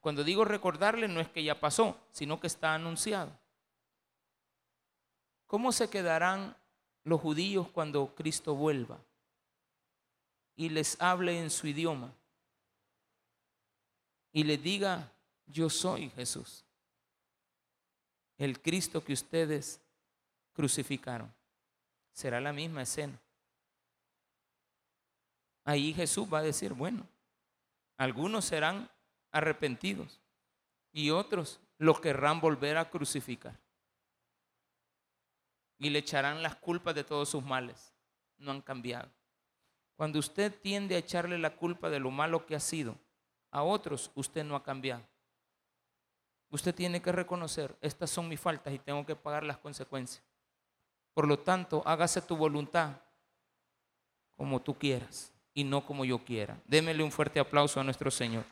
Cuando 0.01 0.25
digo 0.25 0.45
recordarle, 0.45 1.09
no 1.09 1.21
es 1.21 1.29
que 1.29 1.43
ya 1.43 1.59
pasó, 1.59 1.97
sino 2.11 2.41
que 2.41 2.47
está 2.47 2.75
anunciado. 2.75 3.33
¿Cómo 5.47 5.73
se 5.73 5.91
quedarán 5.91 6.57
los 7.05 7.21
judíos 7.21 7.69
cuando 7.69 8.15
Cristo 8.15 8.55
vuelva 8.55 8.99
y 10.55 10.69
les 10.69 11.01
hable 11.01 11.39
en 11.41 11.51
su 11.51 11.67
idioma 11.67 12.13
y 14.33 14.45
les 14.45 14.63
diga, 14.63 15.13
yo 15.47 15.69
soy 15.69 16.11
Jesús, 16.11 16.65
el 18.39 18.61
Cristo 18.61 19.03
que 19.05 19.13
ustedes 19.13 19.81
crucificaron? 20.53 21.33
Será 22.13 22.41
la 22.41 22.53
misma 22.53 22.83
escena 22.83 23.21
ahí 25.71 25.93
Jesús 25.93 26.29
va 26.33 26.39
a 26.39 26.43
decir, 26.43 26.73
bueno, 26.73 27.07
algunos 27.97 28.45
serán 28.45 28.91
arrepentidos 29.31 30.21
y 30.93 31.11
otros 31.11 31.61
los 31.79 32.01
querrán 32.01 32.41
volver 32.41 32.77
a 32.77 32.91
crucificar. 32.91 33.59
Y 35.79 35.91
le 35.91 36.01
echarán 36.01 36.43
las 36.43 36.57
culpas 36.57 36.95
de 36.95 37.05
todos 37.05 37.29
sus 37.29 37.43
males. 37.43 37.95
No 38.37 38.51
han 38.51 38.61
cambiado. 38.61 39.11
Cuando 39.97 40.19
usted 40.19 40.55
tiende 40.61 40.95
a 40.95 40.99
echarle 40.99 41.39
la 41.39 41.57
culpa 41.57 41.89
de 41.89 42.01
lo 42.01 42.11
malo 42.11 42.45
que 42.47 42.55
ha 42.55 42.61
sido 42.61 42.99
a 43.51 43.63
otros, 43.63 44.11
usted 44.15 44.45
no 44.45 44.57
ha 44.57 44.63
cambiado. 44.63 45.03
Usted 46.51 46.75
tiene 46.75 47.01
que 47.01 47.13
reconocer, 47.13 47.77
estas 47.81 48.11
son 48.11 48.29
mis 48.29 48.41
faltas 48.41 48.75
y 48.75 48.79
tengo 48.79 49.07
que 49.07 49.15
pagar 49.15 49.45
las 49.45 49.59
consecuencias. 49.59 50.23
Por 51.15 51.29
lo 51.29 51.39
tanto, 51.39 51.83
hágase 51.87 52.21
tu 52.23 52.37
voluntad 52.37 52.97
como 54.37 54.61
tú 54.61 54.77
quieras 54.77 55.33
y 55.55 55.65
no 55.65 55.85
como 55.85 56.05
yo 56.05 56.25
quiera. 56.25 56.61
Démele 56.67 57.03
un 57.03 57.13
fuerte 57.13 57.39
aplauso 57.39 57.81
a 57.81 57.85
nuestro 57.85 58.11
Señor. 58.11 58.45